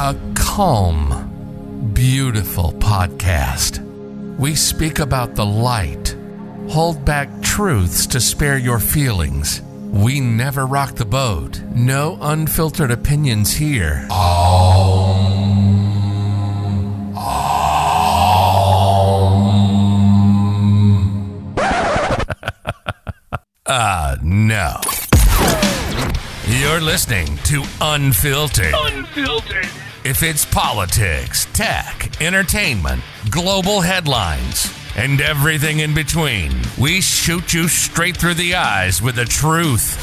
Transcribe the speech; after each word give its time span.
a 0.00 0.14
calm, 0.36 1.90
beautiful 1.92 2.72
podcast. 2.74 3.84
We 4.38 4.54
speak 4.54 5.00
about 5.00 5.34
the 5.34 5.44
light, 5.44 6.14
hold 6.68 7.04
back 7.04 7.28
truths 7.42 8.06
to 8.08 8.20
spare 8.20 8.58
your 8.58 8.78
feelings. 8.78 9.60
We 9.90 10.20
never 10.20 10.66
rock 10.66 10.94
the 10.94 11.04
boat. 11.04 11.60
No 11.74 12.16
unfiltered 12.20 12.92
opinions 12.92 13.52
here. 13.52 14.06
Uh, 23.70 24.16
no. 24.22 24.80
You're 26.48 26.80
listening 26.80 27.36
to 27.44 27.62
Unfiltered. 27.82 28.72
Unfiltered. 28.74 29.47
If 30.08 30.22
it's 30.22 30.46
politics, 30.46 31.46
tech, 31.52 32.18
entertainment, 32.22 33.02
global 33.28 33.82
headlines, 33.82 34.72
and 34.96 35.20
everything 35.20 35.80
in 35.80 35.94
between, 35.94 36.50
we 36.78 37.02
shoot 37.02 37.52
you 37.52 37.68
straight 37.68 38.16
through 38.16 38.40
the 38.40 38.54
eyes 38.54 39.02
with 39.02 39.16
the 39.16 39.26
truth. 39.26 40.00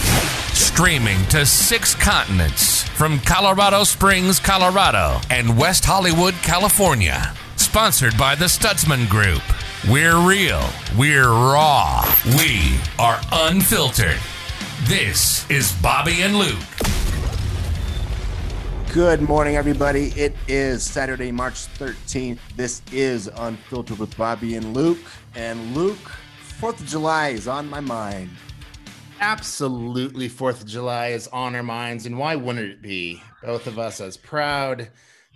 Streaming 0.54 1.26
to 1.30 1.44
six 1.44 1.96
continents 1.96 2.84
from 2.90 3.20
Colorado 3.22 3.84
Springs, 3.84 4.40
Colorado, 4.40 5.22
and 5.32 5.58
West 5.58 5.84
Hollywood, 5.84 6.35
California. 6.44 7.34
Sponsored 7.55 8.16
by 8.16 8.35
the 8.35 8.46
Stutzman 8.46 9.10
Group. 9.10 9.41
We're 9.90 10.20
real. 10.20 10.70
We're 10.96 11.32
raw. 11.32 12.05
We 12.38 12.77
are 12.99 13.20
unfiltered. 13.32 14.20
This 14.84 15.49
is 15.49 15.71
Bobby 15.82 16.21
and 16.21 16.37
Luke. 16.37 16.74
Good 18.96 19.24
morning, 19.24 19.57
everybody. 19.57 20.13
It 20.15 20.34
is 20.48 20.82
Saturday, 20.82 21.29
March 21.29 21.68
13th. 21.77 22.40
This 22.55 22.82
is 22.93 23.27
Unfiltered 23.27 23.99
with 23.99 24.15
Bobby 24.15 24.55
and 24.55 24.74
Luke. 24.74 25.05
And 25.35 25.76
Luke, 25.76 26.13
4th 26.62 26.79
of 26.79 26.85
July 26.85 27.27
is 27.32 27.46
on 27.46 27.70
my 27.70 27.82
mind. 27.82 28.29
Absolutely, 29.20 30.29
Fourth 30.29 30.62
of 30.62 30.68
July 30.68 31.07
is 31.07 31.27
on 31.27 31.55
our 31.55 31.62
minds, 31.62 32.05
and 32.05 32.18
why 32.18 32.37
wouldn't 32.37 32.71
it 32.71 32.82
be? 32.82 33.21
Both 33.43 33.68
of 33.68 33.77
us, 33.77 33.99
as 33.99 34.15
proud 34.15 34.87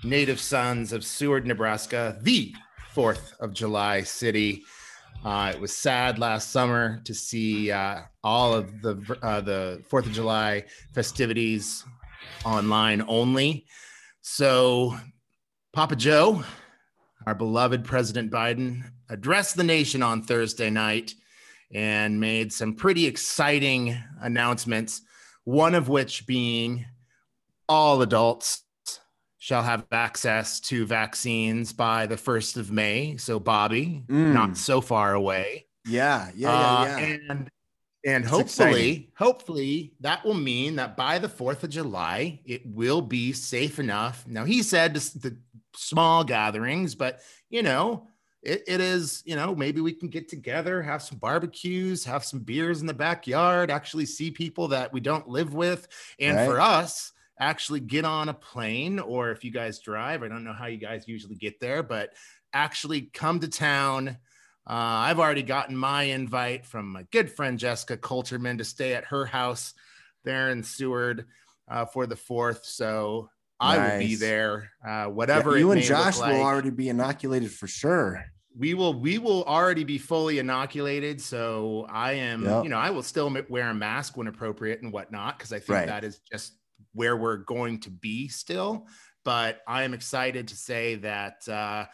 native 0.06 0.40
sons 0.40 0.94
of 0.94 1.04
Seward, 1.04 1.46
Nebraska, 1.46 2.18
the 2.22 2.56
Fourth 2.94 3.34
of 3.42 3.54
July 3.54 4.04
city. 4.04 4.64
Uh, 5.26 5.52
it 5.54 5.60
was 5.60 5.76
sad 5.76 6.18
last 6.18 6.52
summer 6.52 7.02
to 7.04 7.14
see 7.14 7.72
uh, 7.72 8.04
all 8.24 8.54
of 8.54 8.82
the 8.82 9.18
uh, 9.22 9.42
the 9.42 9.84
Fourth 9.90 10.06
of 10.06 10.14
July 10.14 10.64
festivities 10.94 11.84
online 12.46 13.04
only. 13.08 13.66
So, 14.22 14.98
Papa 15.74 15.96
Joe, 15.96 16.44
our 17.26 17.36
beloved 17.36 17.84
President 17.84 18.32
Biden, 18.32 18.84
addressed 19.10 19.56
the 19.56 19.64
nation 19.64 20.04
on 20.04 20.22
Thursday 20.24 20.70
night 20.70 21.14
and 21.74 22.20
made 22.20 22.52
some 22.52 22.74
pretty 22.76 23.06
exciting 23.06 23.98
announcements. 24.22 25.02
One 25.44 25.76
of 25.76 25.90
which 25.90 26.26
being 26.28 26.86
all 27.68 28.02
adults 28.02 28.64
shall 29.38 29.64
have 29.64 29.86
access 29.92 30.60
to 30.60 30.86
vaccines 30.86 31.72
by 31.72 32.06
the 32.08 32.18
1st 32.18 32.58
of 32.58 32.72
May. 32.72 33.18
So, 33.18 33.40
Bobby, 33.40 34.04
Mm. 34.08 34.34
not 34.34 34.58
so 34.58 34.82
far 34.82 35.14
away. 35.14 35.68
Yeah, 35.86 36.30
yeah, 36.36 36.50
Uh, 36.52 36.84
yeah, 36.86 36.98
yeah. 37.00 37.18
And 37.30 37.50
and 38.06 38.24
It's 38.24 38.32
hopefully, 38.32 38.70
exciting. 38.90 39.08
hopefully 39.18 39.94
that 40.00 40.24
will 40.24 40.34
mean 40.34 40.76
that 40.78 40.96
by 40.96 41.20
the 41.20 41.28
4th 41.28 41.64
of 41.64 41.70
July, 41.70 42.40
it 42.46 42.62
will 42.66 43.02
be 43.02 43.34
safe 43.34 43.80
enough. 43.80 44.26
Now, 44.28 44.46
he 44.46 44.64
said 44.64 44.94
the 44.96 45.38
small 45.76 46.24
gatherings, 46.24 46.96
but 46.96 47.20
you 47.50 47.62
know, 47.64 48.08
it, 48.42 48.64
it 48.68 48.80
is, 48.80 49.22
you 49.26 49.36
know, 49.36 49.54
maybe 49.54 49.82
we 49.82 49.92
can 49.92 50.08
get 50.08 50.30
together, 50.30 50.82
have 50.82 51.02
some 51.02 51.18
barbecues, 51.18 52.06
have 52.06 52.24
some 52.24 52.40
beers 52.40 52.80
in 52.80 52.88
the 52.88 52.94
backyard, 52.94 53.70
actually 53.70 54.06
see 54.06 54.32
people 54.32 54.70
that 54.70 54.94
we 54.94 55.02
don't 55.02 55.28
live 55.28 55.54
with. 55.54 55.88
And 56.20 56.38
Right. 56.38 56.46
for 56.46 56.62
us, 56.62 57.12
actually 57.38 57.82
get 57.82 58.06
on 58.06 58.30
a 58.30 58.34
plane, 58.34 59.00
or 59.00 59.32
if 59.32 59.44
you 59.44 59.52
guys 59.52 59.80
drive, 59.80 60.24
I 60.24 60.28
don't 60.30 60.44
know 60.46 60.54
how 60.54 60.68
you 60.68 60.78
guys 60.78 61.08
usually 61.08 61.36
get 61.36 61.60
there, 61.60 61.84
but 61.84 62.14
actually 62.54 63.04
come 63.14 63.40
to 63.42 63.48
town. 63.50 64.18
Uh, 64.70 64.74
I've 65.08 65.20
already 65.20 65.42
gotten 65.42 65.76
my 65.76 66.04
invite 66.04 66.64
from 66.66 66.90
my 66.92 67.04
good 67.12 67.32
friend 67.32 67.58
Jessica 67.58 67.98
Coulterman 67.98 68.60
to 68.60 68.64
stay 68.64 68.94
at 68.94 69.04
her 69.06 69.26
house 69.26 69.74
there 70.24 70.52
in 70.52 70.62
Seward 70.62 71.26
uh, 71.70 71.86
for 71.86 72.06
the 72.06 72.16
fourth. 72.16 72.64
So 72.66 73.30
I 73.60 73.78
will 73.94 74.00
be 74.00 74.16
there. 74.16 74.70
Uh, 74.86 74.90
Yeah, 74.90 75.06
whatever 75.08 75.56
it 75.56 75.60
you 75.62 75.72
and 75.72 75.82
Josh 75.82 76.20
like. 76.20 76.34
will 76.34 76.44
already 76.44 76.70
be 76.70 76.90
inoculated 76.90 77.52
for 77.52 77.66
sure. 77.68 78.24
we 78.58 78.74
will 78.74 78.94
we 78.94 79.18
will 79.18 79.44
already 79.46 79.84
be 79.84 79.98
fully 79.98 80.38
inoculated. 80.40 81.20
So 81.20 81.88
I 81.90 82.14
am, 82.14 82.44
Yep. 82.44 82.64
you 82.66 82.70
know, 82.70 82.78
I 82.78 82.92
will 82.92 83.04
still 83.04 83.36
wear 83.50 83.70
a 83.70 83.74
mask 83.74 84.18
when 84.18 84.28
appropriate 84.28 84.82
and 84.84 84.94
whatnot 84.94 85.38
because 85.38 85.52
I 85.52 85.58
think 85.60 85.70
Right. 85.80 85.88
that 85.88 86.04
is 86.04 86.20
just 86.32 86.54
where 86.94 87.18
we're 87.18 87.38
going 87.38 87.80
to 87.82 87.90
be 87.90 88.28
still. 88.28 88.88
But 89.26 89.62
I 89.68 89.84
am 89.84 89.94
excited 89.96 90.48
to 90.50 90.56
say 90.56 90.96
that, 90.96 91.48
uh, 91.50 91.86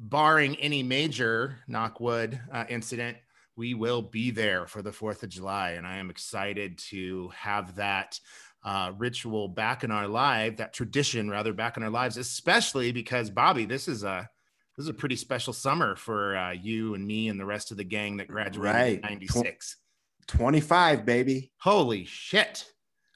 barring 0.00 0.56
any 0.56 0.82
major 0.82 1.58
knockwood 1.68 2.40
uh, 2.52 2.64
incident, 2.68 3.18
we 3.56 3.74
will 3.74 4.00
be 4.00 4.30
there 4.30 4.66
for 4.66 4.80
the 4.80 4.92
Fourth 4.92 5.22
of 5.22 5.28
July, 5.28 5.72
and 5.72 5.86
I 5.86 5.98
am 5.98 6.08
excited 6.08 6.78
to 6.88 7.28
have 7.36 7.76
that 7.76 8.18
uh, 8.64 8.92
ritual 8.96 9.48
back 9.48 9.84
in 9.84 9.90
our 9.90 10.08
life, 10.08 10.56
that 10.56 10.72
tradition 10.72 11.28
rather 11.30 11.52
back 11.52 11.76
in 11.76 11.82
our 11.82 11.90
lives, 11.90 12.16
especially 12.16 12.90
because 12.92 13.28
Bobby, 13.30 13.66
this 13.66 13.86
is 13.86 14.02
a 14.02 14.28
this 14.76 14.84
is 14.84 14.88
a 14.88 14.94
pretty 14.94 15.16
special 15.16 15.52
summer 15.52 15.94
for 15.94 16.36
uh, 16.36 16.52
you 16.52 16.94
and 16.94 17.06
me 17.06 17.28
and 17.28 17.38
the 17.38 17.44
rest 17.44 17.70
of 17.70 17.76
the 17.76 17.84
gang 17.84 18.16
that 18.16 18.28
graduated 18.28 18.74
Right. 18.74 18.94
in 18.94 19.00
'96. 19.02 19.76
25, 20.26 21.04
baby. 21.04 21.52
Holy 21.58 22.04
shit! 22.06 22.64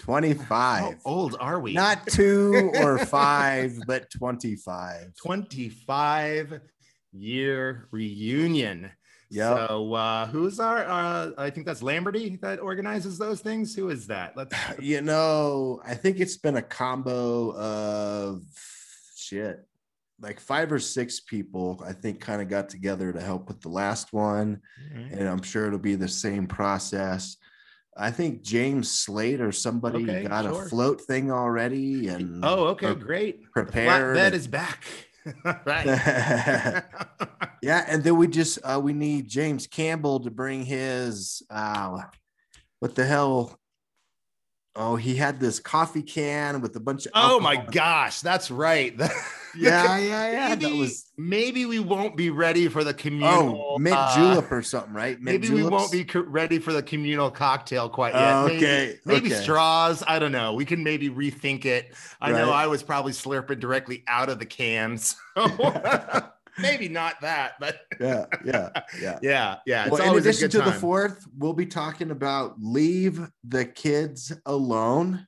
25. 0.01 0.47
How 0.49 0.79
25. 0.81 1.01
old 1.07 1.37
are 1.41 1.61
we? 1.61 1.73
Not 1.73 2.07
two 2.07 2.73
or 2.75 2.99
five, 2.99 3.79
but 3.87 4.11
25. 4.11 5.15
25 5.23 6.61
year 7.15 7.89
reunion. 7.91 8.91
Yep. 9.31 9.57
So 9.69 9.95
uh 9.95 10.27
who's 10.27 10.61
our 10.61 10.85
uh 10.85 11.31
I 11.39 11.51
think 11.51 11.67
that's 11.67 11.83
Lamberty 11.83 12.37
that 12.43 12.61
organizes 12.61 13.19
those 13.19 13.41
things. 13.41 13.75
Who 13.75 13.89
is 13.91 14.07
that? 14.09 14.37
Let's 14.37 14.55
You 14.81 15.01
know, 15.01 15.81
I 15.85 15.95
think 15.95 16.21
it's 16.21 16.37
been 16.37 16.57
a 16.57 16.63
combo 16.63 17.53
of 17.57 18.43
shit. 19.17 19.65
Like 20.21 20.39
five 20.41 20.71
or 20.71 20.79
six 20.79 21.21
people, 21.21 21.83
I 21.85 21.93
think, 21.93 22.21
kind 22.21 22.41
of 22.41 22.49
got 22.49 22.69
together 22.69 23.13
to 23.13 23.21
help 23.21 23.49
with 23.49 23.61
the 23.61 23.69
last 23.69 24.13
one. 24.13 24.61
and 24.95 25.29
I'm 25.29 25.43
sure 25.43 25.67
it'll 25.67 25.79
be 25.81 25.97
the 25.97 26.09
same 26.09 26.47
process. 26.47 27.37
I 27.97 28.11
think 28.11 28.43
James 28.43 28.91
Slate 28.91 29.41
or 29.41 29.53
somebody 29.53 30.05
Okay, 30.05 30.25
got 30.25 30.45
sure. 30.45 30.65
a 30.65 30.69
float 30.69 31.01
thing 31.01 31.31
already, 31.33 32.09
and 32.09 32.45
Oh, 32.45 32.67
okay, 32.69 32.95
great. 32.95 33.43
The 33.43 33.49
prepared. 33.51 34.17
Flatbed 34.17 34.33
is 34.33 34.47
back. 34.47 34.85
right. 35.65 35.87
yeah, 37.63 37.85
and 37.89 38.05
then 38.05 38.17
we 38.17 38.27
just 38.27 38.59
uh, 38.63 38.81
we 38.83 38.93
need 38.93 39.29
James 39.29 39.67
Campbell 39.67 40.21
to 40.21 40.31
bring 40.31 40.65
his 40.65 41.43
uh, 41.51 42.03
what 42.81 42.95
the 42.95 43.05
hell? 43.05 43.59
Oh, 44.77 44.97
he 44.97 45.15
had 45.15 45.39
this 45.39 45.61
coffee 45.61 46.03
can 46.03 46.61
with 46.61 46.75
a 46.75 46.81
bunch 46.81 47.07
of. 47.07 47.13
oh 47.15 47.39
my 47.41 47.57
gosh, 47.57 48.21
that's 48.21 48.51
right. 48.51 48.99
Yeah, 49.57 49.99
yeah, 49.99 50.33
yeah. 50.33 50.49
maybe, 50.49 50.65
That 50.65 50.75
was 50.77 51.13
maybe 51.17 51.65
we 51.65 51.79
won't 51.79 52.17
be 52.17 52.29
ready 52.31 52.67
for 52.67 52.83
the 52.83 52.93
communal. 52.93 53.75
oh 53.75 53.79
mint 53.79 53.95
uh, 53.97 54.13
julep 54.17 54.51
or 54.51 54.63
something, 54.63 54.93
right? 54.93 55.17
Mint 55.21 55.43
Maybe 55.43 55.55
we 55.55 55.63
won't 55.63 55.93
be 55.93 56.03
co- 56.03 56.23
ready 56.23 56.59
for 56.59 56.73
the 56.73 56.83
communal 56.83 57.31
cocktail 57.31 57.89
quite 57.89 58.15
yet. 58.15 58.35
Oh, 58.35 58.47
Maybe- 58.49 58.57
okay, 58.57 58.99
Maybe, 59.05 59.27
okay. 59.33 59.41
straws. 59.43 60.03
I 60.09 60.19
don't 60.19 60.33
know. 60.33 60.55
We 60.55 60.65
can 60.65 60.83
maybe 60.83 61.09
rethink 61.09 61.67
it. 61.67 61.95
I 62.21 62.33
know 62.33 62.51
I 62.51 62.67
was 62.67 62.83
probably 62.83 63.13
slurping 63.13 63.61
directly 63.61 64.03
out 64.09 64.29
of 64.29 64.41
the 64.41 64.47
cans. 64.47 65.15
So 65.37 65.47
maybe 66.59 66.89
not 66.89 67.21
that, 67.21 67.55
but 67.61 67.81
Yeah, 68.01 68.27
yeah, 68.45 68.71
yeah. 69.01 69.19
yeah, 69.23 69.57
yeah. 69.67 69.83
It's 69.85 69.91
well, 69.93 70.13
in 70.13 70.19
addition 70.19 70.51
to 70.51 70.63
the 70.63 70.73
fourth, 70.73 71.27
we'll 71.37 71.53
be 71.53 71.67
talking 71.67 72.11
about 72.11 72.57
leave 72.61 73.27
the 73.45 73.65
kids 73.65 74.33
alone. 74.47 75.27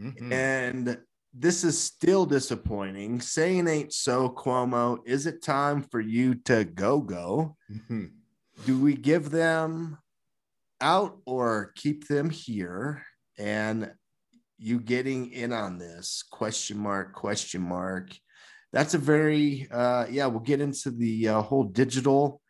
Mhm. 0.00 0.32
And 0.32 0.98
this 1.32 1.62
is 1.62 1.78
still 1.78 2.26
disappointing. 2.26 3.20
Saying 3.20 3.68
ain't 3.68 3.92
so, 3.92 4.28
Cuomo. 4.30 4.98
Is 5.04 5.26
it 5.26 5.42
time 5.42 5.82
for 5.82 6.00
you 6.00 6.34
to 6.46 6.64
go 6.64 7.00
go? 7.00 7.56
Mhm. 7.70 8.12
Do 8.66 8.78
we 8.78 8.94
give 8.94 9.30
them 9.30 9.98
out 10.80 11.18
or 11.24 11.72
keep 11.76 12.08
them 12.08 12.30
here? 12.30 13.04
And 13.38 13.92
you 14.58 14.78
getting 14.80 15.30
in 15.32 15.52
on 15.52 15.78
this 15.78 16.22
question 16.30 16.78
mark, 16.78 17.14
question 17.14 17.62
mark. 17.62 18.10
That's 18.72 18.94
a 18.94 18.98
very, 18.98 19.66
uh, 19.70 20.06
yeah, 20.10 20.26
we'll 20.26 20.40
get 20.40 20.60
into 20.60 20.90
the 20.90 21.28
uh, 21.28 21.42
whole 21.42 21.64
digital 21.64 22.40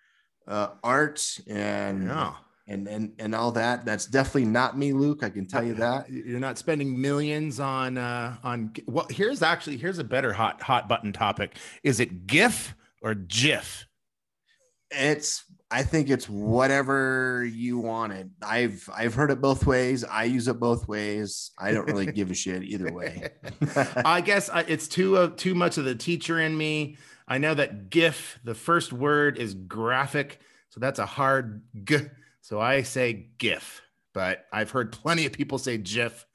uh, 0.46 0.68
art 0.82 1.24
and 1.48 2.04
Yeah. 2.08 2.34
and 2.68 2.86
and 2.88 3.12
and 3.18 3.34
all 3.34 3.52
that. 3.52 3.84
That's 3.84 4.06
definitely 4.06 4.46
not 4.46 4.76
me, 4.76 4.92
Luke. 4.92 5.22
I 5.22 5.30
can 5.30 5.46
tell 5.46 5.62
you 5.64 5.74
that. 5.74 6.10
You're 6.10 6.40
not 6.40 6.58
spending 6.58 7.00
millions 7.00 7.58
on 7.60 7.96
uh 7.98 8.36
on 8.42 8.72
well 8.86 9.06
here's 9.10 9.42
actually 9.42 9.76
here's 9.78 9.98
a 9.98 10.04
better 10.04 10.32
hot 10.32 10.60
hot 10.62 10.88
button 10.88 11.12
topic. 11.12 11.56
Is 11.82 12.00
it 12.00 12.26
GIF 12.26 12.74
or 13.02 13.14
GIF? 13.14 13.86
It's 14.90 15.44
I 15.72 15.84
think 15.84 16.10
it's 16.10 16.28
whatever 16.28 17.44
you 17.44 17.78
want 17.78 18.12
it. 18.12 18.28
I've 18.42 18.88
I've 18.92 19.14
heard 19.14 19.30
it 19.30 19.40
both 19.40 19.66
ways. 19.66 20.02
I 20.04 20.24
use 20.24 20.48
it 20.48 20.58
both 20.58 20.88
ways. 20.88 21.52
I 21.58 21.70
don't 21.72 21.86
really 21.86 22.10
give 22.10 22.30
a 22.30 22.34
shit 22.34 22.64
either 22.64 22.92
way. 22.92 23.28
I 24.04 24.20
guess 24.20 24.50
it's 24.66 24.88
too 24.88 25.16
uh, 25.16 25.30
too 25.36 25.54
much 25.54 25.78
of 25.78 25.84
the 25.84 25.94
teacher 25.94 26.40
in 26.40 26.56
me. 26.56 26.96
I 27.28 27.38
know 27.38 27.54
that 27.54 27.90
GIF, 27.90 28.40
the 28.42 28.56
first 28.56 28.92
word 28.92 29.38
is 29.38 29.54
graphic, 29.54 30.40
so 30.70 30.80
that's 30.80 30.98
a 30.98 31.06
hard 31.06 31.62
G 31.84 31.98
so 32.42 32.58
I 32.58 32.82
say 32.82 33.28
GIF, 33.38 33.80
but 34.12 34.46
I've 34.52 34.72
heard 34.72 34.90
plenty 34.90 35.26
of 35.26 35.32
people 35.32 35.58
say 35.58 35.78
GIF, 35.78 36.26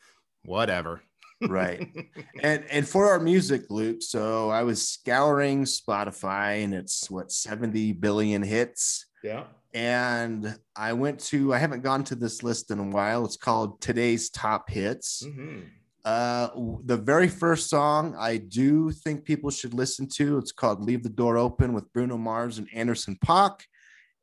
whatever. 0.43 1.01
right. 1.49 1.89
And 2.41 2.63
and 2.71 2.87
for 2.87 3.09
our 3.09 3.19
music, 3.19 3.63
Luke 3.69 4.01
so 4.01 4.49
I 4.49 4.63
was 4.63 4.87
scouring 4.87 5.63
Spotify 5.65 6.63
and 6.63 6.73
it's 6.73 7.09
what 7.11 7.31
70 7.31 7.91
billion 7.93 8.41
hits. 8.43 9.05
Yeah. 9.25 9.43
And 9.73 10.57
I 10.75 10.93
went 10.93 11.19
to, 11.25 11.53
I 11.53 11.57
haven't 11.57 11.83
gone 11.83 12.03
to 12.05 12.15
this 12.15 12.43
list 12.43 12.71
in 12.71 12.79
a 12.79 12.83
while. 12.83 13.25
It's 13.25 13.35
called 13.35 13.81
Today's 13.81 14.29
Top 14.29 14.69
Hits. 14.69 15.23
Mm-hmm. 15.25 15.61
Uh, 16.05 16.49
the 16.85 16.97
very 16.97 17.27
first 17.27 17.67
song 17.67 18.15
I 18.17 18.37
do 18.37 18.91
think 18.91 19.25
people 19.25 19.49
should 19.49 19.73
listen 19.73 20.07
to. 20.09 20.37
It's 20.37 20.51
called 20.51 20.79
"Leave 20.79 21.01
the 21.01 21.09
Door 21.09 21.37
Open" 21.39 21.73
with 21.73 21.91
Bruno 21.93 22.15
Mars 22.15 22.59
and 22.59 22.69
Anderson 22.71 23.17
.Paak. 23.25 23.61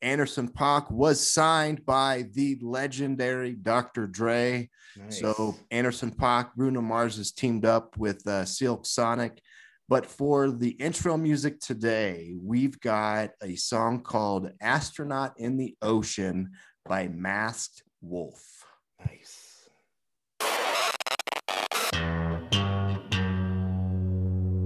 Anderson 0.00 0.49
.Paak 0.49 0.93
was 0.93 1.26
signed 1.26 1.84
by 1.84 2.26
the 2.34 2.56
legendary 2.62 3.55
Dr. 3.55 4.06
Dre. 4.06 4.70
Nice. 4.96 5.19
So 5.19 5.56
Anderson 5.72 6.12
.Paak, 6.12 6.55
Bruno 6.55 6.81
Mars 6.81 7.16
has 7.16 7.32
teamed 7.32 7.64
up 7.64 7.98
with 7.98 8.25
uh, 8.28 8.44
Silk 8.44 8.87
Sonic. 8.87 9.43
But 9.92 10.06
for 10.06 10.50
the 10.50 10.70
intro 10.70 11.18
music 11.18 11.60
today, 11.60 12.34
we've 12.42 12.80
got 12.80 13.32
a 13.42 13.56
song 13.56 14.00
called 14.00 14.50
Astronaut 14.58 15.34
in 15.36 15.58
the 15.58 15.76
Ocean 15.82 16.52
by 16.86 17.08
Masked 17.08 17.82
Wolf. 18.00 18.64
Nice. 19.04 19.68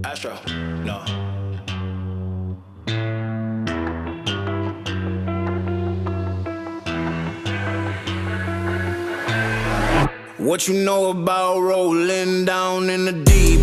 Astro, 0.05 0.39
no. 0.85 1.03
What 10.37 10.69
you 10.69 10.85
know 10.85 11.09
about 11.09 11.59
rolling 11.59 12.45
down 12.45 12.89
in 12.89 13.03
the 13.03 13.11
deep? 13.11 13.36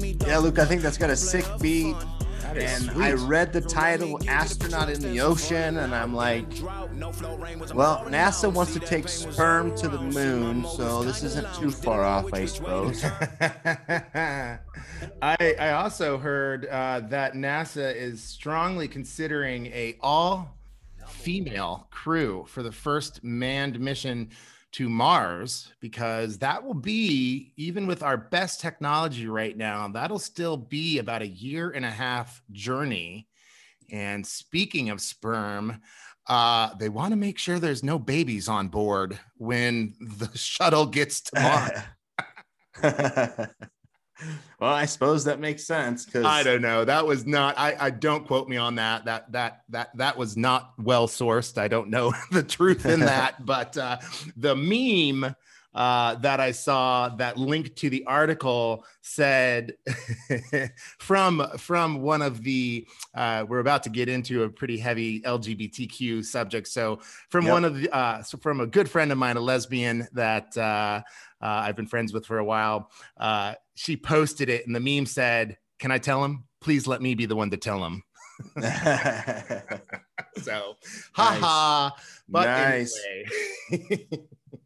Yeah, 0.25 0.37
Luke, 0.37 0.59
I 0.59 0.65
think 0.65 0.81
that's 0.81 0.97
got 0.97 1.09
a 1.09 1.15
sick 1.15 1.45
beat. 1.59 1.95
And 2.55 2.83
sweet. 2.83 3.03
I 3.03 3.13
read 3.13 3.53
the 3.53 3.61
title 3.61 4.19
Astronaut 4.27 4.89
in 4.89 4.99
the 5.01 5.21
Ocean, 5.21 5.77
and 5.77 5.95
I'm 5.95 6.13
like, 6.13 6.45
well, 7.73 8.03
NASA 8.09 8.51
wants 8.51 8.73
to 8.73 8.79
take 8.81 9.07
sperm 9.07 9.73
to 9.77 9.87
the 9.87 10.01
moon, 10.01 10.65
so 10.65 11.01
this 11.01 11.23
isn't 11.23 11.47
too 11.55 11.71
far 11.71 12.03
off, 12.03 12.33
I 12.33 12.45
suppose. 12.45 13.03
I, 13.41 14.57
I 15.21 15.71
also 15.71 16.17
heard 16.17 16.65
uh, 16.65 17.01
that 17.09 17.33
NASA 17.33 17.95
is 17.95 18.21
strongly 18.21 18.89
considering 18.89 19.67
a 19.67 19.97
all 20.01 20.57
female 21.07 21.87
crew 21.91 22.45
for 22.47 22.63
the 22.63 22.71
first 22.71 23.23
manned 23.23 23.79
mission 23.79 24.29
to 24.73 24.89
Mars 24.89 25.71
because 25.79 26.37
that 26.39 26.63
will 26.63 26.73
be, 26.73 27.53
even 27.57 27.87
with 27.87 28.03
our 28.03 28.17
best 28.17 28.61
technology 28.61 29.27
right 29.27 29.55
now, 29.55 29.87
that'll 29.87 30.19
still 30.19 30.57
be 30.57 30.99
about 30.99 31.21
a 31.21 31.27
year 31.27 31.71
and 31.71 31.85
a 31.85 31.91
half 31.91 32.41
journey. 32.51 33.27
And 33.91 34.25
speaking 34.25 34.89
of 34.89 35.01
sperm, 35.01 35.81
uh, 36.27 36.73
they 36.75 36.89
want 36.89 37.11
to 37.11 37.17
make 37.17 37.37
sure 37.37 37.59
there's 37.59 37.83
no 37.83 37.99
babies 37.99 38.47
on 38.47 38.69
board 38.69 39.19
when 39.37 39.93
the 39.99 40.29
shuttle 40.35 40.85
gets 40.85 41.21
to 41.21 41.81
Mars. 42.81 43.47
well, 44.59 44.73
I 44.73 44.85
suppose 44.85 45.23
that 45.25 45.39
makes 45.39 45.63
sense 45.63 46.05
because 46.05 46.25
I 46.25 46.43
don't 46.43 46.61
know. 46.61 46.85
That 46.85 47.05
was 47.05 47.25
not. 47.25 47.57
I, 47.57 47.75
I 47.79 47.89
don't 47.89 48.25
quote 48.25 48.47
me 48.47 48.57
on 48.57 48.75
that. 48.75 49.05
That 49.05 49.31
that 49.31 49.63
that 49.69 49.95
that 49.97 50.17
was 50.17 50.37
not 50.37 50.73
well 50.77 51.07
sourced. 51.07 51.57
I 51.57 51.67
don't 51.67 51.89
know 51.89 52.13
the 52.31 52.43
truth 52.43 52.85
in 52.85 52.99
that, 53.01 53.45
but 53.45 53.77
uh, 53.77 53.97
the 54.35 54.55
meme 54.55 55.35
uh, 55.73 56.15
that 56.15 56.39
I 56.39 56.51
saw 56.51 57.09
that 57.09 57.37
linked 57.37 57.77
to 57.77 57.89
the 57.89 58.03
article 58.05 58.85
said 59.01 59.73
from 60.99 61.47
from 61.57 62.01
one 62.01 62.21
of 62.21 62.43
the 62.43 62.85
uh, 63.15 63.45
we're 63.47 63.59
about 63.59 63.83
to 63.83 63.89
get 63.89 64.09
into 64.09 64.43
a 64.43 64.49
pretty 64.49 64.77
heavy 64.77 65.21
LGBTQ 65.21 66.25
subject. 66.25 66.67
So 66.67 66.99
from 67.29 67.45
yep. 67.45 67.53
one 67.53 67.65
of 67.65 67.75
the 67.77 67.95
uh, 67.95 68.21
so 68.21 68.37
from 68.37 68.59
a 68.59 68.67
good 68.67 68.89
friend 68.89 69.11
of 69.11 69.17
mine, 69.17 69.37
a 69.37 69.41
lesbian 69.41 70.07
that 70.13 70.55
uh, 70.57 71.01
uh, 71.41 71.45
I've 71.45 71.75
been 71.75 71.87
friends 71.87 72.13
with 72.13 72.25
for 72.25 72.37
a 72.37 72.45
while. 72.45 72.91
Uh, 73.17 73.55
she 73.75 73.97
posted 73.97 74.49
it, 74.49 74.65
and 74.65 74.75
the 74.75 74.79
meme 74.79 75.05
said, 75.05 75.57
"Can 75.79 75.91
I 75.91 75.97
tell 75.97 76.23
him? 76.23 76.45
Please 76.61 76.87
let 76.87 77.01
me 77.01 77.15
be 77.15 77.25
the 77.25 77.35
one 77.35 77.51
to 77.51 77.57
tell 77.57 77.83
him." 77.83 78.03
so, 80.41 80.75
haha. 81.13 81.91
But 82.27 82.45
nice. 82.45 82.99
anyway, 83.71 84.07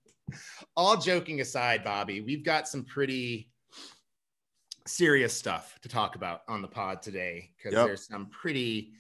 all 0.78 0.98
joking 0.98 1.42
aside, 1.42 1.84
Bobby, 1.84 2.22
we've 2.22 2.44
got 2.44 2.68
some 2.68 2.84
pretty 2.84 3.52
serious 4.88 5.34
stuff 5.34 5.80
to 5.82 5.90
talk 5.90 6.16
about 6.16 6.42
on 6.48 6.62
the 6.62 6.68
pod 6.68 7.02
today 7.02 7.50
because 7.58 7.74
yep. 7.74 7.88
there's 7.88 8.08
some 8.08 8.28
pretty 8.28 8.94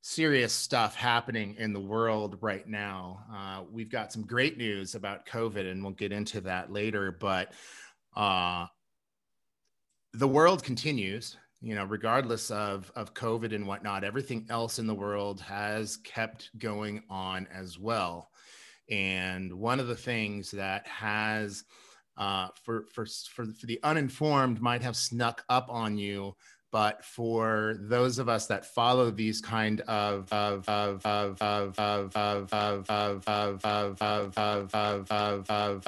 serious 0.00 0.52
stuff 0.52 0.94
happening 0.94 1.54
in 1.58 1.72
the 1.72 1.80
world 1.80 2.38
right 2.40 2.66
now. 2.66 3.24
Uh, 3.32 3.62
we've 3.70 3.90
got 3.90 4.12
some 4.12 4.22
great 4.22 4.56
news 4.56 4.94
about 4.94 5.26
COVID, 5.26 5.70
and 5.70 5.82
we'll 5.82 5.92
get 5.92 6.12
into 6.12 6.40
that 6.42 6.72
later. 6.72 7.12
But 7.12 7.52
uh, 8.16 8.66
the 10.12 10.28
world 10.28 10.62
continues, 10.62 11.36
you 11.60 11.74
know, 11.74 11.84
regardless 11.84 12.50
of 12.50 12.90
of 12.96 13.14
COVID 13.14 13.54
and 13.54 13.66
whatnot. 13.66 14.04
Everything 14.04 14.46
else 14.48 14.78
in 14.78 14.86
the 14.86 14.94
world 14.94 15.40
has 15.40 15.98
kept 15.98 16.50
going 16.58 17.02
on 17.10 17.46
as 17.52 17.78
well. 17.78 18.30
And 18.90 19.52
one 19.52 19.80
of 19.80 19.86
the 19.86 19.96
things 19.96 20.50
that 20.52 20.86
has 20.86 21.64
uh, 22.16 22.48
for, 22.64 22.86
for, 22.92 23.06
for, 23.06 23.46
for 23.46 23.66
the 23.66 23.78
uninformed 23.84 24.60
might 24.60 24.82
have 24.82 24.96
snuck 24.96 25.44
up 25.48 25.68
on 25.70 25.96
you 25.96 26.34
but 26.70 27.04
for 27.04 27.76
those 27.80 28.18
of 28.18 28.28
us 28.28 28.46
that 28.46 28.66
follow 28.66 29.10
these 29.10 29.40
kind 29.40 29.80
of 29.82 30.30
of 30.32 30.68
of 30.68 31.04
of 31.04 31.78
of 31.78 31.78
of 31.78 32.14
of 32.14 32.52
of 32.52 32.84
of 32.84 33.24
of 33.24 33.24
of 33.24 34.04
of 34.04 34.34
of 34.34 34.74
of 34.74 34.76
of 34.76 35.86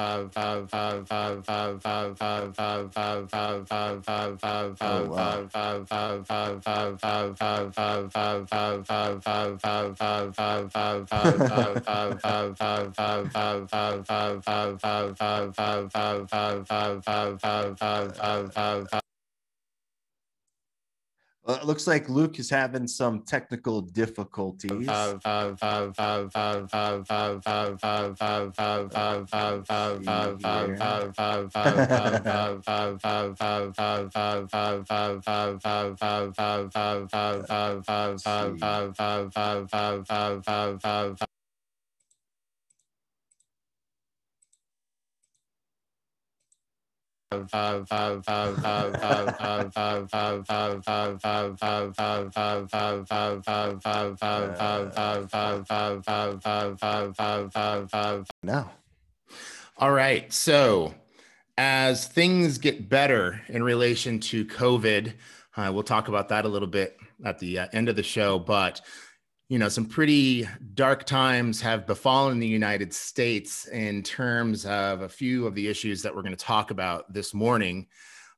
of 17.82 18.56
of 18.56 18.92
of 18.92 18.99
it 21.54 21.64
looks 21.64 21.86
like 21.86 22.08
Luke 22.08 22.38
is 22.38 22.50
having 22.50 22.86
some 22.86 23.22
technical 23.22 23.80
difficulties. 23.80 24.88
Now. 58.42 58.72
All 59.78 59.92
right. 59.92 60.32
So, 60.32 60.92
as 61.56 62.08
things 62.08 62.58
get 62.58 62.88
better 62.88 63.40
in 63.48 63.62
relation 63.62 64.18
to 64.20 64.44
COVID, 64.44 65.12
uh, 65.56 65.70
we'll 65.72 65.84
talk 65.84 66.08
about 66.08 66.30
that 66.30 66.44
a 66.44 66.48
little 66.48 66.66
bit 66.66 66.98
at 67.24 67.38
the 67.38 67.60
uh, 67.60 67.68
end 67.72 67.88
of 67.88 67.94
the 67.94 68.02
show. 68.02 68.40
But 68.40 68.80
you 69.50 69.58
know, 69.58 69.68
some 69.68 69.84
pretty 69.84 70.48
dark 70.74 71.04
times 71.04 71.60
have 71.60 71.84
befallen 71.84 72.38
the 72.38 72.46
United 72.46 72.94
States 72.94 73.66
in 73.66 74.00
terms 74.00 74.64
of 74.64 75.02
a 75.02 75.08
few 75.08 75.44
of 75.44 75.56
the 75.56 75.66
issues 75.66 76.02
that 76.02 76.14
we're 76.14 76.22
going 76.22 76.36
to 76.36 76.44
talk 76.44 76.70
about 76.70 77.12
this 77.12 77.34
morning. 77.34 77.88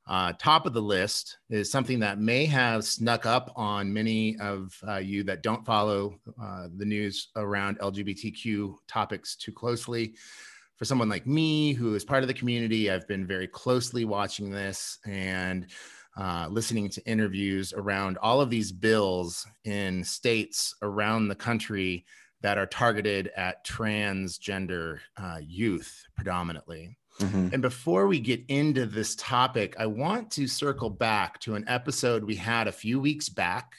Uh, 0.07 0.33
top 0.39 0.65
of 0.65 0.73
the 0.73 0.81
list 0.81 1.37
is 1.51 1.71
something 1.71 2.01
that 2.01 2.19
may 2.19 2.47
have 2.47 2.83
snuck 2.83 3.27
up 3.27 3.53
on 3.57 3.93
many 3.93 4.39
of 4.39 4.75
uh, 4.89 4.97
you 4.97 5.23
that 5.23 5.43
don't 5.43 5.67
follow 5.67 6.19
uh, 6.43 6.69
the 6.79 6.87
news 6.87 7.29
around 7.37 7.79
LGBTQ 7.81 8.75
topics 8.89 9.37
too 9.37 9.53
closely. 9.53 10.15
For 10.77 10.87
someone 10.87 11.11
like 11.11 11.27
me, 11.27 11.75
who 11.75 11.95
is 11.95 12.07
part 12.07 12.25
of 12.25 12.27
the 12.27 12.35
community, 12.35 12.91
I've 12.91 13.07
been 13.07 13.27
very 13.27 13.47
closely 13.47 14.07
watching 14.07 14.51
this 14.51 14.99
and 15.05 15.67
uh, 16.17 16.47
listening 16.51 16.89
to 16.91 17.05
interviews 17.07 17.73
around 17.73 18.19
all 18.19 18.41
of 18.41 18.51
these 18.51 18.71
bills 18.71 19.47
in 19.65 20.05
states 20.05 20.75
around 20.83 21.29
the 21.29 21.35
country 21.35 22.05
that 22.43 22.59
are 22.59 22.67
targeted 22.67 23.31
at 23.37 23.65
transgender 23.65 24.99
uh, 25.17 25.39
youth 25.41 26.05
predominantly. 26.17 26.99
Mm-hmm. 27.21 27.49
And 27.53 27.63
before 27.63 28.07
we 28.07 28.21
get 28.21 28.43
into 28.49 28.85
this 28.85 29.15
topic, 29.17 29.77
I 29.79 29.87
want 29.87 30.31
to 30.33 30.47
circle 30.47 30.91
back 30.91 31.39
to 31.41 31.55
an 31.55 31.65
episode 31.69 32.25
we 32.25 32.37
had 32.37 32.69
a 32.69 32.73
few 32.73 33.01
weeks 33.01 33.29
back. 33.29 33.75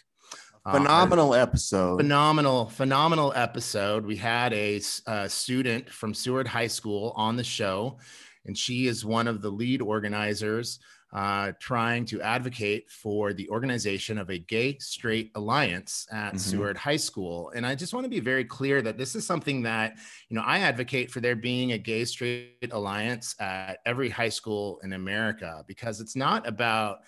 Uh, 0.66 0.78
phenomenal 0.78 1.34
uh, 1.34 1.38
episode. 1.38 1.98
Phenomenal, 1.98 2.70
phenomenal 2.70 3.34
episode. 3.36 4.06
We 4.06 4.16
had 4.16 4.54
a, 4.54 4.82
a 5.08 5.30
student 5.30 5.90
from 5.90 6.14
Seward 6.14 6.48
High 6.48 6.68
School 6.68 7.12
on 7.16 7.36
the 7.36 7.44
show, 7.44 7.98
and 8.46 8.58
she 8.58 8.88
is 8.88 9.04
one 9.04 9.28
of 9.28 9.42
the 9.42 9.50
lead 9.50 9.82
organizers 9.82 10.80
uh, 11.14 11.52
trying 11.60 12.06
to 12.06 12.22
advocate 12.22 12.90
for 12.90 13.34
the 13.34 13.48
organization 13.50 14.18
of 14.18 14.32
a 14.32 14.40
gay 14.40 14.78
straight 14.80 15.32
alliance 15.36 16.08
at 16.12 16.30
mm-hmm. 16.30 16.38
Seward 16.38 16.78
High 16.78 16.98
School. 16.98 17.52
And 17.56 17.66
I 17.66 17.76
just 17.76 17.94
want 17.94 18.06
to 18.06 18.10
be 18.10 18.20
very 18.20 18.44
clear 18.44 18.82
that 18.82 18.98
this 18.98 19.16
is 19.16 19.26
something 19.26 19.62
that, 19.64 19.96
you 20.30 20.36
know, 20.36 20.44
I 20.44 20.60
advocate 20.60 21.12
for 21.12 21.20
there 21.20 21.36
being 21.36 21.74
a 21.74 21.78
gay 21.78 22.06
straight 22.06 22.72
alliance 22.72 23.36
at 23.40 23.78
every 23.86 24.10
high 24.10 24.30
school 24.30 24.80
in 24.84 24.94
America 24.94 25.64
because 25.68 26.02
it's 26.02 26.16
not 26.16 26.48
about 26.48 27.02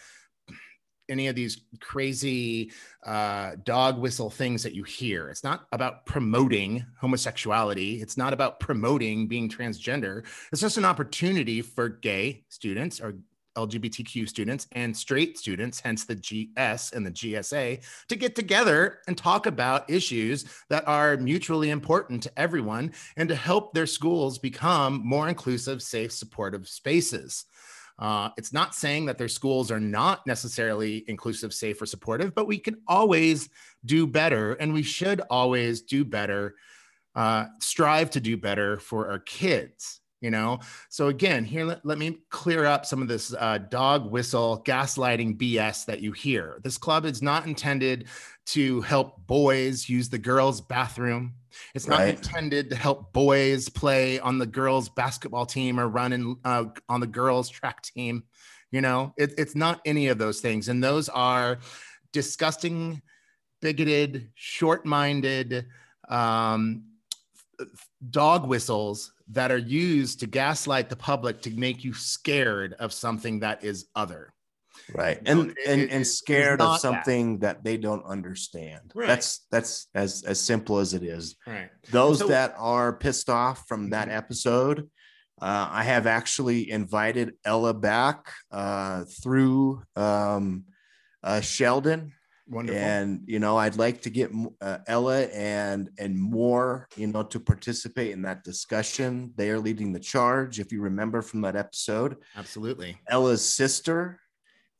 any 1.09 1.27
of 1.27 1.35
these 1.35 1.61
crazy 1.81 2.71
uh, 3.05 3.51
dog 3.63 3.97
whistle 3.97 4.29
things 4.29 4.63
that 4.63 4.73
you 4.73 4.83
hear. 4.83 5.29
It's 5.29 5.43
not 5.43 5.65
about 5.71 6.05
promoting 6.05 6.85
homosexuality. 6.99 8.01
It's 8.01 8.17
not 8.17 8.33
about 8.33 8.59
promoting 8.59 9.27
being 9.27 9.49
transgender. 9.49 10.25
It's 10.51 10.61
just 10.61 10.77
an 10.77 10.85
opportunity 10.85 11.61
for 11.61 11.89
gay 11.89 12.43
students 12.49 12.99
or 12.99 13.15
LGBTQ 13.55 14.27
students 14.27 14.67
and 14.73 14.95
straight 14.95 15.37
students, 15.37 15.79
hence 15.79 16.05
the 16.05 16.15
GS 16.15 16.91
and 16.91 17.05
the 17.05 17.11
GSA, 17.11 17.81
to 18.07 18.15
get 18.15 18.35
together 18.35 18.99
and 19.07 19.17
talk 19.17 19.45
about 19.45 19.89
issues 19.89 20.45
that 20.69 20.87
are 20.87 21.17
mutually 21.17 21.69
important 21.69 22.21
to 22.23 22.39
everyone 22.39 22.91
and 23.17 23.29
to 23.29 23.35
help 23.35 23.73
their 23.73 23.87
schools 23.87 24.37
become 24.37 25.01
more 25.05 25.29
inclusive, 25.29 25.81
safe, 25.81 26.11
supportive 26.11 26.67
spaces. 26.67 27.45
Uh, 27.97 28.29
it's 28.37 28.51
not 28.51 28.75
saying 28.75 29.05
that 29.05 29.17
their 29.17 29.29
schools 29.29 29.71
are 29.71 29.79
not 29.79 30.25
necessarily 30.27 31.05
inclusive, 31.07 31.53
safe, 31.53 31.81
or 31.81 31.85
supportive, 31.85 32.35
but 32.35 32.47
we 32.47 32.57
can 32.57 32.75
always 32.87 33.49
do 33.85 34.05
better 34.05 34.53
and 34.53 34.73
we 34.73 34.83
should 34.83 35.21
always 35.29 35.81
do 35.81 36.03
better, 36.03 36.55
uh, 37.15 37.45
strive 37.59 38.09
to 38.09 38.19
do 38.19 38.35
better 38.35 38.77
for 38.77 39.09
our 39.09 39.19
kids 39.19 40.01
you 40.25 40.31
know? 40.31 40.59
So 40.89 41.07
again 41.07 41.45
here 41.45 41.63
let, 41.65 41.85
let 41.85 41.99
me 41.99 42.17
clear 42.29 42.65
up 42.65 42.85
some 42.85 43.01
of 43.01 43.07
this 43.07 43.33
uh, 43.37 43.59
dog 43.69 44.09
whistle 44.09 44.63
gaslighting 44.65 45.37
bs 45.37 45.85
that 45.85 46.01
you 46.01 46.11
hear. 46.11 46.59
This 46.63 46.77
club 46.77 47.05
is 47.05 47.21
not 47.21 47.45
intended 47.45 48.07
to 48.47 48.81
help 48.81 49.25
boys 49.27 49.87
use 49.87 50.09
the 50.09 50.17
girls 50.17 50.61
bathroom. 50.61 51.35
It's 51.73 51.87
not 51.87 51.99
right. 51.99 52.15
intended 52.15 52.71
to 52.71 52.75
help 52.75 53.13
boys 53.13 53.69
play 53.69 54.19
on 54.19 54.39
the 54.39 54.45
girls 54.45 54.89
basketball 54.89 55.45
team 55.45 55.79
or 55.79 55.87
run 55.87 56.11
in, 56.11 56.35
uh, 56.43 56.65
on 56.89 56.99
the 56.99 57.07
girls 57.07 57.47
track 57.49 57.83
team 57.83 58.23
you 58.71 58.81
know? 58.81 59.13
It, 59.15 59.33
it's 59.37 59.55
not 59.55 59.79
any 59.85 60.07
of 60.07 60.17
those 60.17 60.41
things 60.41 60.67
and 60.67 60.83
those 60.83 61.07
are 61.07 61.59
disgusting 62.11 63.01
bigoted 63.61 64.29
short-minded 64.35 65.67
um, 66.09 66.83
dog 68.09 68.47
whistles 68.47 69.11
that 69.29 69.51
are 69.51 69.57
used 69.57 70.19
to 70.19 70.27
gaslight 70.27 70.89
the 70.89 70.95
public 70.95 71.41
to 71.41 71.51
make 71.51 71.83
you 71.83 71.93
scared 71.93 72.73
of 72.79 72.93
something 72.93 73.39
that 73.39 73.63
is 73.63 73.87
other 73.95 74.33
right 74.93 75.19
and 75.25 75.51
it, 75.51 75.57
and, 75.67 75.89
and 75.89 76.05
scared 76.05 76.61
of 76.61 76.79
something 76.79 77.39
that. 77.39 77.57
that. 77.57 77.63
they 77.63 77.77
don't 77.77 78.05
understand 78.05 78.91
right. 78.93 79.07
that's 79.07 79.45
that's 79.49 79.87
as 79.95 80.23
as 80.27 80.39
simple 80.39 80.79
as 80.79 80.93
it 80.93 81.01
is 81.01 81.35
right 81.47 81.69
those 81.91 82.19
so, 82.19 82.27
that 82.27 82.53
are 82.57 82.93
pissed 82.93 83.29
off 83.29 83.65
from 83.67 83.89
that 83.89 84.07
mm-hmm. 84.07 84.17
episode 84.17 84.89
uh, 85.41 85.67
i 85.71 85.83
have 85.83 86.05
actually 86.07 86.69
invited 86.69 87.33
ella 87.45 87.73
back 87.73 88.31
uh, 88.51 89.05
through 89.23 89.81
um, 89.95 90.65
uh, 91.23 91.41
sheldon 91.41 92.11
Wonderful. 92.47 92.79
And 92.79 93.23
you 93.25 93.39
know, 93.39 93.57
I'd 93.57 93.77
like 93.77 94.01
to 94.01 94.11
get 94.11 94.31
uh, 94.61 94.77
Ella 94.85 95.23
and 95.23 95.89
and 95.97 96.17
more, 96.17 96.87
you 96.95 97.07
know, 97.07 97.23
to 97.23 97.39
participate 97.39 98.11
in 98.11 98.21
that 98.21 98.43
discussion. 98.43 99.33
They 99.35 99.49
are 99.49 99.59
leading 99.59 99.91
the 99.91 99.99
charge. 99.99 100.59
If 100.59 100.71
you 100.71 100.81
remember 100.81 101.23
from 101.23 101.41
that 101.41 101.55
episode, 101.55 102.17
absolutely. 102.37 102.97
Ella's 103.09 103.43
sister 103.43 104.19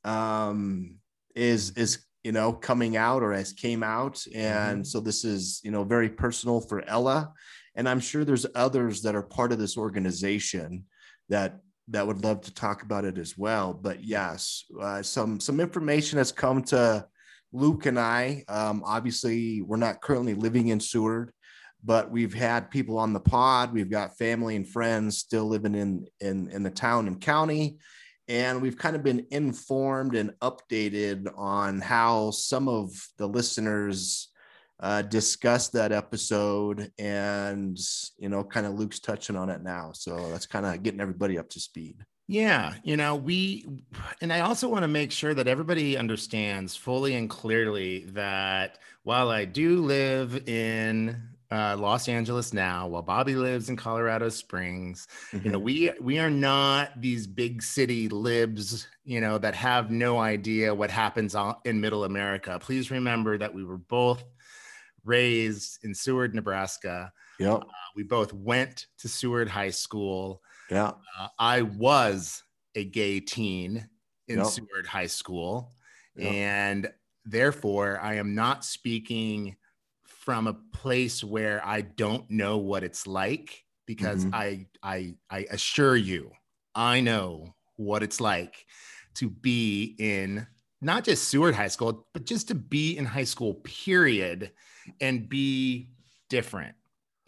um, 0.03 0.97
is 1.33 1.71
is 1.71 2.05
you 2.23 2.31
know 2.31 2.53
coming 2.53 2.97
out 2.97 3.23
or 3.23 3.33
has 3.33 3.51
came 3.51 3.81
out, 3.81 4.23
and 4.35 4.81
mm-hmm. 4.81 4.83
so 4.83 4.99
this 4.99 5.25
is 5.25 5.59
you 5.63 5.71
know 5.71 5.83
very 5.83 6.09
personal 6.09 6.61
for 6.61 6.87
Ella, 6.87 7.33
and 7.75 7.89
I'm 7.89 7.99
sure 7.99 8.23
there's 8.23 8.45
others 8.53 9.01
that 9.01 9.15
are 9.15 9.23
part 9.23 9.51
of 9.51 9.57
this 9.57 9.75
organization 9.75 10.85
that 11.29 11.59
that 11.87 12.05
would 12.05 12.23
love 12.23 12.41
to 12.41 12.53
talk 12.53 12.83
about 12.83 13.05
it 13.05 13.17
as 13.17 13.35
well. 13.37 13.73
But 13.73 14.03
yes, 14.03 14.65
uh, 14.79 15.01
some 15.01 15.39
some 15.39 15.59
information 15.59 16.19
has 16.19 16.31
come 16.31 16.63
to 16.65 17.07
Luke 17.55 17.85
and 17.85 17.97
I, 17.97 18.43
um, 18.49 18.83
obviously, 18.85 19.61
we're 19.61 19.77
not 19.77 20.01
currently 20.01 20.33
living 20.33 20.67
in 20.67 20.81
Seward, 20.81 21.31
but 21.83 22.11
we've 22.11 22.33
had 22.33 22.69
people 22.69 22.97
on 22.97 23.13
the 23.13 23.19
pod. 23.19 23.71
We've 23.71 23.89
got 23.89 24.17
family 24.17 24.57
and 24.57 24.67
friends 24.67 25.17
still 25.17 25.45
living 25.45 25.73
in 25.73 26.05
in 26.19 26.49
in 26.49 26.63
the 26.63 26.69
town 26.69 27.07
and 27.07 27.21
county, 27.21 27.77
and 28.27 28.61
we've 28.61 28.77
kind 28.77 28.95
of 28.95 29.03
been 29.03 29.25
informed 29.31 30.15
and 30.15 30.33
updated 30.41 31.31
on 31.37 31.79
how 31.79 32.31
some 32.31 32.67
of 32.67 32.91
the 33.17 33.27
listeners 33.27 34.29
uh, 34.81 35.03
discussed 35.03 35.71
that 35.73 35.93
episode, 35.93 36.91
and 36.99 37.79
you 38.17 38.27
know, 38.27 38.43
kind 38.43 38.65
of 38.65 38.73
Luke's 38.73 38.99
touching 38.99 39.37
on 39.37 39.49
it 39.49 39.63
now. 39.63 39.91
So 39.93 40.29
that's 40.29 40.45
kind 40.45 40.65
of 40.65 40.83
getting 40.83 40.99
everybody 40.99 41.37
up 41.37 41.49
to 41.51 41.61
speed. 41.61 42.03
Yeah, 42.27 42.73
you 42.83 42.97
know, 42.97 43.15
we, 43.15 43.67
and 44.19 44.33
I 44.33 44.39
also 44.39 44.67
want 44.67 44.81
to 44.81 44.87
make 44.87 45.11
sure 45.11 45.35
that 45.35 45.47
everybody 45.47 45.95
understands 45.95 46.75
fully 46.75 47.15
and 47.15 47.29
clearly 47.29 48.05
that 48.09 48.79
while 49.03 49.29
I 49.29 49.45
do 49.45 49.81
live 49.83 50.47
in 50.49 51.21
uh, 51.51 51.77
Los 51.77 52.09
Angeles 52.09 52.51
now, 52.51 52.87
while 52.87 53.03
Bobby 53.03 53.35
lives 53.35 53.69
in 53.69 53.75
Colorado 53.75 54.29
Springs, 54.29 55.07
mm-hmm. 55.31 55.45
you 55.45 55.51
know, 55.51 55.59
mm-hmm. 55.59 55.65
we 55.65 55.91
we 56.01 56.19
are 56.19 56.31
not 56.31 56.99
these 56.99 57.27
big 57.27 57.61
city 57.61 58.09
libs, 58.09 58.87
you 59.03 59.21
know, 59.21 59.37
that 59.37 59.53
have 59.53 59.91
no 59.91 60.17
idea 60.17 60.73
what 60.73 60.89
happens 60.89 61.35
in 61.63 61.79
Middle 61.79 62.05
America. 62.05 62.57
Please 62.59 62.89
remember 62.89 63.37
that 63.37 63.53
we 63.53 63.63
were 63.63 63.77
both 63.77 64.23
raised 65.03 65.83
in 65.83 65.93
Seward, 65.93 66.33
Nebraska. 66.33 67.13
Yeah, 67.39 67.53
uh, 67.53 67.63
we 67.95 68.01
both 68.01 68.33
went 68.33 68.87
to 68.97 69.07
Seward 69.07 69.47
High 69.47 69.69
School. 69.69 70.41
Yeah. 70.69 70.91
Uh, 71.19 71.27
I 71.37 71.61
was 71.61 72.43
a 72.75 72.83
gay 72.83 73.19
teen 73.19 73.87
in 74.27 74.39
yep. 74.39 74.47
Seward 74.47 74.87
High 74.87 75.07
School. 75.07 75.71
Yep. 76.15 76.33
And 76.33 76.91
therefore, 77.25 77.99
I 78.01 78.15
am 78.15 78.35
not 78.35 78.65
speaking 78.65 79.55
from 80.03 80.47
a 80.47 80.53
place 80.73 81.23
where 81.23 81.65
I 81.65 81.81
don't 81.81 82.29
know 82.29 82.57
what 82.57 82.83
it's 82.83 83.05
like 83.05 83.63
because 83.85 84.25
mm-hmm. 84.25 84.35
I, 84.35 84.65
I, 84.81 85.15
I 85.29 85.45
assure 85.51 85.95
you, 85.95 86.31
I 86.73 87.01
know 87.01 87.53
what 87.75 88.03
it's 88.03 88.19
like 88.19 88.65
to 89.15 89.29
be 89.29 89.95
in 89.99 90.47
not 90.81 91.03
just 91.03 91.29
Seward 91.29 91.55
High 91.55 91.67
School, 91.67 92.07
but 92.13 92.25
just 92.25 92.47
to 92.49 92.55
be 92.55 92.97
in 92.97 93.05
high 93.05 93.23
school, 93.23 93.55
period, 93.55 94.51
and 95.01 95.27
be 95.27 95.89
different 96.29 96.75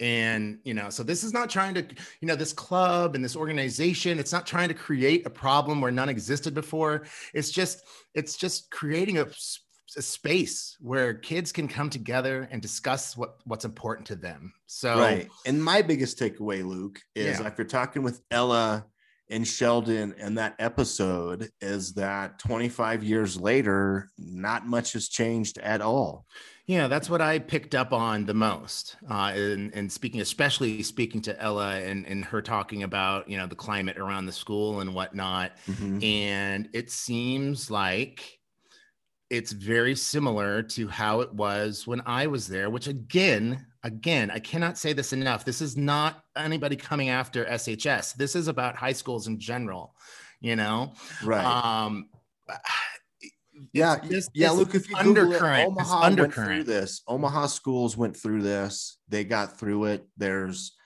and 0.00 0.58
you 0.64 0.74
know 0.74 0.90
so 0.90 1.02
this 1.02 1.24
is 1.24 1.32
not 1.32 1.50
trying 1.50 1.74
to 1.74 1.82
you 2.20 2.28
know 2.28 2.36
this 2.36 2.52
club 2.52 3.14
and 3.14 3.24
this 3.24 3.34
organization 3.34 4.18
it's 4.18 4.32
not 4.32 4.46
trying 4.46 4.68
to 4.68 4.74
create 4.74 5.26
a 5.26 5.30
problem 5.30 5.80
where 5.80 5.90
none 5.90 6.08
existed 6.08 6.54
before. 6.54 7.04
It's 7.34 7.50
just 7.50 7.82
it's 8.14 8.36
just 8.36 8.70
creating 8.70 9.18
a, 9.18 9.26
a 9.96 10.02
space 10.02 10.76
where 10.80 11.14
kids 11.14 11.50
can 11.50 11.66
come 11.66 11.90
together 11.90 12.48
and 12.50 12.62
discuss 12.62 13.16
what 13.16 13.36
what's 13.44 13.64
important 13.64 14.06
to 14.08 14.16
them. 14.16 14.52
So 14.66 14.98
right. 14.98 15.28
And 15.46 15.62
my 15.62 15.82
biggest 15.82 16.18
takeaway 16.18 16.64
luke 16.64 17.00
is 17.14 17.40
Yeah. 17.40 17.46
after 17.46 17.64
talking 17.64 18.02
with 18.02 18.20
ella 18.30 18.86
and 19.30 19.46
sheldon 19.46 20.14
in 20.18 20.34
that 20.36 20.54
episode 20.58 21.50
is 21.60 21.92
that 21.94 22.38
25 22.38 23.04
years 23.04 23.38
later 23.40 24.08
not 24.18 24.66
much 24.66 24.92
has 24.94 25.08
changed 25.08 25.58
at 25.58 25.80
all 25.80 26.26
Yeah, 26.66 26.86
that's 26.88 27.08
what 27.08 27.22
I 27.22 27.38
picked 27.38 27.74
up 27.74 27.92
on 27.94 28.26
the 28.26 28.34
most. 28.34 28.96
Uh, 29.10 29.32
and, 29.34 29.74
and 29.74 29.90
speaking, 29.90 30.20
especially 30.20 30.82
speaking 30.82 31.22
to 31.22 31.40
Ella 31.40 31.80
and, 31.80 32.06
and 32.06 32.22
her 32.26 32.42
talking 32.42 32.82
about, 32.82 33.26
you 33.26 33.38
know, 33.38 33.46
the 33.46 33.54
climate 33.56 33.96
around 33.96 34.26
the 34.26 34.32
school 34.32 34.80
and 34.80 34.94
whatnot. 34.94 35.52
Mhm. 35.66 36.04
And 36.04 36.68
it 36.74 36.90
seems 36.90 37.70
like 37.70 38.38
it's 39.30 39.52
very 39.52 39.94
similar 39.94 40.62
to 40.62 40.88
how 40.88 41.20
it 41.22 41.32
was 41.32 41.86
when 41.86 42.02
I 42.04 42.26
was 42.26 42.46
there, 42.46 42.68
which 42.68 42.86
again, 42.86 43.64
again, 43.88 44.30
I 44.30 44.38
cannot 44.38 44.76
say 44.78 44.92
this 44.92 45.12
enough. 45.12 45.44
This 45.44 45.60
is 45.62 45.76
not 45.76 46.22
anybody 46.36 46.76
coming 46.76 47.08
after 47.08 47.44
SHS. 47.46 48.14
This 48.14 48.36
is 48.36 48.46
about 48.46 48.76
high 48.76 48.92
schools 48.92 49.26
in 49.26 49.40
general, 49.40 49.94
you 50.40 50.56
know? 50.56 50.92
right 51.24 51.44
Um, 51.44 52.08
yeah 53.72 53.96
just- 54.08 54.30
yeah 54.34 54.50
look 54.50 54.74
if 54.74 54.88
you 54.88 54.94
Google 54.96 55.32
it, 55.32 55.42
undercurrent. 55.42 55.66
Omaha 55.68 56.10
went 56.14 56.32
through 56.34 56.64
this 56.64 57.02
omaha 57.08 57.46
schools 57.46 57.96
went 57.96 58.16
through 58.16 58.40
this 58.42 58.98
they 59.08 59.24
got 59.24 59.58
through 59.58 59.86
it 59.86 60.06
there's 60.16 60.76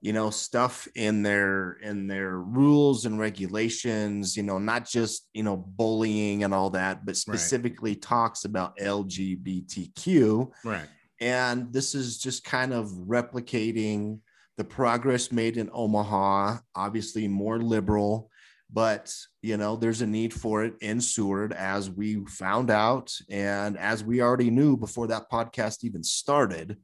you 0.00 0.14
know 0.14 0.30
stuff 0.30 0.88
in 0.94 1.22
their 1.22 1.72
in 1.82 2.06
their 2.06 2.38
rules 2.38 3.04
and 3.04 3.18
regulations 3.20 4.38
you 4.38 4.42
know 4.42 4.58
not 4.58 4.88
just 4.88 5.28
you 5.34 5.42
know 5.42 5.56
bullying 5.56 6.44
and 6.44 6.54
all 6.54 6.70
that 6.70 7.04
but 7.04 7.14
specifically 7.16 7.94
talks 7.94 8.46
about 8.46 8.74
lgbtq 8.78 10.50
Right. 10.64 10.88
And 11.24 11.72
this 11.72 11.94
is 11.94 12.18
just 12.18 12.44
kind 12.44 12.74
of 12.74 12.86
replicating 13.08 14.18
the 14.58 14.64
progress 14.64 15.32
made 15.32 15.56
in 15.56 15.70
Omaha, 15.72 16.58
obviously 16.76 17.26
more 17.28 17.58
liberal, 17.58 18.30
but 18.70 19.10
you 19.40 19.56
know, 19.56 19.74
there's 19.74 20.02
a 20.02 20.06
need 20.06 20.34
for 20.34 20.64
it 20.64 20.74
in 20.82 21.00
Seward 21.00 21.54
as 21.54 21.90
we 21.90 22.22
found 22.26 22.70
out. 22.70 23.10
And 23.30 23.78
as 23.78 24.04
we 24.04 24.20
already 24.20 24.50
knew 24.50 24.76
before 24.76 25.06
that 25.06 25.30
podcast 25.30 25.82
even 25.82 26.04
started, 26.04 26.76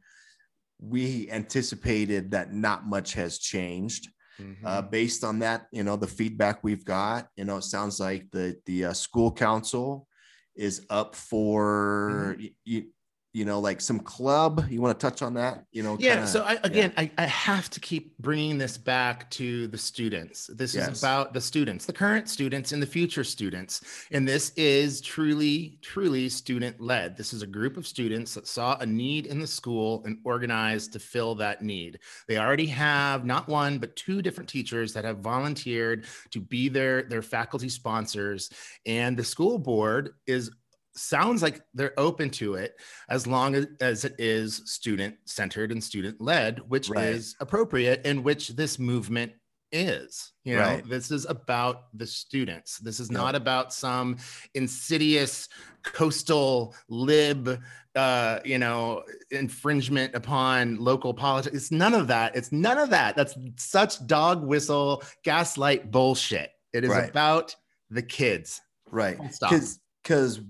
we 0.78 1.30
anticipated 1.30 2.30
that 2.30 2.54
not 2.54 2.86
much 2.86 3.12
has 3.12 3.38
changed. 3.38 4.08
Mm-hmm. 4.40 4.66
Uh, 4.66 4.80
based 4.80 5.22
on 5.22 5.40
that, 5.40 5.66
you 5.70 5.84
know, 5.84 5.96
the 5.96 6.06
feedback 6.06 6.64
we've 6.64 6.86
got, 6.86 7.28
you 7.36 7.44
know, 7.44 7.58
it 7.58 7.64
sounds 7.64 8.00
like 8.00 8.30
the 8.32 8.56
the 8.64 8.86
uh, 8.86 8.92
school 8.94 9.30
council 9.30 10.08
is 10.56 10.86
up 10.88 11.14
for 11.14 12.36
Mm-hmm. 12.38 12.46
you, 12.64 12.84
you 13.32 13.44
know, 13.44 13.60
like 13.60 13.80
some 13.80 14.00
club. 14.00 14.66
You 14.68 14.80
want 14.80 14.98
to 14.98 15.06
touch 15.10 15.22
on 15.22 15.34
that? 15.34 15.64
You 15.70 15.82
know, 15.84 15.96
yeah 16.00 16.14
kinda- 16.14 16.26
so 16.28 16.42
I, 16.42 16.58
again 16.64 16.92
I, 16.96 17.10
I 17.16 17.26
have 17.26 17.70
to 17.70 17.80
keep 17.80 18.18
bringing 18.18 18.58
this 18.58 18.76
back 18.76 19.30
to 19.32 19.68
the 19.68 19.78
students 19.78 20.48
this 20.54 20.74
Yes. 20.74 20.88
is 20.92 21.02
about 21.02 21.32
the 21.32 21.40
students 21.40 21.86
the 21.86 21.92
current 21.92 22.28
students 22.28 22.72
and 22.72 22.82
the 22.82 22.86
future 22.86 23.22
students 23.24 23.82
and 24.10 24.26
this 24.26 24.50
is 24.56 25.00
truly 25.00 25.78
truly 25.82 26.28
student 26.28 26.80
led 26.80 27.16
this 27.16 27.32
is 27.32 27.42
a 27.42 27.46
group 27.46 27.76
of 27.76 27.86
students 27.86 28.34
that 28.34 28.46
saw 28.46 28.76
a 28.80 28.86
need 28.86 29.26
in 29.26 29.38
the 29.38 29.46
school 29.46 30.02
and 30.04 30.18
organized 30.24 30.92
to 30.92 30.98
fill 30.98 31.34
that 31.36 31.62
need 31.62 31.98
they 32.28 32.38
already 32.38 32.66
have 32.66 33.24
not 33.24 33.48
one 33.48 33.78
but 33.78 33.94
two 33.96 34.20
different 34.22 34.48
teachers 34.50 34.92
that 34.92 35.04
have 35.04 35.18
volunteered 35.18 36.04
to 36.30 36.40
be 36.40 36.68
their 36.68 37.02
their 37.04 37.22
faculty 37.22 37.68
sponsors 37.68 38.50
and 38.86 39.16
the 39.16 39.24
school 39.24 39.58
board 39.58 40.10
is 40.26 40.50
sounds 40.96 41.42
like 41.42 41.60
they're 41.74 41.98
open 41.98 42.30
to 42.30 42.54
it 42.54 42.74
as 43.08 43.26
long 43.26 43.54
as, 43.54 43.66
as 43.80 44.04
it 44.04 44.14
is 44.18 44.62
student 44.66 45.16
centered 45.24 45.72
and 45.72 45.82
student 45.82 46.20
led, 46.20 46.58
which 46.68 46.88
Right. 46.88 47.06
is 47.06 47.36
appropriate 47.40 48.02
and 48.04 48.24
which 48.24 48.48
this 48.48 48.78
movement 48.78 49.32
is. 49.72 50.32
You 50.44 50.56
know, 50.56 50.62
Right. 50.62 50.88
this 50.88 51.10
is 51.12 51.26
about 51.26 51.96
the 51.96 52.06
students. 52.06 52.78
This 52.78 52.98
is 52.98 53.10
not 53.10 53.34
about 53.36 53.72
some 53.72 54.16
insidious 54.54 55.48
coastal 55.84 56.74
lib, 56.88 57.60
uh, 57.94 58.40
you 58.44 58.58
know, 58.58 59.04
infringement 59.30 60.14
upon 60.14 60.76
local 60.76 61.14
politics. 61.14 61.54
It's 61.56 61.70
none 61.70 61.94
of 61.94 62.08
that. 62.08 62.34
It's 62.36 62.52
none 62.52 62.78
of 62.78 62.90
that. 62.90 63.16
That's 63.16 63.36
such 63.56 64.04
dog 64.06 64.42
whistle 64.44 65.02
gaslight 65.24 65.90
bullshit. 65.90 66.50
It 66.72 66.84
is 66.84 66.90
Right. 66.90 67.08
about 67.08 67.54
the 67.90 68.02
kids. 68.02 68.60
right 68.92 69.16
because 69.22 69.78
because 70.02 70.40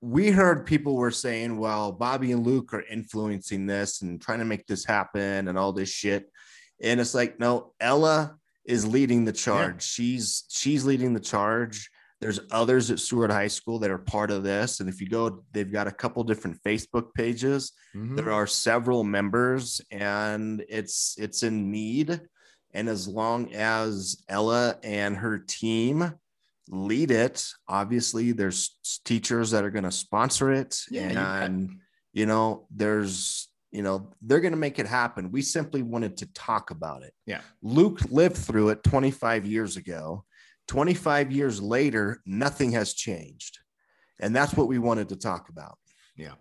we 0.00 0.30
heard 0.30 0.66
people 0.66 0.94
were 0.96 1.10
saying 1.10 1.56
well 1.56 1.90
bobby 1.90 2.32
and 2.32 2.46
luke 2.46 2.74
are 2.74 2.84
influencing 2.90 3.66
this 3.66 4.02
and 4.02 4.20
trying 4.20 4.38
to 4.38 4.44
make 4.44 4.66
this 4.66 4.84
happen 4.84 5.48
and 5.48 5.58
all 5.58 5.72
this 5.72 5.88
shit. 5.90 6.30
And 6.82 7.00
it's 7.00 7.14
like 7.14 7.40
no 7.40 7.72
ella 7.80 8.36
is 8.66 8.86
leading 8.86 9.24
the 9.24 9.32
charge. 9.32 9.82
She's 9.82 10.44
she's 10.50 10.84
leading 10.84 11.14
the 11.14 11.20
charge. 11.20 11.88
There's 12.20 12.40
others 12.50 12.90
at 12.90 12.98
seward 13.00 13.30
high 13.30 13.46
school 13.48 13.78
that 13.78 13.90
are 13.90 13.98
part 13.98 14.30
of 14.30 14.42
this. 14.42 14.80
And 14.80 14.88
if 14.88 15.00
you 15.00 15.08
go 15.08 15.42
they've 15.52 15.72
got 15.72 15.86
a 15.86 15.92
couple 15.92 16.22
different 16.24 16.62
facebook 16.62 17.14
pages. 17.14 17.72
Mhm. 17.94 18.16
there 18.16 18.32
are 18.32 18.46
several 18.46 19.04
members 19.04 19.80
and 19.90 20.62
it's 20.68 21.14
it's 21.18 21.42
in 21.42 21.70
need. 21.70 22.20
And 22.74 22.90
as 22.90 23.08
long 23.08 23.54
as 23.54 24.22
ella 24.28 24.76
and 24.82 25.16
her 25.16 25.38
team 25.38 26.12
lead 26.68 27.10
it 27.10 27.46
obviously 27.68 28.32
there's 28.32 28.78
teachers 29.04 29.50
that 29.52 29.64
are 29.64 29.70
going 29.70 29.84
to 29.84 29.90
sponsor 29.92 30.52
it 30.52 30.80
Yeah, 30.90 31.10
you 31.12 31.18
and 31.18 31.76
you 32.12 32.26
know 32.26 32.66
there's 32.74 33.48
you 33.70 33.82
know 33.82 34.10
they're 34.22 34.40
going 34.40 34.52
to 34.52 34.58
make 34.58 34.78
it 34.78 34.86
happen 34.86 35.30
we 35.30 35.42
simply 35.42 35.82
wanted 35.82 36.16
to 36.18 36.26
talk 36.32 36.70
about 36.70 37.02
it 37.02 37.12
Yeah. 37.26 37.40
luke 37.62 38.00
lived 38.10 38.36
through 38.36 38.70
it 38.70 38.82
25 38.82 39.46
years 39.46 39.76
ago 39.76 40.24
25 40.68 41.30
years 41.30 41.60
later 41.62 42.20
nothing 42.26 42.72
has 42.72 42.94
changed 42.94 43.58
and 44.18 44.34
that's 44.34 44.54
what 44.54 44.66
we 44.66 44.78
wanted 44.78 45.08
to 45.10 45.16
talk 45.16 45.48
about 45.48 45.78
Yeah. 46.16 46.34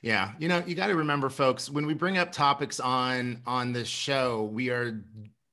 Yeah. 0.00 0.32
You 0.38 0.48
know, 0.48 0.62
you 0.66 0.74
got 0.74 0.86
to 0.86 0.94
remember 0.96 1.28
folks, 1.28 1.68
when 1.68 1.84
we 1.86 1.92
bring 1.92 2.16
up 2.16 2.32
topics 2.32 2.80
on 2.80 3.42
on 3.46 3.72
this 3.74 3.88
show, 3.88 4.44
we 4.44 4.70
are 4.70 5.04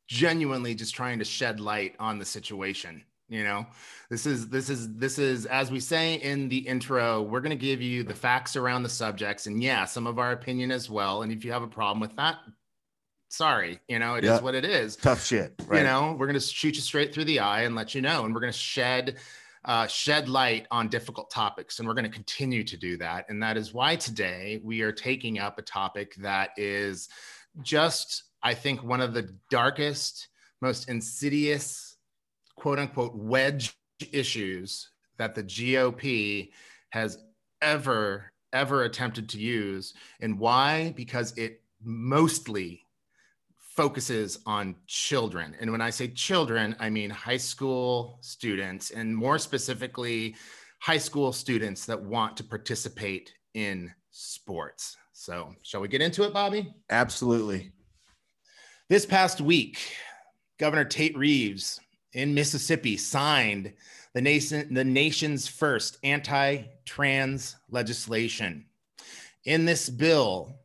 genuinely 0.08 0.76
just 0.76 0.95
trying 0.95 1.19
to 1.19 1.26
shed 1.26 1.60
light 1.60 1.95
on 1.99 2.19
the 2.19 2.26
situation. 2.26 3.04
You 3.30 3.44
know, 3.44 3.66
this 4.10 4.26
is 4.26 4.50
this 4.50 4.70
is 4.70 4.94
this 4.96 5.18
is 5.18 5.46
as 5.46 5.72
we 5.72 5.80
say 5.80 6.16
in 6.16 6.50
the 6.50 6.58
intro, 6.58 7.22
we're 7.22 7.42
going 7.42 7.58
to 7.58 7.66
give 7.66 7.82
you 7.82 8.04
the 8.04 8.14
facts 8.14 8.56
around 8.56 8.84
the 8.84 8.90
subjects 8.90 9.48
and 9.48 9.64
yeah, 9.64 9.86
some 9.86 10.06
of 10.06 10.20
our 10.20 10.34
opinion 10.34 10.72
as 10.72 10.90
well. 10.90 11.24
And 11.24 11.32
if 11.32 11.44
you 11.44 11.52
have 11.52 11.64
a 11.64 11.68
problem 11.68 12.00
with 12.00 12.16
that, 12.18 12.38
sorry, 13.30 13.80
you 13.88 13.98
know, 13.98 14.16
it 14.16 14.24
is 14.24 14.42
what 14.42 14.54
it 14.56 14.66
is. 14.66 14.96
Tough 14.98 15.24
shit 15.26 15.54
right. 15.74 15.80
you 15.80 15.84
know 15.84 16.16
we're 16.18 16.28
going 16.28 16.40
to 16.40 16.46
shoot 16.46 16.76
you 16.76 16.82
straight 16.82 17.14
through 17.14 17.26
the 17.26 17.40
eye 17.40 17.64
and 17.64 17.76
let 17.76 17.96
you 17.96 18.02
know 18.02 18.26
and 18.26 18.34
we're 18.34 18.42
going 18.42 18.54
to 18.54 18.58
shed 18.58 19.18
uh, 19.66 19.88
shed 19.88 20.28
light 20.28 20.68
on 20.72 20.90
difficult 20.90 21.30
topics 21.32 21.80
and 21.80 21.88
we're 21.88 21.94
going 21.94 22.04
to 22.04 22.12
continue 22.12 22.64
to 22.64 22.78
do 22.78 22.98
that 22.98 23.26
and 23.30 23.42
that 23.42 23.58
is 23.58 23.74
why 23.74 23.96
today 23.96 24.60
we 24.64 24.82
are 24.82 24.92
taking 24.92 25.40
up 25.40 25.58
a 25.58 25.62
topic 25.62 26.16
that 26.16 26.50
is 26.58 27.10
just 27.62 28.24
i 28.42 28.54
think 28.54 28.84
one 28.84 29.00
of 29.00 29.14
the 29.14 29.34
darkest 29.50 30.28
most 30.62 30.90
insidious 30.90 31.93
quote 32.63 32.80
unquote 32.80 33.13
wedge 33.13 33.76
issues 34.13 34.89
that 35.17 35.36
the 35.36 35.43
gop 35.43 36.49
has 36.91 37.17
ever 37.62 38.32
ever 38.54 38.84
attempted 38.84 39.28
to 39.28 39.38
use 39.38 39.93
and 40.21 40.39
why 40.39 40.93
because 40.95 41.38
it 41.38 41.62
mostly 41.84 42.86
focuses 43.58 44.39
on 44.45 44.78
children. 44.88 45.54
And 45.60 45.73
when 45.73 45.82
I 45.82 45.89
say 45.89 46.08
children, 46.08 46.73
I 46.80 46.89
mean 46.89 47.10
high 47.10 47.36
school 47.36 48.17
students, 48.21 48.91
and 48.91 49.13
more 49.13 49.38
specifically, 49.39 50.38
high 50.80 50.99
school 50.99 51.34
students 51.34 51.86
that 51.88 52.02
want 52.02 52.38
to 52.38 52.45
participate 52.45 53.34
in 53.56 53.91
sports. 54.12 54.95
So, 55.12 55.54
shall 55.63 55.82
we 55.82 55.89
get 55.89 56.02
into 56.02 56.23
it, 56.23 56.32
Bobby? 56.32 56.73
absolutely 56.89 57.73
This 58.88 59.06
past 59.06 59.41
week, 59.41 59.80
Governor 60.60 60.86
Tate 60.86 61.17
Reeves 61.17 61.82
in 62.13 62.34
Mississippi 62.34 62.97
signed 62.97 63.73
the, 64.13 64.21
nation, 64.21 64.73
the 64.73 64.84
nation's 64.84 65.47
first 65.47 65.97
anti 66.04 66.63
trans 66.86 67.56
legislation. 67.69 68.65
In 69.45 69.65
this 69.65 69.89
bill, 69.89 70.56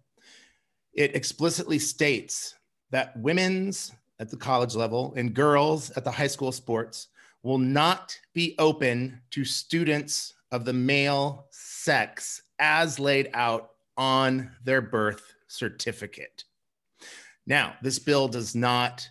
it 0.93 1.15
explicitly 1.17 1.79
states 1.79 2.55
that 2.91 3.17
women's 3.17 3.93
at 4.21 4.31
the 4.31 4.37
college 4.37 4.75
level 4.75 5.15
and 5.17 5.35
girls 5.35 5.91
at 5.93 6.05
the 6.05 6.11
high 6.11 6.27
school 6.27 6.53
sports 6.53 7.09
will 7.43 7.59
not 7.59 8.19
be 8.35 8.55
open 8.59 9.21
to 9.31 9.45
students 9.45 10.35
of 10.51 10.65
the 10.65 10.73
male 10.73 11.47
sex 11.51 12.43
as 12.59 12.99
laid 12.99 13.31
out 13.35 13.71
on 13.97 14.51
their 14.65 14.81
birth 14.81 15.35
certificate. 15.47 16.45
Now, 17.47 17.75
this 17.83 17.99
bill 17.99 18.29
does 18.29 18.55
not 18.55 19.09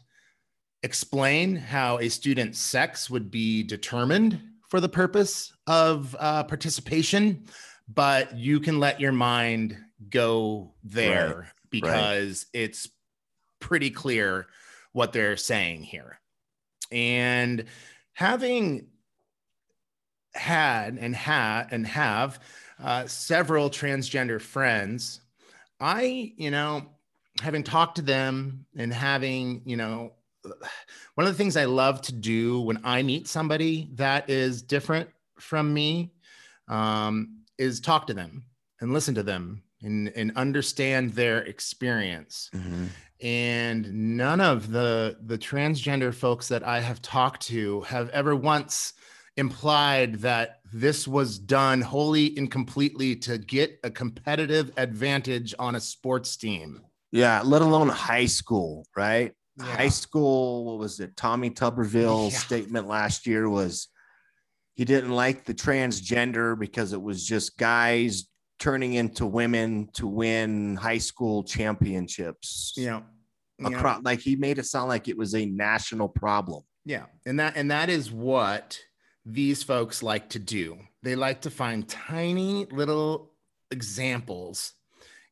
explain 0.84 1.56
how 1.56 1.98
a 2.00 2.10
student's 2.10 2.60
sex 2.60 3.10
would 3.10 3.32
be 3.32 3.64
determined 3.64 4.40
for 4.70 4.80
the 4.80 4.90
purpose 4.90 5.54
of 5.66 6.16
uh, 6.20 6.44
participation, 6.44 7.46
but 7.88 8.36
you 8.36 8.60
can 8.60 8.80
let 8.80 9.00
your 9.00 9.12
mind 9.12 9.78
go 10.10 10.74
there 10.84 11.38
right. 11.38 11.48
because 11.70 12.46
right. 12.54 12.62
it's 12.62 12.90
pretty 13.60 13.90
clear 13.90 14.48
what 14.92 15.14
they're 15.14 15.38
saying 15.38 15.84
here. 15.84 16.20
And 16.92 17.66
having 18.14 18.88
had 20.34 20.98
and 21.00 21.16
had 21.16 21.68
and 21.72 21.86
have 21.88 22.40
uh, 22.84 23.08
several 23.08 23.70
transgender 23.70 24.40
friends, 24.40 25.22
I, 25.80 26.34
you 26.38 26.52
know, 26.52 26.84
having 27.42 27.64
talked 27.64 27.98
to 27.98 28.02
them 28.02 28.66
and 28.76 28.94
having, 28.94 29.62
you 29.66 29.78
know, 29.78 30.14
one 31.16 31.28
of 31.28 31.34
the 31.34 31.38
things 31.38 31.58
I 31.58 31.66
love 31.66 32.02
to 32.04 32.14
do 32.14 32.62
when 32.62 32.80
I 32.84 33.04
meet 33.04 33.28
somebody 33.28 33.90
that 33.96 34.30
is 34.30 34.62
different 34.62 35.10
from 35.40 35.74
me 35.74 36.12
um, 36.68 37.40
is 37.58 37.80
talk 37.80 38.08
to 38.08 38.14
them 38.14 38.44
and 38.82 38.94
listen 38.94 39.16
to 39.16 39.24
them 39.24 39.64
and, 39.82 40.10
and 40.10 40.32
understand 40.36 41.14
their 41.14 41.40
experience. 41.40 42.50
Mm-hmm. 42.54 42.86
And 43.22 44.18
none 44.18 44.42
of 44.42 44.72
the 44.72 45.18
the 45.26 45.40
transgender 45.40 46.14
folks 46.14 46.48
that 46.50 46.64
I 46.64 46.80
have 46.82 47.02
talked 47.02 47.48
to 47.48 47.82
have 47.82 48.10
ever 48.10 48.36
once 48.36 48.94
implied 49.38 50.16
that 50.16 50.60
this 50.72 51.08
was 51.08 51.40
done 51.40 51.82
wholly 51.82 52.36
and 52.38 52.52
completely 52.52 53.16
to 53.16 53.38
get 53.38 53.80
a 53.84 53.90
competitive 53.90 54.72
advantage 54.78 55.56
on 55.58 55.76
a 55.76 55.80
sports 55.80 56.36
team. 56.38 56.82
Yeah, 57.12 57.42
let 57.44 57.62
alone 57.62 57.90
high 57.90 58.26
school, 58.26 58.86
right? 58.96 59.34
Yeah. 59.58 59.66
High 59.66 59.90
school, 59.90 60.66
what 60.66 60.78
was 60.78 61.00
it? 61.00 61.16
Tommy 61.18 61.50
Tuberville's 61.50 62.34
yeah. 62.34 62.40
statement 62.40 62.88
last 62.88 63.26
year 63.26 63.50
was 63.50 63.88
he 64.76 64.86
didn't 64.86 65.12
like 65.12 65.46
the 65.46 65.54
transgender 65.54 66.58
because 66.58 66.94
it 66.94 67.02
was 67.02 67.26
just 67.26 67.58
guys 67.58 68.26
turning 68.60 68.94
into 68.94 69.26
women 69.26 69.90
to 69.94 70.06
win 70.08 70.76
high 70.76 70.98
school 71.00 71.44
championships. 71.44 72.74
Yeah. 72.78 73.02
Across, 73.64 73.98
yeah. 73.98 74.02
like 74.04 74.20
he 74.20 74.36
made 74.36 74.60
it 74.60 74.68
sound 74.68 74.90
like 74.90 75.08
it 75.08 75.18
was 75.18 75.34
a 75.34 75.46
national 75.46 76.10
problem. 76.10 76.62
Yeah. 76.86 77.06
And 77.26 77.40
that 77.40 77.58
and 77.58 77.72
that 77.72 77.90
is 77.90 78.12
what 78.12 78.80
these 79.26 79.64
folks 79.64 80.04
like 80.04 80.30
to 80.30 80.40
do. 80.40 80.78
They 81.02 81.16
like 81.16 81.42
to 81.42 81.50
find 81.50 81.88
tiny 81.88 82.66
little 82.66 83.34
examples 83.72 84.74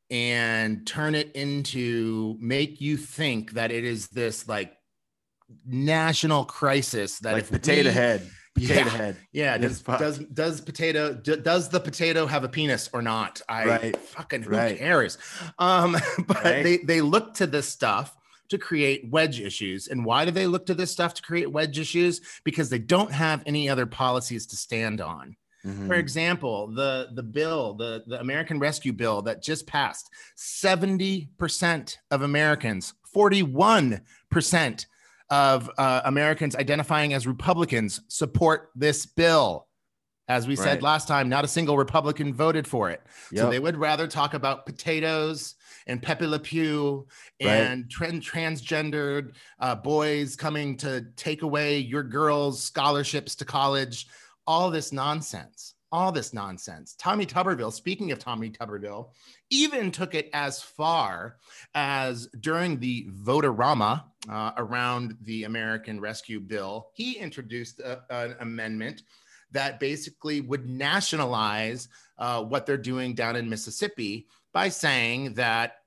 and 0.09 0.85
turn 0.85 1.15
it 1.15 1.31
into 1.33 2.37
make 2.39 2.79
you 2.79 2.97
think 2.97 3.51
that 3.51 3.71
it 3.71 3.83
is 3.83 4.07
this 4.09 4.47
like 4.47 4.73
national 5.65 6.45
crisis 6.45 7.19
that 7.19 7.33
like 7.33 7.49
potato 7.49 7.89
we, 7.89 7.93
head. 7.93 8.29
Potato 8.55 8.73
yeah, 8.73 8.89
head. 8.89 9.17
Yeah 9.33 9.57
does, 9.57 9.81
does 9.81 10.19
does 10.19 10.61
potato 10.61 11.13
does 11.13 11.67
the 11.67 11.79
potato 11.79 12.25
have 12.25 12.45
a 12.45 12.49
penis 12.49 12.89
or 12.93 13.01
not? 13.01 13.41
I 13.49 13.65
right. 13.65 13.97
fucking 13.97 14.43
who 14.43 14.51
right. 14.51 14.77
cares? 14.77 15.17
Um 15.59 15.97
but 16.25 16.43
right. 16.43 16.63
they 16.63 16.77
they 16.77 17.01
look 17.01 17.33
to 17.35 17.47
this 17.47 17.67
stuff 17.67 18.15
to 18.49 18.57
create 18.57 19.09
wedge 19.09 19.41
issues. 19.41 19.87
And 19.87 20.05
why 20.05 20.23
do 20.23 20.31
they 20.31 20.47
look 20.47 20.67
to 20.67 20.73
this 20.73 20.91
stuff 20.91 21.15
to 21.15 21.21
create 21.21 21.51
wedge 21.51 21.79
issues? 21.79 22.21
Because 22.43 22.69
they 22.69 22.79
don't 22.79 23.11
have 23.11 23.43
any 23.45 23.67
other 23.69 23.85
policies 23.85 24.47
to 24.47 24.55
stand 24.55 25.01
on 25.01 25.35
Mm-hmm. 25.65 25.87
For 25.87 25.95
example, 25.95 26.67
the 26.67 27.09
the 27.13 27.23
bill, 27.23 27.73
the, 27.73 28.03
the 28.05 28.19
American 28.19 28.59
Rescue 28.59 28.93
Bill 28.93 29.21
that 29.23 29.41
just 29.41 29.65
passed, 29.65 30.09
70% 30.37 31.97
of 32.11 32.21
Americans, 32.21 32.93
41% 33.15 34.85
of 35.29 35.69
uh, 35.77 36.01
Americans 36.05 36.55
identifying 36.55 37.13
as 37.13 37.25
Republicans 37.25 38.01
support 38.07 38.69
this 38.75 39.05
bill. 39.05 39.67
As 40.27 40.47
we 40.47 40.55
right. 40.55 40.63
said 40.63 40.81
last 40.81 41.07
time, 41.07 41.29
not 41.29 41.45
a 41.45 41.47
single 41.47 41.77
Republican 41.77 42.33
voted 42.33 42.67
for 42.67 42.89
it. 42.89 43.01
Yep. 43.31 43.41
So 43.41 43.49
they 43.51 43.59
would 43.59 43.77
rather 43.77 44.07
talk 44.07 44.33
about 44.33 44.65
potatoes 44.65 45.53
and 45.85 46.01
Pepe 46.01 46.25
Le 46.25 46.39
Pew 46.39 47.05
and 47.39 47.93
right. 47.99 48.19
transgendered 48.19 49.35
uh, 49.59 49.75
boys 49.75 50.35
coming 50.35 50.77
to 50.77 51.05
take 51.15 51.43
away 51.43 51.77
your 51.77 52.01
girls' 52.01 52.63
scholarships 52.63 53.35
to 53.35 53.45
college 53.45 54.07
all 54.47 54.69
this 54.71 54.91
nonsense 54.91 55.75
all 55.95 56.11
this 56.11 56.33
nonsense. 56.33 56.93
Tommy 56.99 57.25
Tuberville, 57.25 57.71
speaking 57.71 58.11
of 58.11 58.19
Tommy 58.19 58.49
Tuberville, 58.49 59.11
even 59.49 59.91
took 59.91 60.13
it 60.13 60.29
as 60.33 60.61
far 60.61 61.37
as 61.73 62.27
during 62.41 62.79
the 62.79 63.07
vote-a-rama 63.09 64.05
uh, 64.29 64.51
around 64.57 65.15
the 65.21 65.45
American 65.45 66.01
Rescue 66.01 66.41
Bill, 66.41 66.89
he 66.93 67.13
introduced 67.13 67.79
a, 67.79 68.01
an 68.09 68.35
amendment 68.41 69.03
that 69.51 69.79
basically 69.79 70.41
would 70.41 70.67
nationalize 70.67 71.87
uh, 72.17 72.43
what 72.43 72.65
they're 72.65 72.75
doing 72.75 73.13
down 73.13 73.37
in 73.37 73.49
Mississippi 73.49 74.27
by 74.51 74.67
saying 74.67 75.35
that 75.35 75.77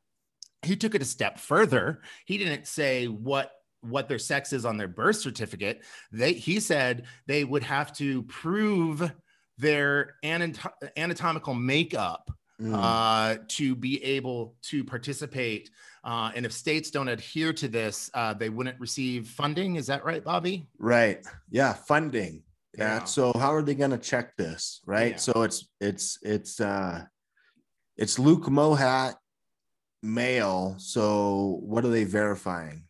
he 0.62 0.74
took 0.74 0.94
it 0.94 1.02
a 1.02 1.04
step 1.04 1.38
further. 1.38 2.00
He 2.24 2.38
didn't 2.38 2.66
say 2.66 3.08
what 3.08 3.52
what 3.82 4.08
their 4.08 4.18
sex 4.18 4.52
is 4.52 4.64
on 4.64 4.76
their 4.76 4.88
birth 4.88 5.16
certificate. 5.16 5.82
They 6.12 6.32
he 6.32 6.60
said 6.60 7.04
they 7.26 7.44
would 7.44 7.62
have 7.62 7.92
to 7.94 8.22
prove 8.24 9.10
their 9.58 10.14
anatom- 10.24 10.72
anatomical 10.96 11.54
makeup 11.54 12.30
mm. 12.60 12.72
uh, 12.74 13.42
to 13.48 13.74
be 13.74 14.02
able 14.04 14.54
to 14.62 14.84
participate. 14.84 15.70
Uh, 16.04 16.30
and 16.34 16.46
if 16.46 16.52
states 16.52 16.90
don't 16.90 17.08
adhere 17.08 17.52
to 17.52 17.68
this, 17.68 18.10
uh, 18.14 18.34
they 18.34 18.48
wouldn't 18.48 18.78
receive 18.80 19.28
funding. 19.28 19.76
Is 19.76 19.86
that 19.86 20.04
right, 20.04 20.24
Bobby? 20.24 20.68
Right. 20.78 21.24
Yeah, 21.50 21.72
funding. 21.72 22.42
Yeah. 22.76 22.98
yeah. 22.98 23.04
So 23.04 23.32
how 23.34 23.52
are 23.54 23.62
they 23.62 23.74
going 23.74 23.90
to 23.90 23.98
check 23.98 24.36
this? 24.36 24.80
Right. 24.86 25.12
Yeah. 25.12 25.16
So 25.16 25.42
it's 25.42 25.68
it's 25.80 26.18
it's 26.22 26.60
uh 26.60 27.04
it's 27.96 28.18
Luke 28.18 28.44
Mohat 28.44 29.14
male. 30.02 30.76
So 30.78 31.58
what 31.62 31.84
are 31.84 31.88
they 31.88 32.04
verifying? 32.04 32.84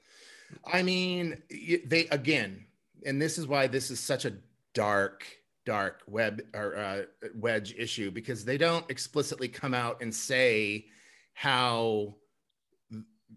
I 0.72 0.82
mean, 0.82 1.42
they 1.86 2.06
again, 2.10 2.64
and 3.06 3.20
this 3.20 3.38
is 3.38 3.46
why 3.46 3.66
this 3.66 3.90
is 3.90 4.00
such 4.00 4.24
a 4.24 4.34
dark, 4.74 5.24
dark 5.64 6.02
web 6.06 6.42
or 6.54 6.76
uh, 6.76 7.02
wedge 7.34 7.74
issue 7.76 8.10
because 8.10 8.44
they 8.44 8.58
don't 8.58 8.88
explicitly 8.90 9.48
come 9.48 9.74
out 9.74 10.02
and 10.02 10.14
say 10.14 10.86
how 11.34 12.16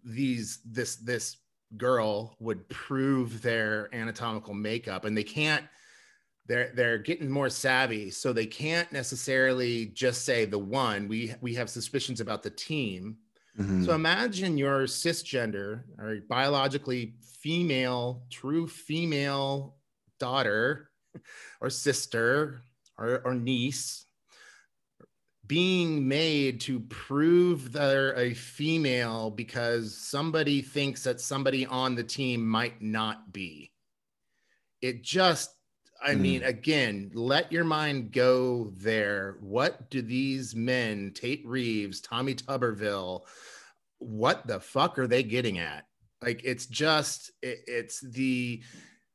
these 0.03 0.59
this 0.65 0.97
this 0.97 1.37
girl 1.77 2.35
would 2.39 2.67
prove 2.69 3.41
their 3.41 3.93
anatomical 3.93 4.53
makeup, 4.53 5.05
and 5.05 5.15
they 5.15 5.23
can't. 5.23 5.65
They're 6.47 6.71
they're 6.73 6.97
getting 6.97 7.29
more 7.29 7.49
savvy, 7.49 8.09
so 8.09 8.33
they 8.33 8.47
can't 8.47 8.91
necessarily 8.91 9.85
just 9.87 10.25
say 10.25 10.45
the 10.45 10.59
one. 10.59 11.07
We 11.07 11.33
we 11.39 11.53
have 11.55 11.69
suspicions 11.69 12.19
about 12.19 12.43
the 12.43 12.49
team 12.49 13.17
Mm-hmm. 13.59 13.83
So 13.85 13.93
imagine 13.93 14.57
your 14.57 14.83
cisgender 14.83 15.83
or 15.97 16.19
biologically 16.29 17.15
female, 17.41 18.23
true 18.29 18.67
female 18.67 19.75
daughter 20.19 20.89
or 21.59 21.69
sister 21.69 22.61
or, 22.97 23.21
or 23.25 23.33
niece 23.33 24.05
being 25.51 26.07
made 26.07 26.61
to 26.61 26.79
prove 26.79 27.73
they're 27.73 28.17
a 28.17 28.33
female 28.33 29.29
because 29.29 29.97
somebody 29.97 30.61
thinks 30.61 31.03
that 31.03 31.19
somebody 31.19 31.65
on 31.65 31.93
the 31.93 32.03
team 32.05 32.47
might 32.47 32.81
not 32.81 33.33
be. 33.33 33.69
It 34.81 35.03
just, 35.03 35.53
I 36.03 36.15
mm. 36.15 36.19
mean, 36.19 36.43
again, 36.43 37.11
let 37.13 37.51
your 37.51 37.63
mind 37.63 38.11
go 38.11 38.71
there. 38.77 39.37
What 39.41 39.89
do 39.89 40.01
these 40.01 40.55
men, 40.55 41.11
Tate 41.13 41.45
Reeves, 41.45 42.01
Tommy 42.01 42.35
Tuberville, 42.35 43.21
what 43.99 44.47
the 44.47 44.59
fuck 44.59 44.97
are 44.97 45.07
they 45.07 45.23
getting 45.23 45.59
at? 45.59 45.85
Like 46.21 46.41
it's 46.43 46.65
just 46.65 47.31
it, 47.41 47.59
it's 47.67 47.99
the 47.99 48.61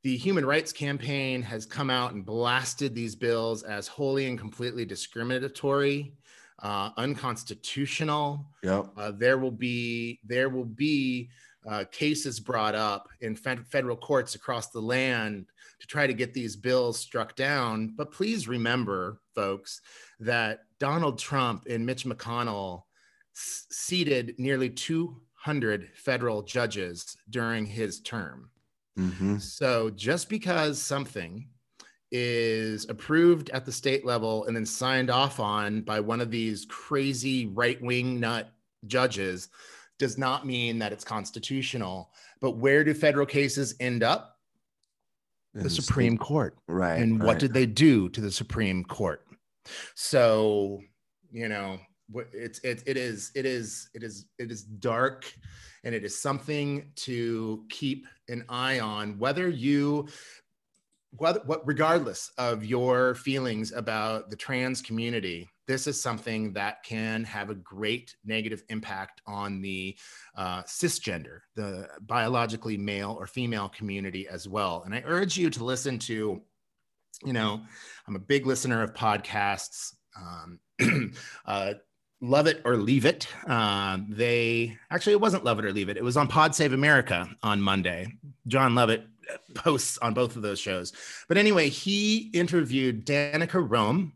the 0.03 0.17
human 0.17 0.47
rights 0.47 0.73
campaign 0.73 1.43
has 1.43 1.67
come 1.67 1.91
out 1.91 2.13
and 2.13 2.25
blasted 2.25 2.95
these 2.95 3.17
bills 3.17 3.65
as 3.65 3.89
wholly 3.89 4.27
and 4.27 4.39
completely 4.39 4.85
discriminatory 4.85 6.15
uh, 6.63 6.91
unconstitutional 6.97 8.47
yep. 8.63 8.87
Uh, 8.97 9.11
there 9.11 9.39
will 9.39 9.51
be 9.51 10.21
there 10.25 10.49
will 10.49 10.65
be 10.65 11.29
uh, 11.69 11.85
cases 11.91 12.39
brought 12.39 12.75
up 12.75 13.09
in 13.21 13.35
federal 13.35 13.97
courts 13.97 14.37
across 14.37 14.71
the 14.71 14.81
land 14.81 15.47
to 15.87 15.93
try 15.93 16.07
to 16.07 16.15
get 16.15 16.35
these 16.35 16.57
bills 16.57 16.99
struck 16.99 17.35
down 17.37 17.95
but 17.97 18.13
please 18.13 18.49
remember 18.49 19.21
folks 19.35 19.81
that 20.21 20.61
donald 20.81 21.19
trump 21.19 21.67
and 21.69 21.85
mitch 21.85 22.05
mcconnell 22.05 22.83
seated 23.37 24.35
nearly 24.39 24.71
200 24.71 25.91
federal 25.95 26.43
judges 26.43 27.17
during 27.31 27.67
his 27.67 28.01
term. 28.01 28.51
Mm-hmm. 28.99 29.39
So 29.39 29.91
just 29.91 30.29
because 30.29 30.81
something 30.81 31.49
is 32.11 32.89
approved 32.89 33.51
at 33.51 33.67
the 33.67 33.73
state 33.73 34.07
level 34.07 34.45
and 34.45 34.57
then 34.57 34.65
signed 34.65 35.11
off 35.11 35.39
on 35.39 35.83
by 35.83 36.01
one 36.01 36.21
of 36.21 36.31
these 36.31 36.65
crazy 36.67 37.47
right 37.47 37.81
wing 37.83 38.19
nut 38.21 38.51
judges 38.87 39.49
does 39.99 40.17
not 40.17 40.47
mean 40.47 40.79
that 40.79 40.93
it's 40.93 41.05
constitutional. 41.05 42.11
But 42.41 42.53
where 42.53 42.85
do 42.85 42.95
federal 42.95 43.27
cases 43.27 43.75
end 43.81 44.03
up? 44.03 44.36
The 45.63 45.71
Supreme 45.71 46.19
Court. 46.19 46.57
Right. 46.69 47.01
And 47.01 47.21
what 47.21 47.29
right. 47.29 47.39
did 47.39 47.55
they 47.55 47.67
do 47.67 48.09
to 48.11 48.21
the 48.21 48.31
Supreme 48.31 48.85
Court? 48.85 49.23
So, 49.95 50.81
you 51.31 51.49
know, 51.49 51.79
it's 52.33 52.61
it, 52.61 52.83
it 52.87 52.97
is 52.97 53.33
it 53.35 53.47
is 53.47 53.91
it 53.95 54.03
is 54.03 54.27
it 54.39 54.51
is 54.51 54.63
dark 54.63 55.33
and 55.85 55.95
it 55.95 56.05
is 56.05 56.21
something 56.21 56.91
to 56.97 57.65
keep 57.69 58.07
an 58.29 58.45
eye 58.49 58.81
on 58.81 59.19
whether 59.19 59.49
you 59.49 60.07
whether, 61.17 61.41
what 61.47 61.67
regardless 61.67 62.31
of 62.39 62.65
your 62.65 63.15
feelings 63.17 63.73
about 63.73 64.31
the 64.31 64.37
trans 64.37 64.81
community 64.81 65.49
this 65.67 65.87
is 65.87 66.01
something 66.01 66.53
that 66.53 66.83
can 66.83 67.25
have 67.25 67.51
a 67.51 67.55
great 67.55 68.17
negative 68.25 68.63
impact 68.69 69.21
on 69.27 69.61
the 69.61 69.97
uh, 70.37 70.63
cisgender 70.63 71.41
the 71.55 71.89
biologically 72.01 72.77
male 72.77 73.17
or 73.19 73.27
female 73.27 73.69
community 73.69 74.29
as 74.29 74.49
well 74.49 74.83
and 74.85 74.95
i 74.95 75.03
urge 75.07 75.37
you 75.37 75.51
to 75.51 75.65
listen 75.65 75.99
to 75.99 76.41
you 77.25 77.33
know 77.33 77.61
i'm 78.07 78.17
a 78.17 78.21
big 78.21 78.47
listener 78.47 78.83
of 78.83 78.93
podcasts 78.93 79.95
um, 80.17 80.61
uh, 81.47 81.75
Love 82.23 82.47
It 82.47 82.63
or 82.65 82.77
Leave 82.77 83.05
It. 83.05 83.29
Um, 83.47 84.07
they 84.09 84.77
actually, 84.91 85.13
it 85.13 85.21
wasn't 85.21 85.45
Love 85.45 85.59
It 85.59 85.67
or 85.67 85.73
Leave 85.73 85.89
It. 85.89 85.97
It 85.97 86.05
was 86.05 86.17
on 86.17 86.29
Pod 86.29 86.55
Save 86.55 86.73
America 86.73 87.29
on 87.43 87.61
Monday. 87.61 88.07
Jon 88.47 88.75
Lovett 88.75 89.07
posts 89.55 89.99
on 89.99 90.15
both 90.15 90.37
of 90.37 90.43
those 90.43 90.59
shows. 90.59 90.93
But 91.29 91.37
anyway, 91.37 91.69
he 91.69 92.31
interviewed 92.33 93.05
Danica 93.05 93.65
Roem, 93.69 94.13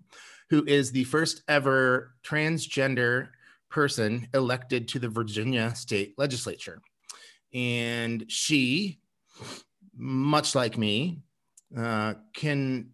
who 0.50 0.64
is 0.66 0.92
the 0.92 1.04
first 1.04 1.42
ever 1.48 2.14
transgender 2.22 3.28
person 3.70 4.28
elected 4.34 4.88
to 4.88 4.98
the 4.98 5.08
Virginia 5.08 5.74
state 5.74 6.14
legislature. 6.18 6.82
And 7.54 8.24
she, 8.28 9.00
much 9.96 10.54
like 10.54 10.76
me, 10.76 11.22
uh, 11.76 12.14
can, 12.34 12.90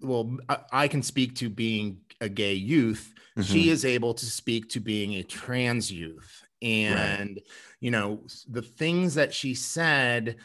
well, 0.00 0.36
I, 0.48 0.58
I 0.72 0.88
can 0.88 1.02
speak 1.02 1.36
to 1.36 1.50
being 1.50 1.98
a 2.20 2.28
gay 2.28 2.54
youth 2.54 3.12
mm-hmm. 3.36 3.42
she 3.42 3.70
is 3.70 3.84
able 3.84 4.14
to 4.14 4.26
speak 4.26 4.68
to 4.70 4.80
being 4.80 5.14
a 5.14 5.22
trans 5.22 5.90
youth 5.90 6.42
and 6.60 7.36
right. 7.36 7.42
you 7.80 7.90
know 7.90 8.20
the 8.48 8.62
things 8.62 9.14
that 9.14 9.34
she 9.34 9.54
said 9.54 10.36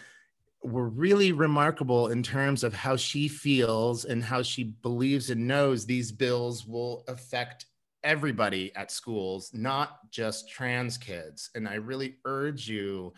were 0.63 0.89
really 0.89 1.31
remarkable 1.31 2.07
in 2.07 2.23
terms 2.23 2.63
of 2.63 2.73
how 2.73 2.95
she 2.95 3.27
feels 3.27 4.05
and 4.05 4.23
how 4.23 4.41
she 4.41 4.63
believes 4.63 5.29
and 5.29 5.47
knows 5.47 5.85
these 5.85 6.11
bills 6.11 6.65
will 6.65 7.03
affect 7.07 7.65
everybody 8.03 8.73
at 8.75 8.91
schools 8.91 9.51
not 9.53 10.09
just 10.11 10.49
trans 10.49 10.97
kids. 10.97 11.49
And 11.55 11.67
i 11.67 11.75
really 11.75 12.17
urge 12.25 12.67
you 12.67 13.13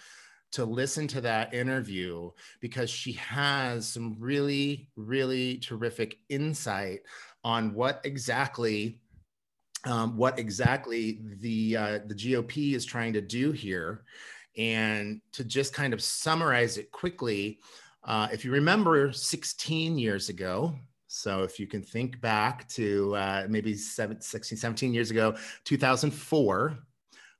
to 0.51 0.65
listen 0.65 1.07
to 1.07 1.21
that 1.21 1.53
interview 1.53 2.31
because 2.59 2.89
she 2.89 3.11
has 3.13 3.87
some 3.87 4.15
really 4.19 4.89
really 4.95 5.57
terrific 5.57 6.17
insight 6.29 7.01
on 7.43 7.73
what 7.73 8.01
exactly 8.03 8.99
um, 9.85 10.17
what 10.17 10.37
exactly 10.37 11.19
the 11.39 11.77
uh, 11.77 11.99
the 12.05 12.15
GOP 12.15 12.73
is 12.73 12.85
trying 12.85 13.13
to 13.13 13.21
do 13.21 13.51
here, 13.51 14.03
and 14.57 15.21
to 15.33 15.43
just 15.43 15.73
kind 15.73 15.93
of 15.93 16.01
summarize 16.01 16.77
it 16.77 16.91
quickly. 16.91 17.59
Uh, 18.03 18.27
if 18.31 18.43
you 18.43 18.51
remember 18.51 19.11
16 19.11 19.97
years 19.97 20.29
ago, 20.29 20.75
so 21.07 21.43
if 21.43 21.59
you 21.59 21.67
can 21.67 21.81
think 21.81 22.21
back 22.21 22.67
to 22.69 23.15
uh, 23.15 23.47
maybe 23.49 23.73
7, 23.75 24.21
16, 24.21 24.57
17 24.57 24.93
years 24.93 25.11
ago, 25.11 25.35
2004, 25.65 26.77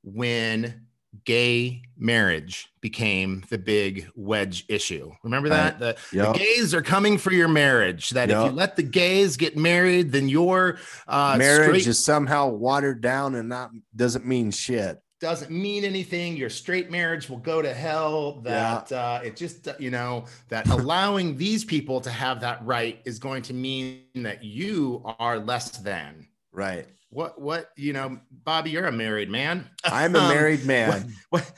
when 0.04 0.88
gay 1.26 1.82
marriage 1.98 2.72
became 2.82 3.44
the 3.50 3.58
big 3.58 4.10
wedge 4.16 4.66
issue. 4.68 5.12
Remember 5.24 5.50
that? 5.50 5.80
The, 5.80 5.98
yep. 6.14 6.34
the 6.34 6.40
gays 6.40 6.74
are 6.74 6.82
coming 6.82 7.18
for 7.18 7.32
your 7.32 7.48
marriage. 7.48 8.12
That 8.12 8.30
yep. 8.30 8.38
if 8.38 8.52
you 8.52 8.58
let 8.58 8.76
the 8.76 8.84
gays 8.84 9.38
get 9.38 9.58
married, 9.58 10.12
then 10.12 10.30
your 10.30 10.78
uh, 11.08 11.36
marriage 11.38 11.82
straight- 11.82 11.88
is 11.88 12.04
somehow 12.04 12.50
watered 12.50 13.02
down 13.02 13.36
and 13.36 13.50
not 13.50 13.72
doesn't 13.96 14.26
mean 14.26 14.52
shit. 14.52 15.02
Doesn't 15.20 15.52
mean 15.52 15.84
anything. 15.84 16.38
Your 16.38 16.50
straight 16.50 16.90
marriage 16.90 17.30
will 17.30 17.38
go 17.38 17.62
to 17.62 17.74
hell. 17.74 18.40
That 18.42 18.90
yeah. 18.90 18.98
uh, 18.98 19.22
it 19.24 19.36
just 19.36 19.68
uh, 19.68 19.74
you 19.78 19.92
know 19.92 20.26
that 20.48 20.68
allowing 20.70 21.36
these 21.38 21.66
people 21.66 22.00
to 22.02 22.10
have 22.10 22.40
that 22.42 22.66
right 22.66 23.02
is 23.06 23.20
going 23.20 23.42
to 23.44 23.54
mean 23.54 24.04
that 24.16 24.44
you 24.44 25.04
are 25.20 25.38
less 25.38 25.72
than. 25.72 26.28
Right 26.52 26.88
what 27.10 27.40
what 27.42 27.72
you 27.76 27.94
know 27.94 28.20
bobby 28.44 28.70
you're 28.70 28.86
a 28.86 28.92
married 28.92 29.30
man 29.30 29.68
i'm 29.86 30.16
a 30.16 30.20
um, 30.20 30.30
married 30.30 30.66
man 30.66 30.90
what, 31.30 31.44
what 31.44 31.52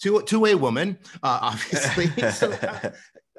to, 0.00 0.22
to 0.22 0.46
a 0.46 0.54
woman 0.54 0.98
uh, 1.22 1.38
obviously 1.42 2.06
so, 2.30 2.50
uh, 2.52 2.90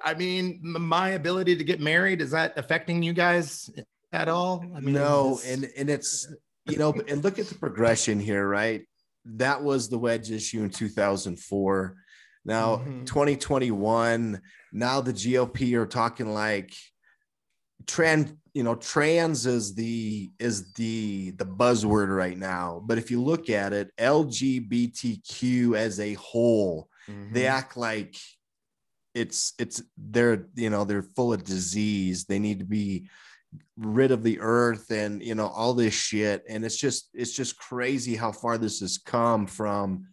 i 0.04 0.14
mean 0.14 0.60
my 0.62 1.10
ability 1.10 1.56
to 1.56 1.64
get 1.64 1.80
married 1.80 2.22
is 2.22 2.32
that 2.32 2.54
affecting 2.58 3.02
you 3.02 3.14
guys 3.14 3.70
at 4.12 4.28
all 4.28 4.64
i 4.76 4.80
mean 4.80 4.94
no 4.94 5.40
and 5.46 5.70
and 5.76 5.90
it's 5.90 6.28
you 6.66 6.78
know 6.78 6.94
and 7.08 7.24
look 7.24 7.40
at 7.40 7.48
the 7.48 7.56
progression 7.56 8.20
here 8.20 8.48
right 8.48 8.86
that 9.36 9.64
was 9.64 9.90
the 9.90 9.98
wedge 9.98 10.32
issue 10.32 10.64
in 10.64 10.70
2004 10.70 11.96
now 12.46 12.78
mm-hmm. 12.78 13.04
2021 13.06 14.42
now 14.72 15.02
the 15.02 15.14
gop 15.14 15.74
are 15.74 15.86
talking 15.86 16.34
like 16.34 16.74
trans 17.86 18.34
you 18.54 18.64
know 18.64 18.76
trans 18.76 19.46
is 19.46 19.76
the 19.76 20.30
is 20.40 20.74
the 20.74 21.32
the 21.32 21.46
buzzword 21.46 22.16
right 22.16 22.38
now 22.38 22.82
but 22.86 22.98
if 22.98 23.12
you 23.12 23.22
look 23.22 23.50
at 23.50 23.74
it 23.74 23.92
lgbtq 23.98 25.78
as 25.78 26.00
a 26.00 26.14
whole 26.16 26.90
mm-hmm. 27.10 27.34
they 27.34 27.46
act 27.46 27.78
like 27.78 28.16
it's 29.14 29.54
it's 29.58 29.82
they're 29.98 30.48
you 30.56 30.70
know 30.70 30.84
they're 30.84 31.04
full 31.16 31.34
of 31.34 31.44
disease 31.44 32.26
they 32.26 32.40
need 32.40 32.60
to 32.60 32.66
be 32.66 33.08
rid 33.78 34.12
of 34.12 34.24
the 34.24 34.40
earth 34.40 34.92
and 34.92 35.22
you 35.24 35.36
know 35.36 35.48
all 35.48 35.74
this 35.74 35.94
shit. 35.94 36.44
And 36.48 36.66
it's 36.66 36.78
just 36.78 37.10
it's 37.14 37.34
just 37.34 37.58
crazy 37.58 38.16
how 38.16 38.32
far 38.32 38.58
this 38.58 38.80
has 38.80 38.98
come 38.98 39.48
from 39.48 40.08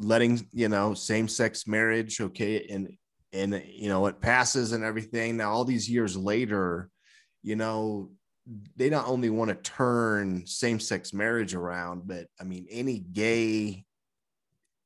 letting 0.00 0.46
you 0.52 0.68
know 0.68 0.94
same-sex 0.94 1.66
marriage 1.66 2.20
okay 2.20 2.64
and 2.70 2.92
and 3.32 3.62
you 3.66 3.88
know 3.88 4.06
it 4.06 4.20
passes 4.20 4.72
and 4.72 4.84
everything. 4.84 5.36
Now 5.36 5.50
all 5.50 5.64
these 5.64 5.88
years 5.90 6.16
later 6.16 6.90
you 7.42 7.56
know, 7.56 8.10
they 8.76 8.90
not 8.90 9.08
only 9.08 9.30
want 9.30 9.50
to 9.50 9.70
turn 9.70 10.46
same 10.46 10.80
sex 10.80 11.12
marriage 11.12 11.54
around, 11.54 12.06
but 12.06 12.26
I 12.40 12.44
mean, 12.44 12.66
any 12.70 12.98
gay 12.98 13.84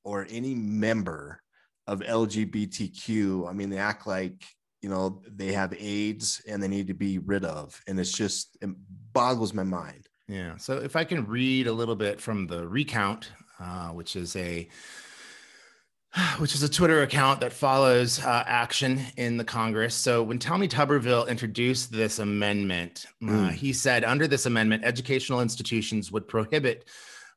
or 0.05 0.27
any 0.31 0.55
member 0.55 1.41
of 1.87 2.01
LGBTQ, 2.01 3.49
I 3.49 3.53
mean, 3.53 3.71
they 3.71 3.79
act 3.79 4.07
like, 4.07 4.45
you 4.83 4.89
know, 4.89 5.23
they 5.27 5.53
have 5.53 5.73
AIDS 5.79 6.43
and 6.47 6.63
they 6.63 6.69
need 6.69 6.89
to 6.89 6.95
be 6.95 7.19
rid 7.19 7.45
of. 7.45 7.81
And 7.87 7.99
it's 7.99 8.13
just, 8.13 8.59
it 8.61 8.71
boggles 9.13 9.55
my 9.55 9.63
mind. 9.63 10.09
Yeah. 10.29 10.57
So 10.57 10.79
if 10.79 10.97
I 10.97 11.05
can 11.05 11.27
read 11.27 11.67
a 11.67 11.73
little 11.73 11.97
bit 11.97 12.21
from 12.21 12.47
the 12.47 12.67
recount, 12.67 13.31
uh, 13.61 13.89
which 13.89 14.17
is 14.17 14.35
a 14.37 14.69
which 16.39 16.55
is 16.55 16.63
a 16.63 16.69
Twitter 16.69 17.03
account 17.03 17.41
that 17.41 17.53
follows 17.53 18.23
uh, 18.23 18.45
action 18.47 19.01
in 19.17 19.37
the 19.37 19.45
Congress. 19.45 19.95
So 19.95 20.23
when 20.23 20.39
Tommy 20.39 20.69
Tuberville 20.69 21.29
introduced 21.29 21.93
this 21.93 22.19
amendment, 22.19 23.07
mm. 23.23 23.49
uh, 23.49 23.51
he 23.51 23.73
said 23.73 24.05
under 24.05 24.27
this 24.27 24.47
amendment, 24.47 24.85
educational 24.85 25.41
institutions 25.41 26.13
would 26.13 26.29
prohibit 26.29 26.89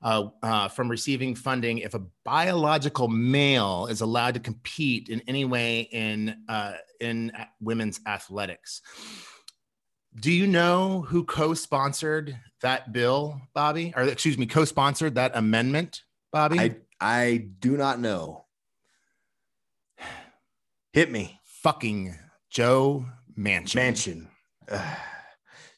uh, 0.01 0.29
uh, 0.43 0.67
from 0.67 0.89
receiving 0.89 1.35
funding 1.35 1.79
if 1.79 1.93
a 1.93 2.01
biological 2.23 3.07
male 3.07 3.87
is 3.87 4.01
allowed 4.01 4.33
to 4.35 4.39
compete 4.39 5.09
in 5.09 5.21
any 5.27 5.45
way 5.45 5.81
in 5.91 6.43
uh, 6.47 6.73
in 6.99 7.31
women's 7.59 7.99
athletics. 8.05 8.81
Do 10.17 10.31
you 10.31 10.47
know 10.47 11.01
who 11.01 11.25
co-sponsored 11.25 12.37
that 12.61 12.93
bill, 12.93 13.41
Bobby? 13.53 13.93
Or 13.95 14.03
excuse 14.03 14.37
me, 14.37 14.45
co-sponsored 14.45 15.15
that 15.15 15.35
amendment, 15.35 16.03
Bobby? 16.31 16.59
I 16.59 16.75
I 16.99 17.47
do 17.59 17.75
not 17.75 17.99
know. 17.99 18.45
Hit 20.93 21.11
me. 21.11 21.39
Fucking 21.43 22.15
Joe 22.49 23.05
Manchin. 23.37 24.27
Manchin. 24.69 24.97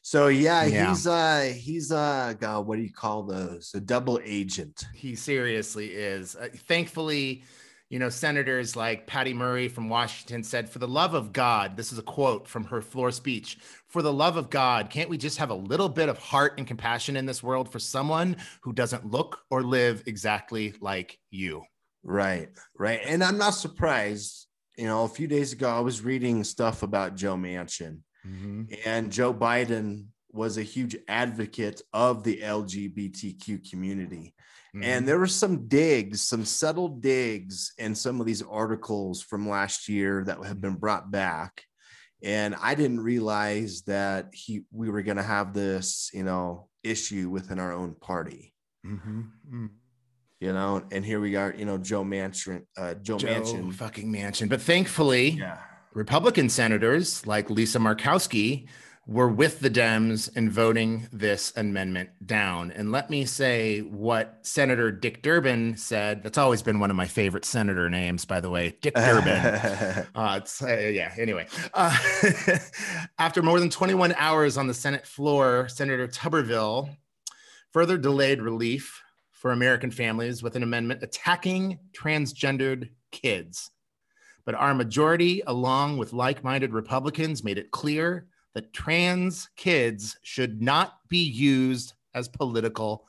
So 0.08 0.28
yeah, 0.28 0.64
yeah, 0.64 0.88
he's 0.88 1.06
uh 1.06 1.52
he's 1.54 1.92
uh 1.92 2.32
God, 2.40 2.66
what 2.66 2.76
do 2.76 2.82
you 2.82 2.90
call 2.90 3.24
those? 3.24 3.72
A 3.74 3.80
double 3.80 4.18
agent. 4.24 4.86
He 4.94 5.14
seriously 5.14 5.88
is. 5.88 6.34
Uh, 6.34 6.48
thankfully, 6.66 7.44
you 7.90 7.98
know, 7.98 8.08
senators 8.08 8.74
like 8.74 9.06
Patty 9.06 9.34
Murray 9.34 9.68
from 9.68 9.90
Washington 9.90 10.42
said, 10.42 10.70
"For 10.70 10.78
the 10.78 10.88
love 10.88 11.12
of 11.12 11.34
God," 11.34 11.76
this 11.76 11.92
is 11.92 11.98
a 11.98 12.02
quote 12.02 12.48
from 12.48 12.64
her 12.64 12.80
floor 12.80 13.10
speech. 13.10 13.58
For 13.88 14.00
the 14.00 14.10
love 14.10 14.38
of 14.38 14.48
God, 14.48 14.88
can't 14.88 15.10
we 15.10 15.18
just 15.18 15.36
have 15.36 15.50
a 15.50 15.54
little 15.54 15.90
bit 15.90 16.08
of 16.08 16.16
heart 16.16 16.54
and 16.56 16.66
compassion 16.66 17.14
in 17.14 17.26
this 17.26 17.42
world 17.42 17.70
for 17.70 17.78
someone 17.78 18.38
who 18.62 18.72
doesn't 18.72 19.10
look 19.10 19.40
or 19.50 19.62
live 19.62 20.04
exactly 20.06 20.72
like 20.80 21.18
you? 21.30 21.64
Right, 22.02 22.48
right. 22.78 23.00
And 23.04 23.22
I'm 23.22 23.36
not 23.36 23.50
surprised 23.50 24.48
you 24.78 24.86
know, 24.86 25.02
a 25.02 25.08
few 25.08 25.26
days 25.26 25.52
ago, 25.52 25.68
I 25.68 25.80
was 25.80 26.02
reading 26.02 26.44
stuff 26.44 26.84
about 26.84 27.16
Joe 27.16 27.34
Manchin, 27.34 27.98
mm-hmm. 28.28 28.62
and 28.84 29.10
Joe 29.10 29.32
Biden 29.32 30.06
was 30.32 30.58
a 30.58 30.62
huge 30.62 30.96
advocate 31.08 31.80
of 31.92 32.22
the 32.22 32.40
LGBTQ 32.42 33.68
community. 33.70 34.34
Mhm. 34.74 34.84
And 34.84 35.08
there 35.08 35.18
were 35.18 35.26
some 35.26 35.66
digs, 35.66 36.20
some 36.20 36.44
subtle 36.44 36.88
digs 36.88 37.72
in 37.78 37.94
some 37.94 38.20
of 38.20 38.26
these 38.26 38.42
articles 38.42 39.22
from 39.22 39.48
last 39.48 39.88
year 39.88 40.22
that 40.24 40.44
have 40.44 40.60
been 40.60 40.74
brought 40.74 41.10
back. 41.10 41.62
And 42.22 42.54
I 42.60 42.74
didn't 42.74 43.00
realize 43.00 43.82
that 43.82 44.28
he 44.32 44.64
we 44.70 44.90
were 44.90 45.02
gonna 45.02 45.22
have 45.22 45.54
this, 45.54 46.10
you 46.12 46.24
know, 46.24 46.68
issue 46.84 47.30
within 47.30 47.58
our 47.58 47.72
own 47.72 47.94
party. 47.94 48.54
Mhm. 48.84 49.30
Mhm. 49.50 49.70
You 50.40 50.52
know, 50.52 50.84
and 50.92 51.04
here 51.04 51.20
we 51.20 51.34
are, 51.36 51.52
you 51.56 51.64
know, 51.64 51.78
Joe 51.78 52.04
Manchin, 52.04 52.64
uh, 52.76 52.94
Joe, 52.94 53.18
Joe 53.18 53.28
Manchin. 53.28 53.74
fucking 53.74 54.12
Manchin. 54.12 54.48
But 54.48 54.62
thankfully, 54.62 55.30
Yeah. 55.30 55.58
Republican 55.94 56.48
senators 56.48 57.26
like 57.26 57.50
Lisa 57.50 57.78
Murkowski 57.78 58.66
were 59.08 59.28
with 59.28 59.60
the 59.60 59.70
Dems 59.70 60.36
in 60.36 60.50
voting 60.50 61.08
this 61.10 61.50
amendment 61.56 62.10
down. 62.26 62.70
And 62.72 62.92
let 62.92 63.08
me 63.08 63.24
say 63.24 63.80
what 63.80 64.38
Senator 64.42 64.92
Dick 64.92 65.22
Durbin 65.22 65.78
said. 65.78 66.22
That's 66.22 66.36
always 66.36 66.60
been 66.60 66.78
one 66.78 66.90
of 66.90 66.96
my 66.96 67.06
favorite 67.06 67.46
senator 67.46 67.88
names, 67.88 68.26
by 68.26 68.40
the 68.40 68.50
way, 68.50 68.76
Dick 68.82 68.94
Durbin. 68.96 69.32
Uh, 69.32 70.04
uh, 70.14 70.66
yeah, 70.66 71.14
anyway. 71.16 71.46
Uh, 71.72 71.96
after 73.18 73.42
more 73.42 73.58
than 73.58 73.70
21 73.70 74.14
hours 74.18 74.58
on 74.58 74.66
the 74.66 74.74
Senate 74.74 75.06
floor, 75.06 75.68
Senator 75.68 76.06
Tuberville 76.06 76.94
further 77.72 77.96
delayed 77.96 78.42
relief 78.42 79.02
for 79.32 79.52
American 79.52 79.90
families 79.90 80.42
with 80.42 80.54
an 80.54 80.62
amendment 80.62 81.02
attacking 81.02 81.78
transgendered 81.92 82.90
kids. 83.10 83.70
But 84.48 84.54
our 84.54 84.72
majority, 84.72 85.42
along 85.46 85.98
with 85.98 86.14
like 86.14 86.42
minded 86.42 86.72
Republicans, 86.72 87.44
made 87.44 87.58
it 87.58 87.70
clear 87.70 88.28
that 88.54 88.72
trans 88.72 89.50
kids 89.56 90.16
should 90.22 90.62
not 90.62 91.00
be 91.06 91.18
used 91.18 91.92
as 92.14 92.28
political 92.28 93.06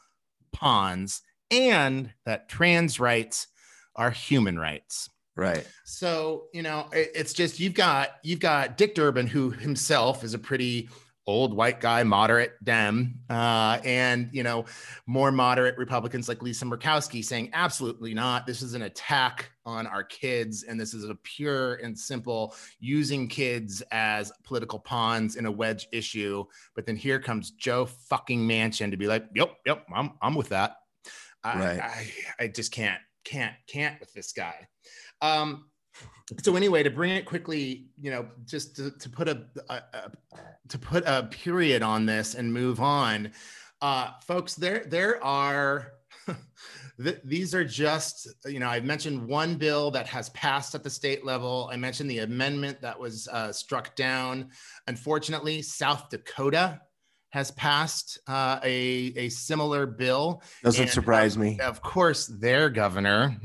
pawns 0.51 1.21
and 1.49 2.11
that 2.25 2.49
trans 2.49 2.99
rights 2.99 3.47
are 3.95 4.11
human 4.11 4.59
rights. 4.59 5.09
right. 5.37 5.65
So, 5.85 6.47
you 6.53 6.61
know, 6.61 6.89
it's 6.91 7.31
just 7.31 7.57
you've 7.57 7.73
got 7.73 8.17
you've 8.21 8.41
got 8.41 8.77
Dick 8.77 8.93
Durbin, 8.93 9.25
who 9.25 9.51
himself 9.51 10.25
is 10.25 10.33
a 10.33 10.39
pretty 10.39 10.89
old 11.29 11.53
white 11.53 11.79
guy, 11.79 12.03
moderate 12.03 12.53
Dem, 12.63 13.19
uh, 13.29 13.79
and 13.85 14.29
you 14.31 14.41
know, 14.41 14.65
more 15.05 15.31
moderate 15.31 15.77
Republicans 15.77 16.27
like 16.27 16.41
Lisa 16.41 16.65
Murkowski 16.65 17.23
saying 17.23 17.51
absolutely 17.53 18.13
not. 18.13 18.47
This 18.47 18.61
is 18.61 18.73
an 18.73 18.81
attack 18.81 19.51
on 19.65 19.85
our 19.85 20.03
kids, 20.03 20.63
and 20.63 20.79
this 20.79 20.93
is 20.93 21.03
a 21.07 21.15
pure 21.15 21.75
and 21.75 21.97
simple 21.97 22.55
using 22.79 23.27
kids 23.27 23.83
as 23.91 24.31
political 24.43 24.79
pawns 24.79 25.35
in 25.35 25.45
a 25.45 25.51
wedge 25.51 25.87
issue. 25.91 26.43
But 26.75 26.85
then 26.85 26.95
here 26.95 27.19
comes 27.19 27.51
Joe 27.51 27.85
fucking 27.85 28.39
Manchin 28.39 28.89
to 28.91 28.97
be 28.97 29.07
like, 29.07 29.25
"Yep, 29.35 29.53
yep, 29.65 29.85
I'm 29.95 30.11
I'm 30.21 30.33
with 30.35 30.49
that." 30.49 30.77
I, 31.43 31.59
Right. 31.59 31.79
I, 31.79 32.11
I 32.39 32.47
just 32.47 32.71
can't 32.71 32.99
can't 33.23 33.55
can't 33.67 33.99
with 33.99 34.11
this 34.13 34.31
guy. 34.31 34.67
Um, 35.21 35.68
so 36.41 36.55
anyway, 36.55 36.83
to 36.83 36.91
bring 36.91 37.11
it 37.11 37.25
quickly, 37.25 37.87
you 37.99 38.11
know, 38.11 38.27
just 38.45 38.75
to, 38.75 38.91
to 38.91 39.09
put 39.09 39.27
a, 39.27 39.43
a, 39.69 39.73
a 39.93 40.11
to 40.67 40.77
put 40.77 41.03
a 41.07 41.23
period 41.31 41.81
on 41.81 42.05
this 42.05 42.35
and 42.35 42.53
move 42.53 42.79
on, 42.79 43.31
uh, 43.81 44.11
folks. 44.25 44.55
There 44.55 44.85
there 44.85 45.23
are. 45.23 45.93
th- 47.03 47.21
These 47.23 47.55
are 47.55 47.63
just, 47.63 48.27
you 48.45 48.59
know, 48.59 48.67
I 48.67 48.79
mentioned 48.79 49.27
one 49.27 49.55
bill 49.55 49.89
that 49.91 50.05
has 50.07 50.29
passed 50.29 50.75
at 50.75 50.83
the 50.83 50.89
state 50.89 51.25
level. 51.25 51.69
I 51.71 51.77
mentioned 51.77 52.09
the 52.09 52.19
amendment 52.19 52.79
that 52.81 52.99
was 52.99 53.27
uh, 53.29 53.51
struck 53.51 53.95
down. 53.95 54.49
Unfortunately, 54.87 55.61
South 55.63 56.09
Dakota 56.09 56.81
has 57.31 57.51
passed 57.51 58.19
uh, 58.27 58.59
a, 58.63 59.13
a 59.15 59.29
similar 59.29 59.85
bill. 59.85 60.41
Doesn't 60.63 60.81
And, 60.81 60.89
uh, 60.89 60.93
surprise 60.93 61.37
me. 61.37 61.59
Of 61.59 61.81
course, 61.81 62.25
their 62.27 62.69
governor 62.69 63.37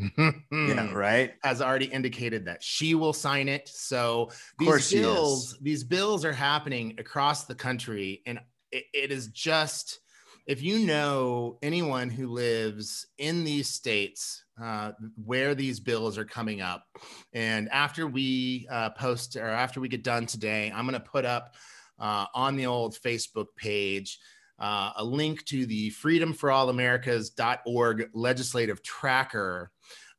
Yeah, 0.50 0.90
right. 0.92 1.34
has 1.42 1.60
already 1.60 1.86
indicated 1.86 2.46
that 2.46 2.62
she 2.62 2.94
will 2.94 3.12
sign 3.12 3.48
it. 3.48 3.68
So 3.68 4.30
these 4.58 4.90
bills, 4.92 5.58
these 5.60 5.84
bills 5.84 6.24
are 6.24 6.32
happening 6.32 6.94
across 6.98 7.44
the 7.44 7.54
country, 7.54 8.22
and 8.26 8.40
it, 8.72 8.84
it 8.94 9.12
is 9.12 9.28
just 9.28 10.00
if 10.46 10.62
you 10.62 10.80
know 10.80 11.58
anyone 11.62 12.10
who 12.10 12.28
lives 12.28 13.06
in 13.16 13.44
these 13.44 13.68
states 13.68 14.44
uh, 14.62 14.92
where 15.24 15.54
these 15.54 15.80
bills 15.80 16.18
are 16.18 16.24
coming 16.24 16.60
up, 16.60 16.84
and 17.32 17.68
after 17.70 18.06
we 18.06 18.66
uh, 18.70 18.90
post 18.90 19.36
or 19.36 19.46
after 19.48 19.80
we 19.80 19.88
get 19.88 20.04
done 20.04 20.26
today, 20.26 20.70
I'm 20.74 20.86
going 20.86 21.00
to 21.00 21.06
put 21.06 21.24
up 21.24 21.54
uh, 21.98 22.26
on 22.34 22.56
the 22.56 22.66
old 22.66 22.94
Facebook 22.96 23.46
page 23.56 24.18
uh, 24.58 24.92
a 24.96 25.04
link 25.04 25.44
to 25.46 25.64
the 25.66 25.90
freedomforallamericas.org 25.92 28.10
legislative 28.14 28.82
tracker. 28.82 29.70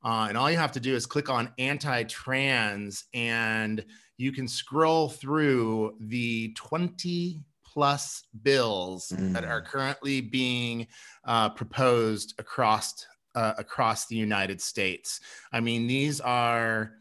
Uh, 0.04 0.26
and 0.30 0.38
all 0.38 0.50
you 0.52 0.58
have 0.58 0.72
to 0.74 0.80
do 0.80 0.96
is 0.96 1.06
click 1.06 1.30
on 1.30 1.52
anti 1.58 2.04
trans, 2.04 3.06
and 3.14 3.84
you 4.18 4.32
can 4.32 4.48
scroll 4.48 5.10
through 5.10 5.96
the 6.00 6.54
20 6.54 7.42
plus 7.66 8.24
bills 8.44 9.10
that 9.10 9.44
Mm. 9.44 9.50
are 9.50 9.62
currently 9.62 10.22
being 10.22 10.88
uh, 11.26 11.50
proposed 11.50 12.34
across 12.40 13.06
uh, 13.36 13.54
across 13.58 14.06
the 14.06 14.16
United 14.16 14.62
States. 14.62 15.20
I 15.52 15.60
mean, 15.60 15.88
these 15.88 16.22
are, 16.22 16.94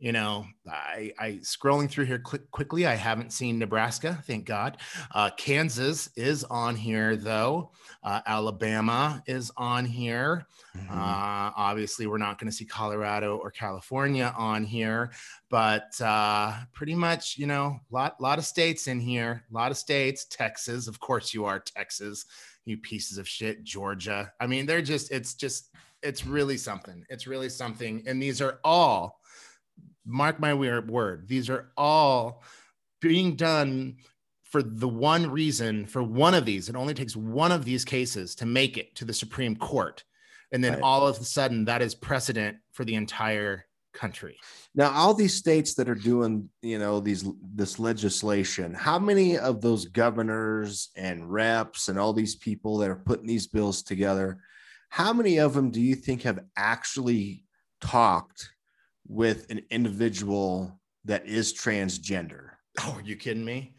you 0.00 0.12
know, 0.12 0.46
I, 0.66 1.12
I 1.18 1.28
scrolling 1.42 1.88
through 1.90 2.06
here 2.06 2.18
quick, 2.18 2.50
quickly. 2.50 2.86
I 2.86 2.94
haven't 2.94 3.32
seen 3.32 3.58
Nebraska, 3.58 4.18
thank 4.26 4.46
God. 4.46 4.78
Uh, 5.14 5.30
Kansas 5.36 6.08
is 6.16 6.42
on 6.44 6.74
here 6.74 7.16
though. 7.16 7.70
Uh, 8.02 8.20
Alabama 8.26 9.22
is 9.26 9.52
on 9.58 9.84
here. 9.84 10.46
Mhm. 10.74 10.90
Uh, 10.90 11.52
obviously, 11.54 12.06
we're 12.06 12.16
not 12.16 12.38
going 12.38 12.50
to 12.50 12.56
see 12.56 12.64
Colorado 12.64 13.36
or 13.36 13.50
California 13.50 14.32
on 14.38 14.64
here, 14.64 15.10
but 15.50 16.00
uh, 16.00 16.54
pretty 16.72 16.94
much, 16.94 17.36
you 17.36 17.46
know, 17.46 17.78
lot 17.90 18.18
lot 18.20 18.38
of 18.38 18.46
states 18.46 18.86
in 18.86 19.00
here. 19.00 19.44
A 19.50 19.54
lot 19.54 19.70
of 19.70 19.76
states. 19.76 20.24
Texas, 20.30 20.88
of 20.88 20.98
course, 20.98 21.34
you 21.34 21.44
are 21.44 21.60
Texas. 21.60 22.24
You 22.64 22.78
pieces 22.78 23.18
of 23.18 23.28
shit. 23.28 23.64
Georgia. 23.64 24.32
I 24.40 24.46
mean, 24.46 24.64
they're 24.64 24.82
just. 24.82 25.10
It's 25.12 25.34
just. 25.34 25.70
It's 26.02 26.24
really 26.24 26.56
something. 26.56 27.04
It's 27.10 27.26
really 27.26 27.50
something. 27.50 28.02
And 28.06 28.22
these 28.22 28.40
are 28.40 28.60
all. 28.64 29.19
Mark 30.04 30.40
my 30.40 30.54
word. 30.54 31.28
These 31.28 31.50
are 31.50 31.70
all 31.76 32.42
being 33.00 33.36
done 33.36 33.96
for 34.44 34.62
the 34.62 34.88
one 34.88 35.30
reason. 35.30 35.86
For 35.86 36.02
one 36.02 36.34
of 36.34 36.44
these, 36.44 36.68
it 36.68 36.76
only 36.76 36.94
takes 36.94 37.16
one 37.16 37.52
of 37.52 37.64
these 37.64 37.84
cases 37.84 38.34
to 38.36 38.46
make 38.46 38.76
it 38.76 38.94
to 38.96 39.04
the 39.04 39.14
Supreme 39.14 39.56
Court 39.56 40.04
and 40.52 40.62
then 40.64 40.74
Right. 40.74 40.82
all 40.82 41.06
of 41.06 41.18
a 41.18 41.24
sudden 41.24 41.64
that 41.66 41.82
is 41.82 41.94
precedent 41.94 42.58
for 42.72 42.84
the 42.84 42.94
entire 42.94 43.66
country 43.92 44.36
Now, 44.72 44.90
all 44.92 45.14
these 45.14 45.34
states 45.34 45.74
that 45.74 45.88
are 45.88 45.96
doing, 45.96 46.48
you 46.62 46.78
know, 46.78 47.00
these 47.00 47.24
this 47.54 47.80
legislation, 47.80 48.72
how 48.72 49.00
many 49.00 49.36
of 49.36 49.60
those 49.60 49.86
governors 49.86 50.90
and 50.94 51.28
reps 51.30 51.88
and 51.88 51.98
all 51.98 52.12
these 52.12 52.36
people 52.36 52.78
that 52.78 52.90
are 52.90 53.02
putting 53.04 53.26
these 53.26 53.48
bills 53.48 53.82
together, 53.82 54.38
how 54.90 55.12
many 55.12 55.38
of 55.38 55.54
them 55.54 55.70
do 55.72 55.80
you 55.80 55.96
think 55.96 56.22
have 56.22 56.38
actually 56.56 57.44
talked 57.80 58.50
with 59.10 59.50
an 59.50 59.60
individual 59.70 60.80
that 61.04 61.26
is 61.26 61.52
transgender? 61.52 62.50
oh 62.82 62.92
are 62.96 63.02
you 63.02 63.16
kidding 63.16 63.44
me 63.44 63.74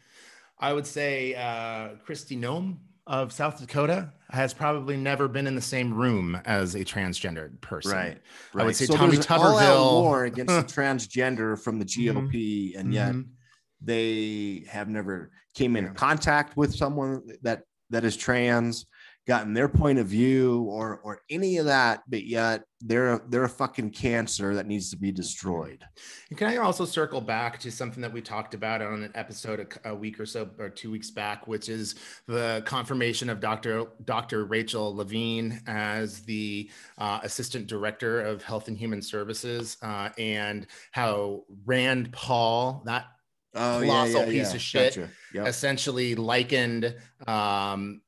i 0.60 0.70
would 0.70 0.86
say 0.86 1.34
uh 1.34 1.88
kristi 2.06 2.38
noem 2.38 2.76
of 3.06 3.32
south 3.32 3.58
dakota 3.58 4.12
has 4.30 4.52
probably 4.52 4.96
never 4.98 5.26
been 5.28 5.46
in 5.46 5.54
the 5.54 5.60
same 5.62 5.94
room 5.94 6.38
as 6.44 6.74
a 6.74 6.84
transgendered 6.84 7.58
person 7.62 7.92
Right. 7.92 8.20
I 8.54 8.64
would 8.64 8.76
say 8.76 8.84
so 8.84 8.94
Tommy 8.94 9.12
there's 9.16 9.24
an 9.26 9.32
all-out 9.32 9.58
Tuberville- 9.62 10.02
war 10.02 10.24
against 10.26 10.54
the 10.54 10.62
transgender 10.80 11.58
from 11.58 11.78
the 11.78 11.86
GOP, 11.86 12.74
and 12.78 12.92
yet 12.92 13.14
Mhm. 13.14 13.28
they 13.80 14.66
have 14.68 14.88
never 14.88 15.30
came 15.54 15.74
in 15.76 15.84
Yeah. 15.84 15.92
contact 15.94 16.56
with 16.56 16.74
someone 16.74 17.22
that 17.42 17.62
that 17.90 18.04
is 18.04 18.16
trans 18.16 18.86
gotten 19.26 19.54
their 19.54 19.68
point 19.68 19.98
of 19.98 20.06
view 20.06 20.62
or 20.68 21.00
or 21.04 21.20
any 21.30 21.58
of 21.58 21.66
that 21.66 22.02
but 22.08 22.24
yet 22.24 22.64
they're 22.80 23.22
they're 23.28 23.44
a 23.44 23.48
fucking 23.48 23.90
cancer 23.90 24.54
that 24.54 24.66
needs 24.66 24.90
to 24.90 24.96
be 24.96 25.12
destroyed 25.12 25.84
And 26.30 26.38
can 26.38 26.48
I 26.48 26.56
also 26.56 26.84
circle 26.84 27.20
back 27.20 27.58
to 27.60 27.70
something 27.70 28.00
that 28.02 28.12
we 28.12 28.20
talked 28.20 28.54
about 28.54 28.82
on 28.82 29.04
an 29.04 29.12
episode 29.14 29.78
a, 29.84 29.90
a 29.90 29.94
week 29.94 30.18
or 30.18 30.26
so 30.26 30.50
or 30.58 30.68
two 30.68 30.90
weeks 30.90 31.10
back, 31.10 31.46
which 31.46 31.68
is 31.68 31.94
the 32.26 32.62
confirmation 32.64 33.30
of 33.30 33.40
Dr. 33.40 33.86
Dr. 34.04 34.44
Rachel 34.44 34.94
Levine 34.94 35.60
as 35.66 36.20
the 36.22 36.70
uh, 36.98 37.20
Assistant 37.22 37.66
Director 37.66 38.20
of 38.20 38.42
Health 38.42 38.68
and 38.68 38.76
Human 38.76 39.02
Services, 39.02 39.76
uh, 39.82 40.10
and 40.18 40.66
how 40.90 41.44
Rand 41.64 42.12
Paul, 42.12 42.82
that 42.86 43.06
oh 43.54 43.80
Colossal 43.80 44.24
piece 44.24 44.54
of 44.54 44.60
shit. 44.60 44.96
Gotcha. 44.96 45.10
Yep. 45.34 45.46
essentially 45.46 46.14
likened 46.14 46.94
um, 47.26 48.00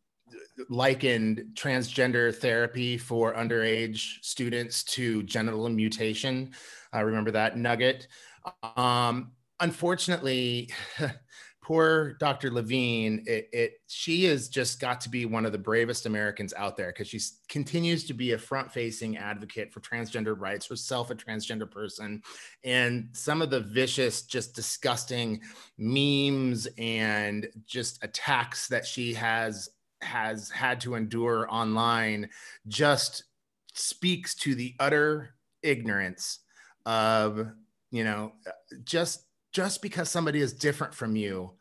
likened 0.68 1.46
transgender 1.54 2.34
therapy 2.34 2.96
for 2.96 3.34
underage 3.34 4.22
students 4.22 4.84
to 4.84 5.22
genital 5.24 5.68
mutation. 5.68 6.52
I 6.92 7.00
remember 7.00 7.30
that 7.32 7.56
nugget. 7.56 8.08
Um, 8.76 9.32
unfortunately, 9.60 10.70
poor 11.64 12.12
Dr. 12.20 12.50
Levine, 12.50 13.24
it, 13.26 13.48
it 13.52 13.72
she 13.88 14.24
has 14.24 14.48
just 14.48 14.78
got 14.80 15.00
to 15.00 15.08
be 15.08 15.24
one 15.24 15.46
of 15.46 15.52
the 15.52 15.58
bravest 15.58 16.04
Americans 16.04 16.52
out 16.54 16.76
there 16.76 16.88
because 16.88 17.08
she 17.08 17.18
continues 17.48 18.04
to 18.04 18.12
be 18.12 18.32
a 18.32 18.38
front-facing 18.38 19.16
advocate 19.16 19.72
for 19.72 19.80
transgender 19.80 20.38
rights, 20.38 20.66
herself 20.66 21.10
a 21.10 21.14
transgender 21.14 21.68
person, 21.68 22.22
and 22.64 23.08
some 23.12 23.40
of 23.40 23.48
the 23.48 23.60
vicious, 23.60 24.22
just 24.22 24.54
disgusting 24.54 25.40
memes 25.78 26.68
and 26.76 27.48
just 27.66 28.04
attacks 28.04 28.68
that 28.68 28.86
she 28.86 29.14
has 29.14 29.70
has 30.04 30.50
had 30.50 30.80
to 30.82 30.94
endure 30.94 31.46
online 31.50 32.28
just 32.68 33.24
speaks 33.74 34.34
to 34.34 34.54
the 34.54 34.74
utter 34.78 35.34
ignorance 35.62 36.40
of 36.86 37.46
you 37.90 38.04
know 38.04 38.32
just 38.84 39.26
just 39.52 39.82
because 39.82 40.10
somebody 40.10 40.40
is 40.40 40.52
different 40.52 40.94
from 40.94 41.16
you 41.16 41.52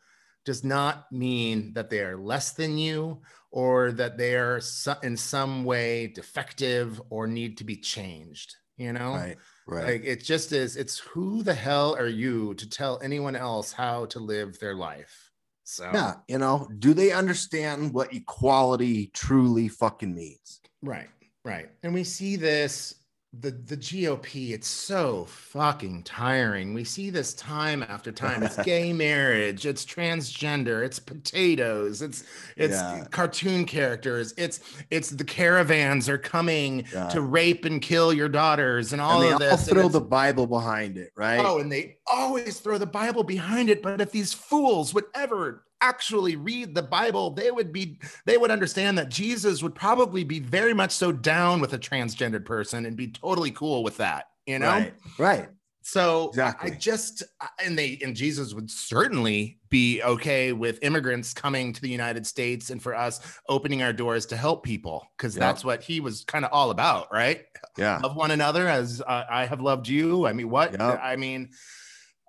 does 0.44 0.62
not 0.62 1.10
mean 1.10 1.72
that 1.72 1.88
they 1.88 2.00
are 2.00 2.18
less 2.18 2.52
than 2.52 2.76
you 2.76 3.20
or 3.50 3.92
that 3.92 4.18
they 4.18 4.36
are 4.36 4.60
in 5.02 5.16
some 5.16 5.64
way 5.64 6.06
defective 6.08 7.00
or 7.08 7.26
need 7.26 7.56
to 7.58 7.64
be 7.64 7.76
changed 7.76 8.56
you 8.76 8.92
know? 8.92 9.14
Right 9.14 9.36
right. 9.66 9.84
Like 9.84 10.04
it 10.04 10.22
just 10.22 10.52
is 10.52 10.76
it's 10.76 10.98
who 10.98 11.42
the 11.42 11.54
hell 11.54 11.94
are 11.96 12.06
you 12.06 12.54
to 12.54 12.68
tell 12.68 13.00
anyone 13.02 13.36
else 13.36 13.72
how 13.72 14.06
to 14.06 14.18
live 14.18 14.58
their 14.58 14.74
life 14.74 15.23
so 15.64 15.90
yeah 15.92 16.14
you 16.28 16.38
know 16.38 16.68
do 16.78 16.94
they 16.94 17.10
understand 17.10 17.92
what 17.92 18.12
equality 18.12 19.08
truly 19.14 19.68
fucking 19.68 20.14
means? 20.14 20.60
Right 20.82 21.08
right. 21.44 21.68
And 21.82 21.94
we 21.94 22.04
see 22.04 22.36
this 22.36 22.94
the 23.40 23.50
the 23.50 23.76
GOP, 23.76 24.50
it's 24.50 24.66
so 24.68 25.24
fucking 25.26 26.02
tiring. 26.02 26.74
We 26.74 26.84
see 26.84 27.10
this 27.10 27.34
time 27.34 27.82
after 27.82 28.12
time. 28.12 28.42
It's 28.42 28.56
gay 28.64 28.92
marriage, 28.92 29.66
it's 29.66 29.84
transgender, 29.84 30.84
it's 30.84 30.98
potatoes, 30.98 32.02
it's 32.02 32.24
it's 32.56 32.74
yeah. 32.74 33.04
cartoon 33.10 33.64
characters, 33.64 34.34
it's 34.36 34.60
it's 34.90 35.10
the 35.10 35.24
caravans 35.24 36.08
are 36.08 36.18
coming 36.18 36.84
yeah. 36.92 37.08
to 37.08 37.20
rape 37.20 37.64
and 37.64 37.80
kill 37.80 38.12
your 38.12 38.28
daughters, 38.28 38.92
and 38.92 39.00
all 39.00 39.22
and 39.22 39.34
of 39.34 39.38
this. 39.40 39.68
All 39.68 39.74
throw 39.74 39.88
the 39.88 40.00
Bible 40.00 40.46
behind 40.46 40.96
it, 40.96 41.10
right? 41.16 41.44
Oh, 41.44 41.58
and 41.58 41.70
they 41.70 41.98
always 42.10 42.60
throw 42.60 42.78
the 42.78 42.86
Bible 42.86 43.24
behind 43.24 43.70
it. 43.70 43.82
But 43.82 44.00
if 44.00 44.12
these 44.12 44.32
fools 44.32 44.94
would 44.94 45.04
ever 45.14 45.64
actually 45.84 46.36
read 46.36 46.74
the 46.74 46.82
Bible, 46.82 47.30
they 47.30 47.50
would 47.50 47.72
be 47.72 47.98
they 48.24 48.38
would 48.38 48.50
understand 48.50 48.96
that 48.98 49.10
Jesus 49.10 49.62
would 49.62 49.74
probably 49.74 50.24
be 50.24 50.40
very 50.40 50.72
much 50.72 50.92
so 50.92 51.12
down 51.12 51.60
with 51.60 51.74
a 51.74 51.78
transgendered 51.78 52.44
person 52.44 52.86
and 52.86 52.96
be 52.96 53.08
totally 53.08 53.50
cool 53.50 53.82
with 53.82 53.98
that, 53.98 54.30
you 54.46 54.58
know? 54.58 54.68
Right. 54.68 54.94
Right. 55.18 55.48
So 55.86 56.28
exactly. 56.28 56.72
I 56.72 56.74
just 56.76 57.22
and 57.62 57.78
they 57.78 57.98
and 58.02 58.16
Jesus 58.16 58.54
would 58.54 58.70
certainly 58.70 59.58
be 59.68 60.02
okay 60.02 60.54
with 60.54 60.78
immigrants 60.80 61.34
coming 61.34 61.74
to 61.74 61.82
the 61.82 61.90
United 61.90 62.26
States 62.26 62.70
and 62.70 62.82
for 62.82 62.94
us 62.94 63.20
opening 63.50 63.82
our 63.82 63.92
doors 63.92 64.24
to 64.26 64.36
help 64.36 64.64
people 64.64 65.06
because 65.18 65.36
yep. 65.36 65.40
that's 65.42 65.62
what 65.62 65.82
he 65.82 66.00
was 66.00 66.24
kind 66.24 66.46
of 66.46 66.52
all 66.54 66.70
about, 66.70 67.12
right? 67.12 67.44
Yeah, 67.76 67.98
love 67.98 68.16
one 68.16 68.30
another 68.30 68.66
as 68.66 69.02
uh, 69.06 69.24
I 69.30 69.44
have 69.44 69.60
loved 69.60 69.86
you. 69.86 70.26
I 70.26 70.32
mean, 70.32 70.48
what? 70.48 70.72
Yep. 70.72 71.00
I 71.02 71.16
mean, 71.16 71.50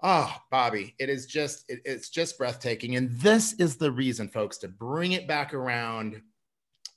Oh, 0.08 0.32
Bobby, 0.52 0.94
it 1.00 1.10
is 1.10 1.26
just 1.26 1.66
it, 1.68 1.82
it's 1.84 2.10
just 2.10 2.38
breathtaking. 2.38 2.96
And 2.96 3.10
this 3.20 3.54
is 3.54 3.76
the 3.76 3.92
reason, 3.92 4.30
folks, 4.30 4.60
to 4.60 4.68
bring 4.68 5.14
it 5.14 5.28
back 5.28 5.52
around 5.52 6.22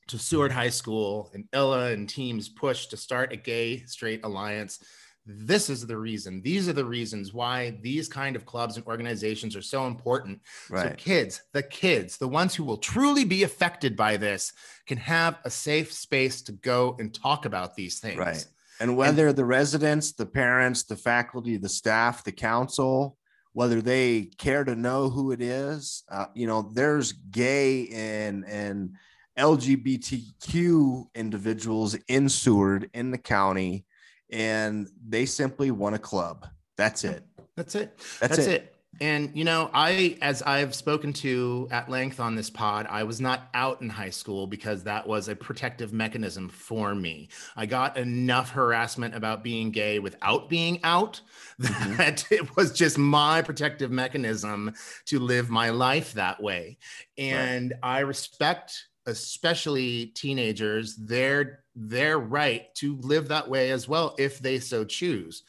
to 0.08 0.18
Seward 0.18 0.52
High 0.52 0.68
School 0.68 1.30
and 1.32 1.44
Ella 1.54 1.92
and 1.92 2.06
team's 2.06 2.50
push 2.50 2.88
to 2.88 2.98
start 2.98 3.32
a 3.32 3.36
gay 3.36 3.82
straight 3.86 4.26
alliance. 4.26 4.80
This 5.24 5.70
is 5.70 5.86
the 5.86 5.96
reason. 5.96 6.42
These 6.42 6.68
are 6.68 6.74
the 6.74 6.84
reasons 6.84 7.32
why 7.32 7.78
these 7.80 8.08
kind 8.08 8.36
of 8.36 8.44
clubs 8.44 8.76
and 8.76 8.86
organizations 8.86 9.56
are 9.56 9.62
so 9.62 9.86
important. 9.86 10.40
Right. 10.68 10.90
So 10.90 10.94
kids, 10.96 11.42
the 11.54 11.62
kids, 11.62 12.18
the 12.18 12.28
ones 12.28 12.54
who 12.54 12.64
will 12.64 12.76
truly 12.76 13.24
be 13.24 13.42
affected 13.42 13.96
by 13.96 14.18
this, 14.18 14.52
can 14.86 14.98
have 14.98 15.38
a 15.46 15.50
safe 15.50 15.94
space 15.94 16.42
to 16.42 16.52
go 16.52 16.94
and 16.98 17.14
talk 17.14 17.46
about 17.46 17.74
these 17.74 18.00
things. 18.00 18.18
Right. 18.18 18.46
And 18.80 18.96
whether 18.96 19.28
and, 19.28 19.36
the 19.36 19.44
residents, 19.44 20.12
the 20.12 20.26
parents, 20.26 20.84
the 20.84 20.96
faculty, 20.96 21.56
the 21.56 21.68
staff, 21.68 22.24
the 22.24 22.32
council, 22.32 23.16
whether 23.52 23.80
they 23.80 24.30
care 24.38 24.64
to 24.64 24.76
know 24.76 25.10
who 25.10 25.32
it 25.32 25.40
is, 25.40 26.04
uh, 26.10 26.26
you 26.34 26.46
know, 26.46 26.70
there's 26.74 27.12
gay 27.12 27.88
and 27.88 28.44
and 28.46 28.94
LGBTQ 29.38 31.06
individuals 31.14 31.96
in 32.08 32.28
Seward 32.28 32.90
in 32.92 33.10
the 33.10 33.18
county, 33.18 33.84
and 34.30 34.88
they 35.06 35.26
simply 35.26 35.70
want 35.70 35.94
a 35.94 35.98
club. 35.98 36.46
That's 36.76 37.04
it. 37.04 37.24
That's 37.56 37.74
it. 37.74 37.98
That's, 38.20 38.36
That's 38.36 38.48
it. 38.48 38.62
it. 38.62 38.74
And 39.00 39.30
you 39.34 39.44
know, 39.44 39.70
I 39.72 40.18
as 40.22 40.42
I've 40.42 40.74
spoken 40.74 41.12
to 41.14 41.68
at 41.70 41.88
length 41.88 42.18
on 42.18 42.34
this 42.34 42.50
pod, 42.50 42.86
I 42.90 43.04
was 43.04 43.20
not 43.20 43.48
out 43.54 43.80
in 43.80 43.88
high 43.88 44.10
school 44.10 44.46
because 44.46 44.82
that 44.84 45.06
was 45.06 45.28
a 45.28 45.36
protective 45.36 45.92
mechanism 45.92 46.48
for 46.48 46.94
me. 46.94 47.28
I 47.56 47.66
got 47.66 47.96
enough 47.96 48.50
harassment 48.50 49.14
about 49.14 49.44
being 49.44 49.70
gay 49.70 49.98
without 49.98 50.48
being 50.48 50.80
out 50.82 51.20
mm-hmm. 51.60 51.96
that 51.96 52.16
mm-hmm. 52.16 52.34
it 52.34 52.56
was 52.56 52.72
just 52.72 52.98
my 52.98 53.42
protective 53.42 53.90
mechanism 53.90 54.74
to 55.06 55.20
live 55.20 55.48
my 55.48 55.70
life 55.70 56.14
that 56.14 56.42
way. 56.42 56.78
And 57.16 57.72
right. 57.82 57.98
I 57.98 58.00
respect 58.00 58.88
especially 59.06 60.06
teenagers 60.06 60.94
their 60.96 61.64
their 61.74 62.18
right 62.18 62.74
to 62.74 62.98
live 62.98 63.28
that 63.28 63.48
way 63.48 63.70
as 63.70 63.88
well 63.88 64.14
if 64.18 64.38
they 64.38 64.58
so 64.58 64.84
choose. 64.84 65.44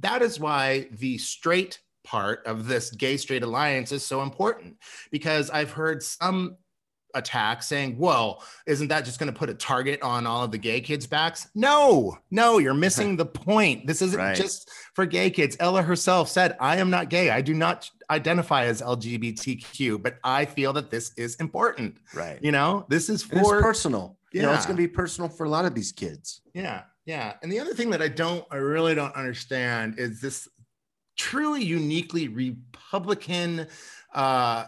That 0.00 0.22
is 0.22 0.40
why 0.40 0.88
the 0.90 1.18
straight 1.18 1.78
part 2.04 2.46
of 2.46 2.68
this 2.68 2.90
gay 2.90 3.16
straight 3.16 3.42
alliance 3.42 3.90
is 3.90 4.04
so 4.04 4.22
important 4.22 4.76
because 5.10 5.50
I've 5.50 5.72
heard 5.72 6.02
some 6.02 6.56
attack 7.14 7.62
saying, 7.62 7.96
well, 7.98 8.42
isn't 8.66 8.88
that 8.88 9.04
just 9.04 9.18
going 9.18 9.32
to 9.32 9.38
put 9.38 9.48
a 9.48 9.54
target 9.54 10.02
on 10.02 10.26
all 10.26 10.44
of 10.44 10.50
the 10.50 10.58
gay 10.58 10.80
kids' 10.80 11.06
backs? 11.06 11.48
No, 11.54 12.18
no, 12.30 12.58
you're 12.58 12.74
missing 12.74 13.16
the 13.16 13.26
point. 13.26 13.86
This 13.86 14.02
isn't 14.02 14.18
right. 14.18 14.36
just 14.36 14.70
for 14.94 15.06
gay 15.06 15.30
kids. 15.30 15.56
Ella 15.60 15.82
herself 15.82 16.28
said, 16.28 16.56
I 16.60 16.76
am 16.76 16.90
not 16.90 17.08
gay. 17.08 17.30
I 17.30 17.40
do 17.40 17.54
not 17.54 17.90
identify 18.10 18.64
as 18.64 18.82
LGBTQ, 18.82 20.02
but 20.02 20.18
I 20.22 20.44
feel 20.44 20.72
that 20.74 20.90
this 20.90 21.12
is 21.16 21.36
important. 21.36 21.96
Right. 22.12 22.38
You 22.42 22.52
know, 22.52 22.86
this 22.88 23.08
is 23.08 23.22
for 23.22 23.62
personal. 23.62 24.18
Yeah. 24.32 24.42
You 24.42 24.46
know, 24.48 24.54
it's 24.54 24.66
going 24.66 24.76
to 24.76 24.82
be 24.82 24.88
personal 24.88 25.30
for 25.30 25.44
a 25.44 25.48
lot 25.48 25.64
of 25.64 25.74
these 25.74 25.92
kids. 25.92 26.42
Yeah. 26.52 26.82
Yeah. 27.06 27.34
And 27.42 27.52
the 27.52 27.60
other 27.60 27.74
thing 27.74 27.90
that 27.90 28.02
I 28.02 28.08
don't, 28.08 28.44
I 28.50 28.56
really 28.56 28.94
don't 28.94 29.14
understand 29.14 29.98
is 29.98 30.20
this 30.20 30.48
truly 31.16 31.64
uniquely 31.64 32.28
Republican 32.28 33.66
uh, 34.14 34.66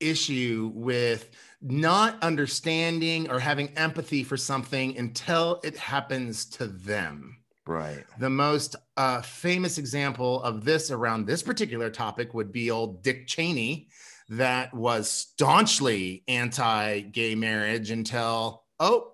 issue 0.00 0.70
with 0.74 1.30
not 1.60 2.20
understanding 2.22 3.30
or 3.30 3.38
having 3.38 3.68
empathy 3.76 4.24
for 4.24 4.36
something 4.36 4.96
until 4.98 5.60
it 5.62 5.76
happens 5.76 6.44
to 6.44 6.66
them. 6.66 7.38
Right. 7.64 8.04
The 8.18 8.30
most 8.30 8.74
uh, 8.96 9.22
famous 9.22 9.78
example 9.78 10.42
of 10.42 10.64
this 10.64 10.90
around 10.90 11.26
this 11.26 11.42
particular 11.42 11.90
topic 11.90 12.34
would 12.34 12.50
be 12.50 12.72
old 12.72 13.02
Dick 13.04 13.28
Cheney, 13.28 13.88
that 14.32 14.72
was 14.72 15.10
staunchly 15.10 16.24
anti 16.26 17.00
gay 17.00 17.34
marriage 17.34 17.90
until, 17.90 18.64
oh, 18.80 19.11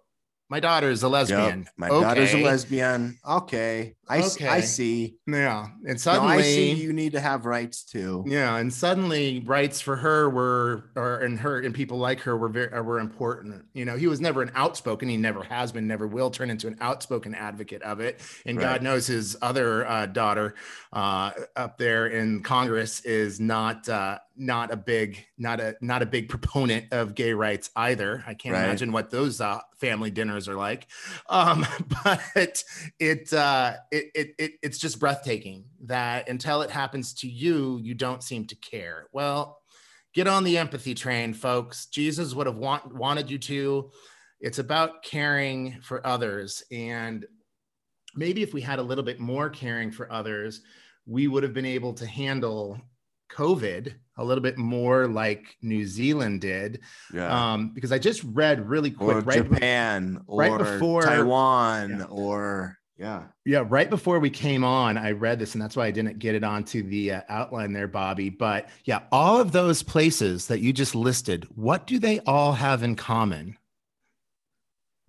my 0.50 0.60
daughter 0.60 0.90
is 0.90 1.02
a 1.02 1.08
lesbian. 1.08 1.60
Yep. 1.60 1.68
My 1.76 1.88
okay. 1.88 2.04
daughter's 2.04 2.32
a 2.32 2.42
lesbian. 2.42 3.18
Okay. 3.28 3.96
I, 4.08 4.22
okay. 4.22 4.48
I 4.48 4.60
see. 4.60 5.18
Yeah. 5.26 5.68
And 5.86 6.00
suddenly 6.00 6.36
no, 6.36 6.38
I 6.38 6.42
see 6.42 6.72
you 6.72 6.94
need 6.94 7.12
to 7.12 7.20
have 7.20 7.44
rights 7.44 7.82
too. 7.82 8.24
Yeah. 8.26 8.56
And 8.56 8.72
suddenly 8.72 9.40
rights 9.40 9.82
for 9.82 9.96
her 9.96 10.30
were, 10.30 10.90
or 10.96 11.18
and 11.18 11.38
her 11.40 11.60
and 11.60 11.74
people 11.74 11.98
like 11.98 12.20
her 12.20 12.34
were 12.34 12.48
very, 12.48 12.80
were 12.80 12.98
important. 12.98 13.66
You 13.74 13.84
know, 13.84 13.98
he 13.98 14.06
was 14.06 14.22
never 14.22 14.40
an 14.40 14.50
outspoken, 14.54 15.10
he 15.10 15.18
never 15.18 15.42
has 15.42 15.70
been, 15.70 15.86
never 15.86 16.06
will 16.06 16.30
turn 16.30 16.48
into 16.48 16.66
an 16.66 16.78
outspoken 16.80 17.34
advocate 17.34 17.82
of 17.82 18.00
it. 18.00 18.22
And 18.46 18.56
right. 18.56 18.64
God 18.64 18.82
knows 18.82 19.06
his 19.06 19.36
other 19.42 19.86
uh, 19.86 20.06
daughter 20.06 20.54
uh, 20.94 21.32
up 21.56 21.76
there 21.76 22.06
in 22.06 22.42
Congress 22.42 23.00
is 23.00 23.38
not, 23.38 23.86
uh, 23.86 24.18
not 24.38 24.72
a 24.72 24.76
big 24.76 25.26
not 25.36 25.58
a 25.58 25.74
not 25.80 26.00
a 26.00 26.06
big 26.06 26.28
proponent 26.28 26.86
of 26.92 27.14
gay 27.16 27.32
rights 27.32 27.70
either 27.74 28.22
i 28.26 28.34
can't 28.34 28.54
right. 28.54 28.64
imagine 28.64 28.92
what 28.92 29.10
those 29.10 29.40
uh, 29.40 29.58
family 29.80 30.10
dinners 30.10 30.48
are 30.48 30.54
like. 30.54 30.86
Um, 31.28 31.66
but 32.04 32.64
it, 32.98 33.32
uh, 33.32 33.74
it, 33.90 34.10
it 34.14 34.34
it 34.38 34.52
it's 34.62 34.78
just 34.78 35.00
breathtaking 35.00 35.64
that 35.84 36.28
until 36.28 36.62
it 36.62 36.70
happens 36.70 37.14
to 37.14 37.28
you 37.28 37.78
you 37.82 37.94
don't 37.94 38.22
seem 38.22 38.46
to 38.46 38.56
care. 38.56 39.06
Well 39.12 39.60
get 40.14 40.26
on 40.26 40.42
the 40.42 40.58
empathy 40.58 40.94
train 40.94 41.34
folks. 41.34 41.86
Jesus 41.86 42.34
would 42.34 42.46
have 42.46 42.56
want, 42.56 42.92
wanted 42.92 43.30
you 43.30 43.38
to. 43.38 43.90
It's 44.40 44.58
about 44.58 45.02
caring 45.02 45.78
for 45.82 46.04
others. 46.04 46.62
And 46.72 47.26
maybe 48.16 48.42
if 48.42 48.54
we 48.54 48.62
had 48.62 48.78
a 48.78 48.82
little 48.82 49.04
bit 49.04 49.20
more 49.20 49.50
caring 49.50 49.92
for 49.92 50.10
others 50.10 50.62
we 51.08 51.26
would 51.26 51.42
have 51.42 51.54
been 51.54 51.64
able 51.64 51.94
to 51.94 52.06
handle 52.06 52.78
COVID 53.32 53.94
a 54.18 54.24
little 54.24 54.42
bit 54.42 54.58
more 54.58 55.06
like 55.06 55.56
New 55.62 55.86
Zealand 55.86 56.42
did. 56.42 56.80
Yeah. 57.14 57.52
Um, 57.52 57.70
because 57.70 57.92
I 57.92 57.98
just 57.98 58.22
read 58.24 58.68
really 58.68 58.90
quick, 58.90 59.16
or 59.16 59.20
right 59.20 59.48
Japan, 59.48 60.20
or 60.26 60.40
right 60.40 60.58
before 60.58 61.02
Taiwan, 61.02 61.90
yeah. 62.00 62.04
or 62.10 62.78
Yeah. 62.98 63.22
Yeah. 63.44 63.64
Right 63.66 63.88
before 63.88 64.18
we 64.18 64.28
came 64.28 64.64
on, 64.64 64.98
I 64.98 65.12
read 65.12 65.38
this, 65.38 65.54
and 65.54 65.62
that's 65.62 65.76
why 65.76 65.86
I 65.86 65.92
didn't 65.92 66.18
get 66.18 66.34
it 66.34 66.42
onto 66.42 66.82
the 66.82 67.12
uh, 67.12 67.20
outline 67.28 67.72
there, 67.72 67.86
Bobby. 67.86 68.28
But 68.28 68.68
yeah, 68.84 69.02
all 69.12 69.40
of 69.40 69.52
those 69.52 69.82
places 69.84 70.48
that 70.48 70.60
you 70.60 70.72
just 70.72 70.94
listed, 70.94 71.46
what 71.54 71.86
do 71.86 71.98
they 72.00 72.18
all 72.20 72.52
have 72.52 72.82
in 72.82 72.96
common? 72.96 73.56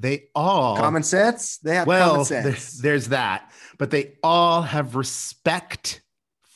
They 0.02 0.30
all 0.34 0.78
common 0.78 1.04
sense. 1.04 1.58
They 1.58 1.76
have 1.76 1.88
well, 1.88 2.12
common 2.12 2.26
sense. 2.26 2.46
There's, 2.46 2.78
there's 2.78 3.08
that, 3.10 3.52
but 3.78 3.90
they 3.90 4.14
all 4.24 4.62
have 4.62 4.96
respect 4.96 6.02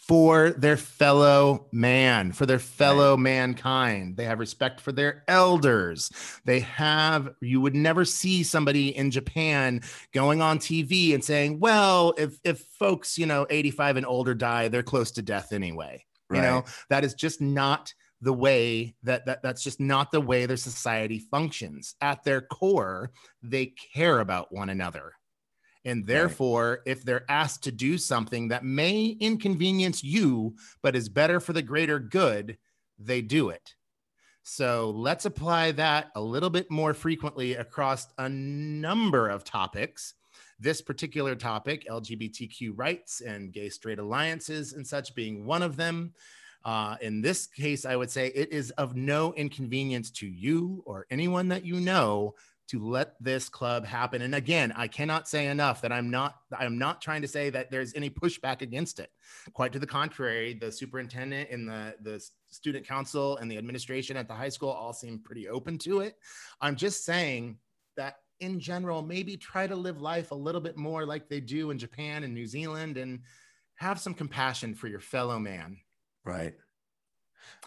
for 0.08 0.52
their 0.52 0.76
fellow 0.76 1.66
man, 1.72 2.34
for 2.34 2.46
their 2.46 2.60
fellow 2.60 3.16
mankind. 3.16 4.18
They 4.18 4.26
have 4.26 4.40
respect 4.40 4.82
for 4.82 4.92
their 4.92 5.24
elders. 5.30 6.12
They 6.44 6.60
have, 6.60 7.30
you 7.40 7.62
would 7.62 7.74
never 7.74 8.04
see 8.04 8.44
somebody 8.44 8.96
in 8.96 9.12
Japan 9.12 9.82
going 10.14 10.42
on 10.42 10.60
TV 10.60 11.14
and 11.14 11.24
saying, 11.24 11.62
well, 11.62 12.14
if, 12.18 12.38
if 12.44 12.60
folks, 12.78 13.18
you 13.18 13.26
know, 13.26 13.48
85 13.50 13.98
and 13.98 14.06
older 14.06 14.34
die, 14.34 14.68
they're 14.68 14.84
close 14.84 15.12
to 15.12 15.22
death 15.22 15.54
anyway. 15.54 16.04
Right. 16.30 16.38
You 16.38 16.42
know, 16.44 16.64
that 16.90 17.06
is 17.06 17.14
just 17.14 17.40
not 17.40 17.94
the 18.20 18.34
way 18.34 18.96
that, 19.04 19.26
that 19.26 19.42
that's 19.42 19.64
just 19.64 19.80
not 19.80 20.12
the 20.12 20.22
way 20.22 20.46
their 20.46 20.58
society 20.58 21.20
functions. 21.32 21.96
At 22.02 22.26
their 22.26 22.42
core, 22.42 23.12
they 23.42 23.74
care 23.94 24.20
about 24.20 24.52
one 24.52 24.70
another. 24.70 25.14
And 25.86 26.08
therefore, 26.08 26.70
right. 26.70 26.92
if 26.92 27.04
they're 27.04 27.30
asked 27.30 27.64
to 27.64 27.72
do 27.72 27.98
something 27.98 28.48
that 28.50 28.64
may 28.64 29.18
inconvenience 29.20 30.04
you, 30.04 30.56
but 30.82 30.96
is 30.96 31.10
better 31.10 31.40
for 31.40 31.54
the 31.54 31.62
greater 31.62 32.00
good, 32.00 32.58
they 32.98 33.22
do 33.22 33.50
it. 33.50 33.74
So 34.44 34.92
let's 34.92 35.26
apply 35.26 35.72
that 35.74 36.12
a 36.16 36.22
little 36.22 36.50
bit 36.50 36.70
more 36.70 36.94
frequently 36.94 37.56
across 37.56 38.08
a 38.18 38.28
number 38.28 39.30
of 39.30 39.44
topics. 39.44 40.16
This 40.60 40.82
particular 40.82 41.36
topic, 41.36 41.86
LGBTQ 41.90 42.74
rights 42.76 43.22
and 43.22 43.54
gay 43.54 43.70
straight 43.70 44.00
alliances 44.00 44.74
and 44.74 44.86
such, 44.86 45.16
being 45.16 45.46
one 45.46 45.62
of 45.62 45.78
them. 45.78 46.14
Uh, 46.66 46.96
in 47.02 47.22
this 47.22 47.48
case, 47.48 47.86
I 47.86 47.96
would 47.96 48.10
say 48.10 48.28
it 48.28 48.52
is 48.52 48.72
of 48.72 48.96
no 48.96 49.34
inconvenience 49.34 50.12
to 50.12 50.28
you 50.28 50.82
or 50.86 51.06
anyone 51.10 51.50
that 51.50 51.66
you 51.66 51.76
know 51.76 52.36
to 52.70 52.80
let 52.80 53.16
this 53.22 53.50
club 53.50 53.86
happen. 53.86 54.22
And 54.22 54.36
again, 54.36 54.74
I 54.76 54.88
cannot 54.88 55.28
say 55.28 55.48
enough 55.48 55.82
that 55.82 55.92
I'm 55.92 56.10
not 56.10 56.36
I'm 56.58 56.78
not 56.78 57.02
trying 57.02 57.22
to 57.22 57.28
say 57.28 57.50
that 57.50 57.72
there's 57.72 57.94
any 57.94 58.10
pushback 58.10 58.62
against 58.62 59.00
it. 59.00 59.10
Quite 59.54 59.74
to 59.74 59.80
the 59.80 59.88
contrary, 59.88 60.54
the 60.54 60.72
superintendent 60.72 61.50
and 61.50 61.68
the 61.68 61.96
the 62.02 62.26
student 62.50 62.88
council 62.88 63.38
and 63.38 63.52
the 63.52 63.58
administration 63.58 64.16
at 64.16 64.28
the 64.28 64.34
high 64.34 64.50
school 64.50 64.70
all 64.70 64.94
seem 64.94 65.20
pretty 65.20 65.50
open 65.50 65.78
to 65.80 66.00
it. 66.00 66.16
I'm 66.62 66.76
just 66.76 67.04
saying 67.04 67.58
that 67.98 68.16
in 68.40 68.60
general, 68.60 69.02
maybe 69.02 69.38
try 69.38 69.68
to 69.68 69.76
live 69.76 70.02
life 70.02 70.32
a 70.32 70.36
little 70.36 70.62
bit 70.62 70.78
more 70.78 71.06
like 71.06 71.30
they 71.30 71.40
do 71.40 71.72
in 71.72 71.78
Japan 71.78 72.24
and 72.24 72.34
New 72.34 72.48
Zealand 72.48 72.98
and 72.98 73.20
have 73.76 74.00
some 74.00 74.14
compassion 74.14 74.74
for 74.74 74.88
your 74.88 75.00
fellow 75.00 75.40
man. 75.40 75.78
Right. 76.24 76.56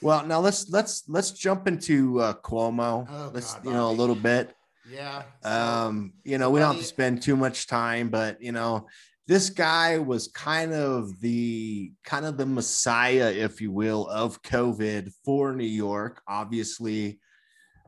Well, 0.01 0.26
now 0.26 0.40
let's 0.40 0.70
let's 0.70 1.05
let's 1.09 1.30
jump 1.30 1.68
into 1.68 2.20
uh, 2.20 2.34
Cuomo. 2.34 3.07
Oh, 3.11 3.30
let's 3.32 3.55
God, 3.55 3.64
you 3.64 3.72
know 3.72 3.90
a 3.90 3.92
little 3.92 4.14
bit. 4.14 4.55
Yeah. 4.91 5.22
Um, 5.43 6.12
you 6.24 6.39
know, 6.39 6.51
we 6.51 6.61
don't 6.61 6.74
have 6.74 6.80
to 6.80 6.87
spend 6.87 7.22
too 7.22 7.37
much 7.37 7.66
time, 7.66 8.09
but 8.09 8.41
you 8.41 8.53
know, 8.53 8.87
this 9.26 9.51
guy 9.51 9.99
was 9.99 10.28
kind 10.28 10.72
of 10.72 11.20
the 11.20 11.93
kind 12.05 12.24
of 12.24 12.37
the 12.37 12.47
messiah, 12.47 13.32
if 13.32 13.61
you 13.61 13.72
will, 13.72 14.07
of 14.07 14.43
COVID 14.43 15.11
for 15.24 15.53
New 15.53 15.64
York. 15.64 16.22
Obviously, 16.28 17.18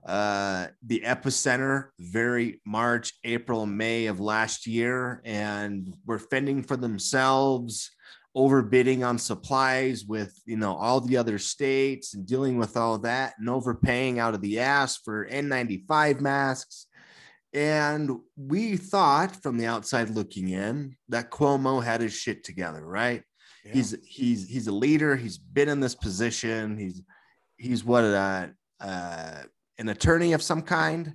uh, 0.04 0.68
the 0.84 1.02
epicenter, 1.04 1.88
very 2.00 2.60
March, 2.66 3.12
April, 3.22 3.66
May 3.66 4.06
of 4.06 4.18
last 4.18 4.66
year, 4.66 5.22
and 5.24 5.94
were 6.06 6.18
fending 6.18 6.64
for 6.64 6.76
themselves, 6.76 7.90
overbidding 8.36 9.06
on 9.06 9.18
supplies 9.18 10.04
with 10.04 10.40
you 10.44 10.56
know 10.56 10.74
all 10.74 11.00
the 11.00 11.16
other 11.16 11.38
states 11.38 12.14
and 12.14 12.26
dealing 12.26 12.58
with 12.58 12.76
all 12.76 12.98
that 12.98 13.34
and 13.38 13.48
overpaying 13.48 14.18
out 14.18 14.34
of 14.34 14.40
the 14.40 14.58
ass 14.58 14.96
for 14.96 15.28
N95 15.28 16.20
masks 16.20 16.87
and 17.54 18.10
we 18.36 18.76
thought 18.76 19.42
from 19.42 19.56
the 19.56 19.66
outside 19.66 20.10
looking 20.10 20.50
in 20.50 20.96
that 21.08 21.30
Cuomo 21.30 21.82
had 21.82 22.00
his 22.00 22.12
shit 22.12 22.44
together, 22.44 22.84
right? 22.84 23.22
Yeah. 23.64 23.72
He's 23.72 23.96
he's 24.06 24.48
he's 24.48 24.66
a 24.66 24.72
leader. 24.72 25.16
He's 25.16 25.38
been 25.38 25.68
in 25.68 25.80
this 25.80 25.94
position. 25.94 26.76
He's 26.76 27.02
he's 27.56 27.84
what 27.84 28.04
uh, 28.04 28.48
uh, 28.80 29.42
an 29.78 29.88
attorney 29.88 30.32
of 30.32 30.42
some 30.42 30.62
kind. 30.62 31.14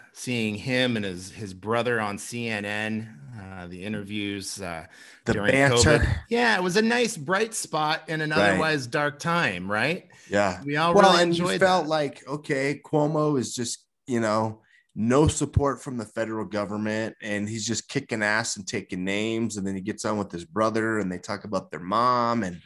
seeing 0.13 0.55
him 0.55 0.95
and 0.95 1.05
his 1.05 1.31
his 1.31 1.53
brother 1.53 1.99
on 1.99 2.17
CNN. 2.17 3.17
Uh, 3.39 3.67
the 3.67 3.83
interviews 3.83 4.61
uh, 4.61 4.85
the 5.25 5.33
during 5.33 5.51
banter. 5.51 5.99
COVID. 5.99 6.17
Yeah, 6.29 6.57
it 6.57 6.63
was 6.63 6.77
a 6.77 6.81
nice 6.81 7.15
bright 7.15 7.53
spot 7.53 8.03
in 8.07 8.21
an 8.21 8.31
otherwise 8.31 8.87
dark 8.87 9.19
time, 9.19 9.71
right? 9.71 10.09
Yeah, 10.29 10.61
we 10.63 10.75
all 10.77 10.93
well, 10.93 11.11
really 11.11 11.23
and 11.23 11.37
you 11.37 11.57
felt 11.57 11.87
like 11.87 12.27
okay, 12.27 12.81
Cuomo 12.83 13.39
is 13.39 13.55
just 13.55 13.85
you 14.05 14.19
know 14.19 14.61
no 14.95 15.27
support 15.27 15.81
from 15.81 15.97
the 15.97 16.05
federal 16.05 16.45
government, 16.45 17.15
and 17.21 17.47
he's 17.47 17.65
just 17.65 17.87
kicking 17.87 18.21
ass 18.21 18.57
and 18.57 18.67
taking 18.67 19.05
names, 19.05 19.57
and 19.57 19.65
then 19.65 19.75
he 19.75 19.81
gets 19.81 20.03
on 20.03 20.17
with 20.17 20.31
his 20.31 20.45
brother, 20.45 20.99
and 20.99 21.11
they 21.11 21.17
talk 21.17 21.45
about 21.45 21.71
their 21.71 21.79
mom 21.79 22.43
and 22.43 22.61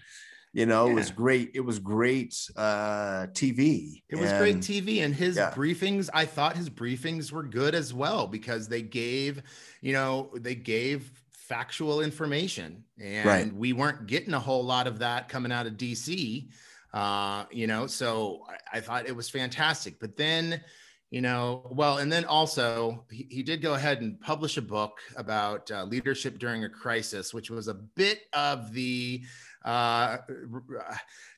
you 0.56 0.66
know 0.66 0.86
yeah. 0.86 0.94
it 0.94 0.96
was 0.96 1.12
great 1.12 1.52
it 1.54 1.60
was 1.60 1.80
great 1.80 2.50
uh 2.56 3.28
tv 3.34 4.02
it 4.10 4.16
was 4.16 4.32
and, 4.32 4.40
great 4.40 4.58
tv 4.58 5.04
and 5.04 5.14
his 5.14 5.36
yeah. 5.36 5.52
briefings 5.52 6.10
i 6.14 6.26
thought 6.26 6.56
his 6.56 6.70
briefings 6.70 7.32
were 7.32 7.44
good 7.44 7.76
as 7.76 7.94
well 7.94 8.26
because 8.26 8.70
they 8.70 8.82
gave 8.82 9.44
you 9.82 9.92
know 9.92 10.32
they 10.38 10.56
gave 10.56 11.12
factual 11.32 12.02
information 12.02 12.84
and 13.00 13.26
right. 13.26 13.54
we 13.54 13.74
weren't 13.74 14.08
getting 14.08 14.34
a 14.34 14.40
whole 14.40 14.64
lot 14.64 14.88
of 14.88 15.00
that 15.00 15.28
coming 15.28 15.52
out 15.52 15.68
of 15.68 15.74
dc 15.74 16.48
uh 16.94 17.44
you 17.52 17.68
know 17.68 17.86
so 17.86 18.46
I, 18.50 18.78
I 18.78 18.80
thought 18.80 19.08
it 19.08 19.16
was 19.16 19.30
fantastic 19.30 20.00
but 20.00 20.16
then 20.16 20.62
you 21.12 21.20
know 21.22 21.68
well 21.70 21.98
and 21.98 22.12
then 22.12 22.24
also 22.24 23.04
he, 23.12 23.28
he 23.30 23.44
did 23.44 23.62
go 23.62 23.74
ahead 23.74 24.02
and 24.02 24.20
publish 24.22 24.56
a 24.56 24.62
book 24.62 25.00
about 25.18 25.70
uh, 25.70 25.84
leadership 25.84 26.40
during 26.40 26.64
a 26.64 26.70
crisis 26.70 27.34
which 27.34 27.52
was 27.52 27.68
a 27.68 27.74
bit 27.74 28.22
of 28.34 28.72
the 28.72 29.22
uh, 29.66 30.18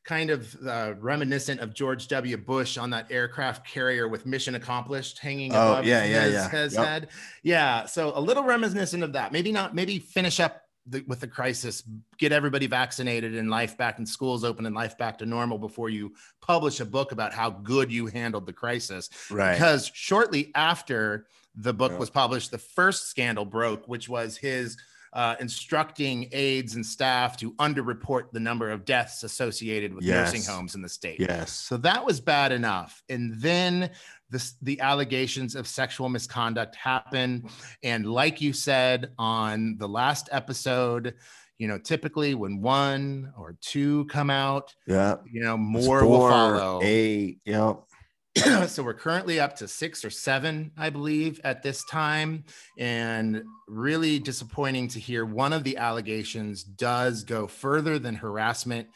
kind 0.03 0.29
of 0.29 0.55
uh, 0.67 0.93
reminiscent 0.99 1.61
of 1.61 1.73
George 1.73 2.09
W. 2.09 2.35
Bush 2.35 2.77
on 2.77 2.89
that 2.89 3.09
aircraft 3.09 3.65
carrier 3.65 4.09
with 4.09 4.25
mission 4.25 4.55
accomplished 4.55 5.17
hanging 5.19 5.55
oh, 5.55 5.73
above 5.73 5.85
yeah, 5.85 6.03
yeah, 6.03 6.21
his, 6.23 6.33
yeah. 6.33 6.49
his 6.49 6.73
yep. 6.73 6.85
head. 6.85 7.07
Yeah. 7.41 7.85
So 7.85 8.11
a 8.13 8.19
little 8.19 8.43
reminiscent 8.43 9.01
of 9.01 9.13
that. 9.13 9.31
Maybe 9.31 9.53
not, 9.53 9.73
maybe 9.73 9.97
finish 9.99 10.41
up 10.41 10.61
the, 10.85 11.05
with 11.07 11.21
the 11.21 11.27
crisis, 11.27 11.83
get 12.17 12.33
everybody 12.33 12.67
vaccinated 12.67 13.33
and 13.33 13.49
life 13.49 13.77
back 13.77 13.97
and 13.97 14.07
schools 14.07 14.43
open 14.43 14.65
and 14.65 14.75
life 14.75 14.97
back 14.97 15.17
to 15.19 15.25
normal 15.25 15.57
before 15.57 15.89
you 15.89 16.13
publish 16.41 16.81
a 16.81 16.85
book 16.85 17.13
about 17.13 17.33
how 17.33 17.49
good 17.49 17.91
you 17.91 18.07
handled 18.07 18.45
the 18.45 18.53
crisis. 18.53 19.09
Right. 19.31 19.53
Because 19.53 19.89
shortly 19.93 20.51
after 20.53 21.27
the 21.55 21.73
book 21.73 21.97
was 21.97 22.09
published, 22.09 22.51
the 22.51 22.57
first 22.57 23.07
scandal 23.07 23.45
broke, 23.45 23.87
which 23.87 24.09
was 24.09 24.35
his– 24.35 24.77
uh, 25.13 25.35
instructing 25.39 26.29
aides 26.31 26.75
and 26.75 26.85
staff 26.85 27.37
to 27.37 27.53
underreport 27.53 28.31
the 28.31 28.39
number 28.39 28.69
of 28.69 28.85
deaths 28.85 29.23
associated 29.23 29.93
with 29.93 30.03
yes. 30.03 30.33
nursing 30.33 30.53
homes 30.53 30.75
in 30.75 30.81
the 30.81 30.89
state. 30.89 31.19
Yes. 31.19 31.51
So 31.51 31.77
that 31.77 32.05
was 32.05 32.19
bad 32.19 32.51
enough. 32.51 33.01
And 33.09 33.39
then 33.41 33.89
the, 34.29 34.51
the 34.61 34.79
allegations 34.81 35.55
of 35.55 35.67
sexual 35.67 36.09
misconduct 36.09 36.75
happen. 36.75 37.49
And 37.83 38.05
like 38.05 38.41
you 38.41 38.53
said 38.53 39.11
on 39.17 39.77
the 39.77 39.87
last 39.87 40.29
episode, 40.31 41.15
you 41.57 41.67
know, 41.67 41.79
typically 41.79 42.35
when 42.35 42.61
one 42.61 43.33
or 43.37 43.57
two 43.61 44.05
come 44.05 44.29
out, 44.29 44.75
yeah, 44.85 45.15
you 45.25 45.41
know, 45.41 45.57
more 45.57 46.01
four, 46.01 46.09
will 46.09 46.29
follow. 46.29 46.81
Eight, 46.83 47.39
yep. 47.45 47.79
so 48.67 48.83
we're 48.83 48.93
currently 48.93 49.39
up 49.39 49.55
to 49.57 49.67
six 49.67 50.05
or 50.05 50.09
seven, 50.09 50.71
I 50.77 50.89
believe, 50.89 51.39
at 51.43 51.63
this 51.63 51.83
time. 51.85 52.43
And 52.77 53.43
really 53.67 54.19
disappointing 54.19 54.87
to 54.89 54.99
hear 54.99 55.25
one 55.25 55.53
of 55.53 55.63
the 55.63 55.77
allegations 55.77 56.63
does 56.63 57.23
go 57.23 57.47
further 57.47 57.99
than 57.99 58.15
harassment 58.15 58.87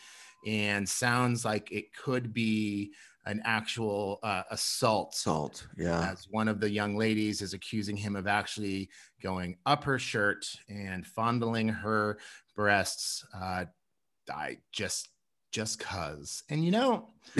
and 0.45 0.87
sounds 0.87 1.45
like 1.45 1.71
it 1.71 1.93
could 1.93 2.33
be 2.33 2.91
an 3.25 3.41
actual 3.45 4.19
uh, 4.23 4.43
assault. 4.49 5.13
Assault, 5.13 5.67
yeah. 5.77 6.11
As 6.11 6.27
one 6.29 6.47
of 6.47 6.59
the 6.59 6.69
young 6.69 6.95
ladies 6.95 7.41
is 7.41 7.53
accusing 7.53 7.95
him 7.95 8.15
of 8.15 8.27
actually 8.27 8.89
going 9.21 9.57
up 9.65 9.83
her 9.83 9.99
shirt 9.99 10.45
and 10.69 11.05
fondling 11.05 11.69
her 11.69 12.17
breasts. 12.55 13.23
Uh, 13.35 13.65
I 14.31 14.57
just 14.71 15.09
just 15.51 15.79
cuz. 15.79 16.43
And 16.49 16.63
you 16.63 16.71
know, 16.71 17.09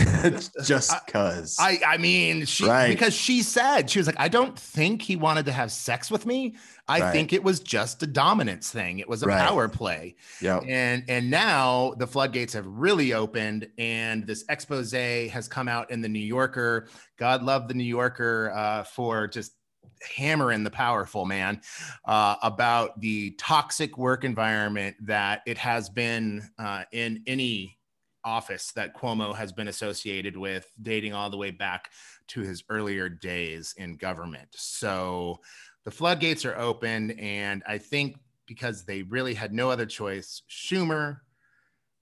just 0.66 0.93
cuz. 1.07 1.57
I 1.59 1.80
I 1.86 1.97
mean, 1.97 2.45
she 2.45 2.66
right. 2.66 2.89
because 2.89 3.14
she 3.14 3.41
said 3.41 3.89
she 3.89 3.99
was 3.99 4.07
like, 4.07 4.20
I 4.20 4.28
don't 4.28 4.57
think 4.57 5.01
he 5.01 5.16
wanted 5.16 5.45
to 5.45 5.51
have 5.51 5.72
sex 5.72 6.12
with 6.12 6.26
me. 6.26 6.55
I 6.88 6.99
right. 6.99 7.12
think 7.12 7.34
it 7.34 7.43
was 7.43 7.59
just 7.59 8.03
a 8.03 8.07
dominance 8.07 8.70
thing. 8.70 8.99
It 8.99 9.07
was 9.07 9.24
a 9.24 9.28
right. 9.28 9.47
power 9.47 9.70
play. 9.70 10.16
Yeah. 10.41 10.59
And 10.68 11.03
and 11.07 11.32
now 11.32 11.93
the 11.97 12.07
floodgates 12.07 12.53
have 12.53 12.68
really 12.68 13.14
opened, 13.14 13.70
and 13.78 14.28
this 14.28 14.43
expose 14.49 14.91
has 14.91 15.47
come 15.47 15.68
out 15.68 15.89
in 15.89 16.01
the 16.01 16.09
New 16.09 16.20
Yorker. 16.20 16.88
God 17.18 17.43
love 17.43 17.68
the 17.68 17.74
New 17.74 17.84
Yorker 17.84 18.51
uh, 18.53 18.84
for 18.84 19.28
just 19.28 19.53
hammering 20.01 20.64
the 20.64 20.72
powerful 20.72 21.26
man 21.26 21.62
uh, 22.05 22.36
about 22.43 22.99
the 22.99 23.32
toxic 23.32 23.97
work 23.97 24.24
environment 24.24 24.95
that 25.01 25.41
it 25.45 25.57
has 25.57 25.89
been 25.89 26.49
uh, 26.57 26.84
in 26.91 27.24
any 27.28 27.78
office 28.24 28.72
that 28.74 28.95
Cuomo 28.95 29.36
has 29.36 29.51
been 29.51 29.67
associated 29.67 30.38
with, 30.38 30.65
dating 30.82 31.13
all 31.13 31.30
the 31.30 31.38
way 31.38 31.51
back 31.51 31.91
to 32.28 32.41
his 32.41 32.63
earlier 32.69 33.09
days 33.09 33.74
in 33.78 33.95
government. 33.97 34.49
So 34.51 35.39
the 35.84 35.91
floodgates 35.91 36.45
are 36.45 36.57
open, 36.57 37.11
and 37.11 37.63
I 37.67 37.78
think 37.78 38.17
because 38.45 38.84
they 38.84 39.03
really 39.03 39.34
had 39.34 39.53
no 39.53 39.69
other 39.69 39.86
choice, 39.86 40.41
Schumer 40.49 41.19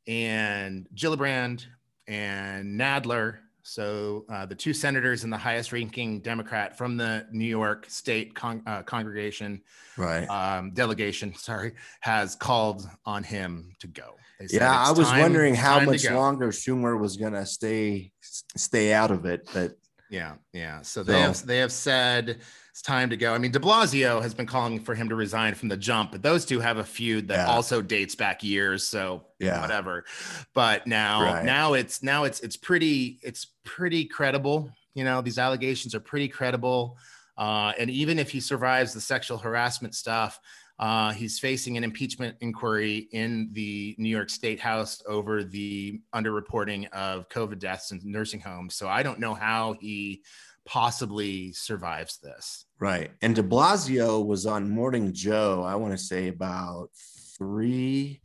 and 0.07 0.87
Gillibrand 0.95 1.65
and 2.07 2.79
Nadler. 2.79 3.37
So 3.69 4.25
uh, 4.29 4.47
the 4.47 4.55
two 4.55 4.73
senators 4.73 5.23
and 5.23 5.31
the 5.31 5.37
highest 5.37 5.71
ranking 5.71 6.21
Democrat 6.21 6.75
from 6.75 6.97
the 6.97 7.27
New 7.31 7.45
York 7.45 7.85
State 7.87 8.33
con- 8.33 8.63
uh, 8.65 8.81
congregation, 8.81 9.61
right, 9.95 10.25
um, 10.25 10.71
delegation, 10.71 11.35
sorry, 11.35 11.73
has 11.99 12.35
called 12.35 12.89
on 13.05 13.23
him 13.23 13.75
to 13.79 13.85
go. 13.85 14.15
Yeah, 14.49 14.71
I 14.71 14.91
was 14.91 15.07
time, 15.07 15.21
wondering 15.21 15.53
how 15.53 15.81
much 15.81 16.09
longer 16.09 16.47
Schumer 16.47 16.99
was 16.99 17.15
going 17.15 17.33
to 17.33 17.45
stay 17.45 18.11
stay 18.21 18.91
out 18.91 19.11
of 19.11 19.25
it, 19.25 19.47
but 19.53 19.73
yeah, 20.09 20.35
yeah. 20.53 20.81
So 20.81 21.03
they 21.03 21.13
so. 21.13 21.19
have 21.19 21.45
they 21.45 21.57
have 21.59 21.71
said 21.71 22.39
it's 22.71 22.81
time 22.81 23.09
to 23.09 23.17
go. 23.17 23.33
I 23.33 23.37
mean, 23.37 23.51
De 23.51 23.59
Blasio 23.59 24.21
has 24.21 24.33
been 24.33 24.45
calling 24.45 24.79
for 24.79 24.95
him 24.95 25.09
to 25.09 25.15
resign 25.15 25.53
from 25.53 25.69
the 25.69 25.77
jump, 25.77 26.11
but 26.11 26.23
those 26.23 26.45
two 26.45 26.59
have 26.59 26.77
a 26.77 26.83
feud 26.83 27.27
that 27.27 27.47
yeah. 27.47 27.53
also 27.53 27.81
dates 27.81 28.15
back 28.15 28.43
years. 28.43 28.87
So 28.87 29.25
yeah, 29.39 29.61
whatever. 29.61 30.05
But 30.53 30.87
now, 30.87 31.23
right. 31.23 31.45
now 31.45 31.73
it's 31.73 32.01
now 32.01 32.23
it's 32.23 32.39
it's 32.39 32.57
pretty 32.57 33.19
it's 33.21 33.47
pretty 33.63 34.05
credible. 34.05 34.71
You 34.95 35.03
know, 35.03 35.21
these 35.21 35.37
allegations 35.37 35.93
are 35.93 35.99
pretty 35.99 36.27
credible. 36.27 36.97
Uh, 37.37 37.71
and 37.79 37.89
even 37.89 38.19
if 38.19 38.29
he 38.29 38.39
survives 38.39 38.93
the 38.93 38.99
sexual 38.99 39.37
harassment 39.37 39.95
stuff, 39.95 40.39
uh, 40.79 41.11
he's 41.11 41.37
facing 41.39 41.75
an 41.75 41.83
impeachment 41.83 42.37
inquiry 42.39 43.09
in 43.11 43.49
the 43.51 43.95
New 43.97 44.09
York 44.09 44.29
State 44.29 44.59
House 44.59 45.01
over 45.07 45.43
the 45.43 45.99
underreporting 46.15 46.89
of 46.91 47.27
COVID 47.27 47.59
deaths 47.59 47.91
in 47.91 47.99
nursing 48.03 48.39
homes. 48.39 48.75
So 48.75 48.87
I 48.87 49.03
don't 49.03 49.19
know 49.19 49.33
how 49.33 49.75
he 49.81 50.23
possibly 50.65 51.51
survives 51.51 52.19
this. 52.19 52.65
Right. 52.79 53.11
And 53.21 53.35
de 53.35 53.43
Blasio 53.43 54.25
was 54.25 54.45
on 54.45 54.69
Morning 54.69 55.11
Joe, 55.11 55.63
I 55.67 55.75
want 55.75 55.91
to 55.91 55.97
say 55.97 56.29
about 56.29 56.89
three, 57.37 58.21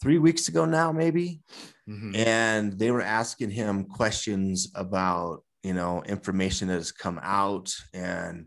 three 0.00 0.18
weeks 0.18 0.48
ago 0.48 0.64
now, 0.64 0.92
maybe. 0.92 1.40
Mm-hmm. 1.88 2.14
And 2.14 2.78
they 2.78 2.92
were 2.92 3.02
asking 3.02 3.50
him 3.50 3.84
questions 3.84 4.70
about, 4.76 5.42
you 5.64 5.74
know, 5.74 6.02
information 6.04 6.68
that 6.68 6.74
has 6.74 6.92
come 6.92 7.18
out 7.22 7.74
and 7.92 8.46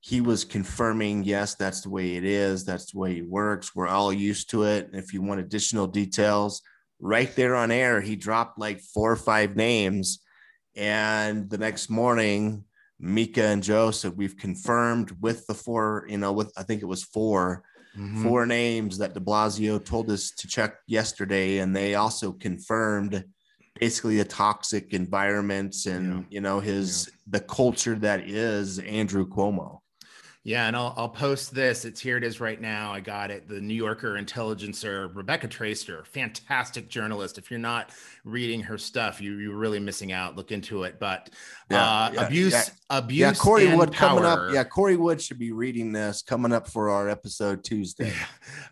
he 0.00 0.22
was 0.22 0.44
confirming, 0.44 1.24
yes, 1.24 1.54
that's 1.54 1.82
the 1.82 1.90
way 1.90 2.16
it 2.16 2.24
is. 2.24 2.64
That's 2.64 2.92
the 2.92 2.98
way 2.98 3.14
he 3.14 3.22
works. 3.22 3.74
We're 3.74 3.86
all 3.86 4.12
used 4.12 4.50
to 4.50 4.64
it. 4.64 4.86
And 4.86 4.96
if 4.96 5.12
you 5.12 5.20
want 5.20 5.40
additional 5.40 5.86
details, 5.86 6.62
right 6.98 7.34
there 7.36 7.54
on 7.54 7.70
air, 7.70 8.00
he 8.00 8.16
dropped 8.16 8.58
like 8.58 8.80
four 8.80 9.12
or 9.12 9.16
five 9.16 9.56
names. 9.56 10.20
And 10.74 11.50
the 11.50 11.58
next 11.58 11.90
morning, 11.90 12.64
Mika 12.98 13.44
and 13.44 13.62
Joe 13.62 13.90
said, 13.90 14.16
We've 14.16 14.36
confirmed 14.36 15.14
with 15.20 15.46
the 15.46 15.54
four, 15.54 16.06
you 16.08 16.18
know, 16.18 16.32
with 16.32 16.50
I 16.56 16.62
think 16.62 16.80
it 16.82 16.86
was 16.86 17.02
4 17.02 17.62
mm-hmm. 17.96 18.22
four 18.22 18.46
names 18.46 18.98
that 18.98 19.14
de 19.14 19.20
Blasio 19.20 19.84
told 19.84 20.10
us 20.10 20.30
to 20.30 20.48
check 20.48 20.76
yesterday. 20.86 21.58
And 21.58 21.76
they 21.76 21.94
also 21.94 22.32
confirmed 22.32 23.24
basically 23.78 24.20
a 24.20 24.24
toxic 24.24 24.94
environment 24.94 25.74
and, 25.86 26.20
yeah. 26.20 26.22
you 26.30 26.40
know, 26.40 26.60
his 26.60 27.08
yeah. 27.08 27.38
the 27.38 27.40
culture 27.40 27.96
that 27.96 28.28
is 28.28 28.78
Andrew 28.78 29.28
Cuomo. 29.28 29.80
Yeah, 30.42 30.66
and 30.66 30.74
I'll, 30.74 30.94
I'll 30.96 31.08
post 31.08 31.54
this. 31.54 31.84
It's 31.84 32.00
here 32.00 32.16
it 32.16 32.24
is 32.24 32.40
right 32.40 32.58
now. 32.58 32.92
I 32.92 33.00
got 33.00 33.30
it. 33.30 33.46
The 33.46 33.60
New 33.60 33.74
Yorker 33.74 34.16
intelligencer, 34.16 35.08
Rebecca 35.08 35.46
Traister, 35.46 36.06
fantastic 36.06 36.88
journalist. 36.88 37.36
If 37.36 37.50
you're 37.50 37.60
not 37.60 37.90
reading 38.24 38.62
her 38.62 38.78
stuff, 38.78 39.20
you, 39.20 39.36
you're 39.36 39.58
really 39.58 39.78
missing 39.78 40.12
out. 40.12 40.36
Look 40.36 40.50
into 40.50 40.84
it. 40.84 40.98
But 40.98 41.28
yeah, 41.70 41.84
uh, 41.84 42.10
yeah, 42.14 42.26
abuse, 42.26 42.52
yeah. 42.52 42.64
abuse, 42.88 43.18
yeah, 43.20 43.34
Corey 43.34 43.76
Wood 43.76 43.92
power. 43.92 44.08
coming 44.08 44.24
up. 44.24 44.54
Yeah, 44.54 44.64
Corey 44.64 44.96
Wood 44.96 45.20
should 45.20 45.38
be 45.38 45.52
reading 45.52 45.92
this 45.92 46.22
coming 46.22 46.52
up 46.52 46.66
for 46.66 46.88
our 46.88 47.10
episode 47.10 47.62
Tuesday. 47.62 48.14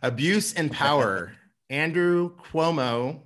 abuse 0.03 0.55
and 0.55 0.73
power. 0.73 1.33
Andrew 1.71 2.35
Cuomo 2.51 3.25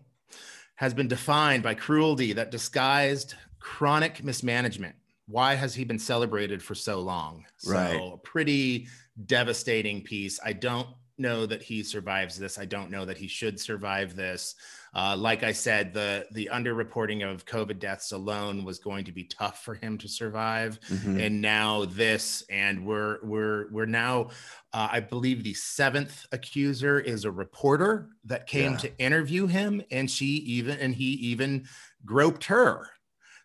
has 0.74 0.94
been 0.94 1.06
defined 1.06 1.62
by 1.62 1.74
cruelty 1.74 2.32
that 2.32 2.50
disguised 2.50 3.36
chronic 3.60 4.24
mismanagement 4.24 4.96
why 5.26 5.54
has 5.54 5.74
he 5.74 5.84
been 5.84 5.98
celebrated 5.98 6.62
for 6.62 6.74
so 6.74 7.00
long? 7.00 7.44
So 7.58 7.72
right. 7.72 8.22
pretty 8.24 8.88
devastating 9.26 10.02
piece. 10.02 10.40
I 10.44 10.52
don't 10.52 10.88
know 11.18 11.46
that 11.46 11.62
he 11.62 11.82
survives 11.82 12.38
this. 12.38 12.58
I 12.58 12.64
don't 12.64 12.90
know 12.90 13.04
that 13.04 13.16
he 13.16 13.28
should 13.28 13.58
survive 13.58 14.16
this. 14.16 14.54
Uh, 14.94 15.16
like 15.16 15.42
I 15.42 15.52
said, 15.52 15.94
the 15.94 16.26
the 16.32 16.50
underreporting 16.52 17.28
of 17.28 17.46
COVID 17.46 17.78
deaths 17.78 18.12
alone 18.12 18.64
was 18.64 18.78
going 18.78 19.04
to 19.06 19.12
be 19.12 19.24
tough 19.24 19.64
for 19.64 19.74
him 19.74 19.96
to 19.98 20.08
survive, 20.08 20.78
mm-hmm. 20.88 21.18
and 21.18 21.40
now 21.40 21.86
this, 21.86 22.44
and 22.50 22.84
we're 22.84 23.18
we're 23.22 23.70
we're 23.70 23.86
now, 23.86 24.30
uh, 24.74 24.88
I 24.92 25.00
believe 25.00 25.44
the 25.44 25.54
seventh 25.54 26.26
accuser 26.32 27.00
is 27.00 27.24
a 27.24 27.30
reporter 27.30 28.08
that 28.24 28.46
came 28.46 28.72
yeah. 28.72 28.78
to 28.78 28.98
interview 28.98 29.46
him, 29.46 29.82
and 29.90 30.10
she 30.10 30.26
even 30.26 30.78
and 30.78 30.94
he 30.94 31.12
even 31.12 31.66
groped 32.04 32.44
her 32.44 32.90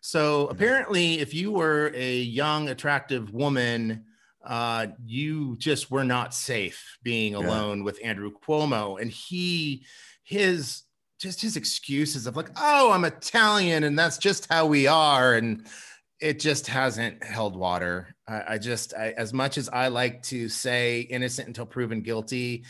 so 0.00 0.48
apparently, 0.48 1.20
if 1.20 1.34
you 1.34 1.52
were 1.52 1.92
a 1.94 2.16
young, 2.16 2.68
attractive 2.68 3.32
woman, 3.32 4.04
uh, 4.44 4.86
you 5.04 5.56
just 5.58 5.90
were 5.90 6.04
not 6.04 6.32
safe 6.32 6.98
being 7.02 7.34
alone 7.34 7.78
yeah. 7.78 7.84
with 7.84 7.98
Andrew 8.02 8.32
Cuomo. 8.32 9.00
And 9.00 9.10
he, 9.10 9.84
his, 10.22 10.82
just 11.18 11.40
his 11.40 11.56
excuses 11.56 12.26
of 12.26 12.36
like, 12.36 12.50
oh, 12.56 12.92
I'm 12.92 13.04
Italian 13.04 13.84
and 13.84 13.98
that's 13.98 14.18
just 14.18 14.46
how 14.50 14.66
we 14.66 14.86
are. 14.86 15.34
And 15.34 15.66
it 16.20 16.40
just 16.40 16.66
hasn't 16.66 17.22
held 17.22 17.56
water. 17.56 18.14
I, 18.26 18.54
I 18.54 18.58
just, 18.58 18.94
I, 18.94 19.10
as 19.16 19.32
much 19.32 19.58
as 19.58 19.68
I 19.68 19.88
like 19.88 20.22
to 20.24 20.48
say 20.48 21.00
innocent 21.00 21.48
until 21.48 21.66
proven 21.66 22.00
guilty, 22.00 22.64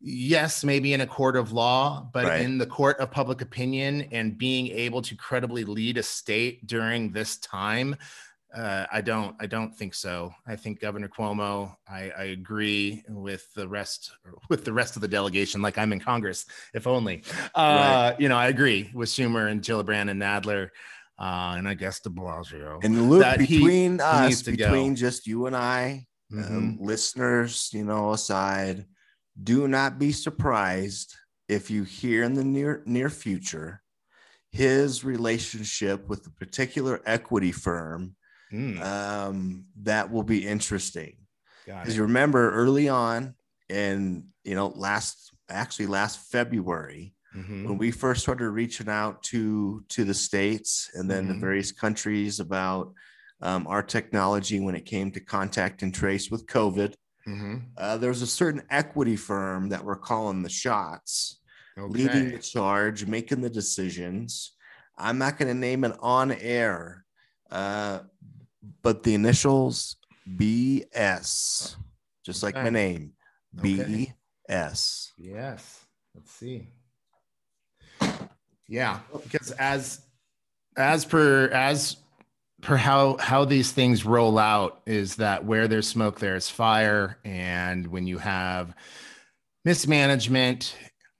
yes, 0.00 0.64
maybe 0.64 0.92
in 0.92 1.00
a 1.00 1.06
court 1.06 1.36
of 1.36 1.52
law, 1.52 2.08
but 2.12 2.24
right. 2.24 2.40
in 2.42 2.58
the 2.58 2.66
court 2.66 2.98
of 2.98 3.10
public 3.10 3.42
opinion 3.42 4.08
and 4.12 4.36
being 4.36 4.68
able 4.68 5.02
to 5.02 5.14
credibly 5.14 5.64
lead 5.64 5.98
a 5.98 6.02
state 6.02 6.66
during 6.66 7.12
this 7.12 7.36
time, 7.38 7.96
uh, 8.54 8.84
I 8.90 9.00
don't. 9.00 9.36
I 9.38 9.46
don't 9.46 9.72
think 9.76 9.94
so. 9.94 10.32
I 10.46 10.56
think 10.56 10.80
Governor 10.80 11.08
Cuomo. 11.08 11.76
I, 11.88 12.10
I, 12.10 12.24
agree 12.24 13.04
with 13.08 13.46
the 13.54 13.68
rest. 13.68 14.10
With 14.48 14.64
the 14.64 14.72
rest 14.72 14.96
of 14.96 15.02
the 15.02 15.08
delegation, 15.08 15.62
like 15.62 15.78
I'm 15.78 15.92
in 15.92 16.00
Congress, 16.00 16.46
if 16.74 16.88
only. 16.88 17.22
Uh, 17.54 18.10
right. 18.10 18.16
You 18.20 18.28
know, 18.28 18.36
I 18.36 18.48
agree 18.48 18.90
with 18.92 19.08
Schumer 19.08 19.50
and 19.50 19.62
Gillibrand 19.62 20.10
and 20.10 20.20
Nadler. 20.20 20.70
Uh, 21.16 21.54
and 21.58 21.68
I 21.68 21.74
guess 21.74 22.00
De 22.00 22.08
Blasio. 22.08 22.82
And 22.82 22.96
the 22.96 23.02
loop 23.02 23.38
between 23.38 23.98
he, 23.98 24.00
us, 24.00 24.40
he 24.40 24.56
between 24.56 24.94
go. 24.94 24.96
just 24.96 25.26
you 25.26 25.46
and 25.46 25.54
I, 25.54 26.06
mm-hmm. 26.32 26.56
um, 26.56 26.78
listeners, 26.80 27.70
you 27.74 27.84
know, 27.84 28.12
aside, 28.12 28.86
do 29.42 29.68
not 29.68 29.98
be 29.98 30.12
surprised 30.12 31.14
if 31.48 31.70
you 31.70 31.84
hear 31.84 32.22
in 32.24 32.34
the 32.34 32.44
near 32.44 32.82
near 32.86 33.10
future 33.10 33.82
his 34.52 35.04
relationship 35.04 36.08
with 36.08 36.26
a 36.26 36.30
particular 36.30 37.00
equity 37.06 37.52
firm 37.52 38.16
mm. 38.52 38.80
um, 38.82 39.64
that 39.82 40.10
will 40.10 40.22
be 40.22 40.46
interesting 40.46 41.16
because 41.66 41.96
you 41.96 42.02
remember 42.02 42.52
early 42.52 42.88
on 42.88 43.34
and 43.68 44.24
you 44.44 44.54
know 44.54 44.68
last 44.68 45.32
actually 45.48 45.86
last 45.86 46.30
february 46.30 47.14
mm-hmm. 47.36 47.64
when 47.64 47.78
we 47.78 47.90
first 47.90 48.22
started 48.22 48.50
reaching 48.50 48.88
out 48.88 49.22
to 49.22 49.84
to 49.88 50.04
the 50.04 50.14
states 50.14 50.90
and 50.94 51.10
then 51.10 51.24
mm-hmm. 51.24 51.34
the 51.34 51.38
various 51.38 51.72
countries 51.72 52.40
about 52.40 52.92
um, 53.42 53.66
our 53.66 53.82
technology 53.82 54.60
when 54.60 54.74
it 54.74 54.84
came 54.84 55.10
to 55.10 55.20
contact 55.20 55.82
and 55.82 55.94
trace 55.94 56.30
with 56.30 56.46
covid 56.46 56.94
Mm-hmm. 57.30 57.56
Uh, 57.76 57.96
there's 57.98 58.22
a 58.22 58.26
certain 58.26 58.62
equity 58.70 59.16
firm 59.16 59.68
that 59.68 59.84
we're 59.84 59.96
calling 59.96 60.42
the 60.42 60.48
shots, 60.48 61.40
okay. 61.78 61.92
leading 61.92 62.30
the 62.30 62.38
charge, 62.38 63.06
making 63.06 63.40
the 63.40 63.50
decisions. 63.50 64.52
I'm 64.98 65.18
not 65.18 65.38
going 65.38 65.48
to 65.48 65.54
name 65.54 65.84
it 65.84 65.96
on 66.00 66.32
air, 66.32 67.04
uh, 67.50 68.00
but 68.82 69.02
the 69.02 69.14
initials 69.14 69.96
BS, 70.28 71.76
just 72.24 72.42
like 72.42 72.56
okay. 72.56 72.64
my 72.64 72.70
name, 72.70 73.12
okay. 73.58 74.14
S. 74.48 75.12
Yes. 75.16 75.86
Let's 76.14 76.32
see. 76.32 76.68
Yeah, 78.68 79.00
because 79.22 79.50
as 79.52 80.00
as 80.76 81.04
per 81.04 81.48
as 81.48 81.96
per 82.62 82.76
how 82.76 83.16
how 83.18 83.44
these 83.44 83.72
things 83.72 84.04
roll 84.04 84.38
out 84.38 84.80
is 84.86 85.16
that 85.16 85.44
where 85.44 85.66
there's 85.68 85.88
smoke 85.88 86.20
there's 86.20 86.48
fire 86.48 87.18
and 87.24 87.86
when 87.86 88.06
you 88.06 88.18
have 88.18 88.74
mismanagement 89.64 90.74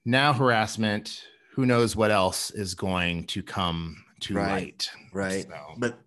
now 0.05 0.33
harassment 0.33 1.23
who 1.55 1.67
knows 1.67 1.95
what 1.97 2.11
else 2.11 2.51
is 2.51 2.75
going 2.75 3.25
to 3.25 3.43
come 3.43 3.97
to 4.21 4.35
Right, 4.35 4.51
light 4.51 4.91
Right. 5.13 5.43
So- 5.49 5.75
But 5.79 5.99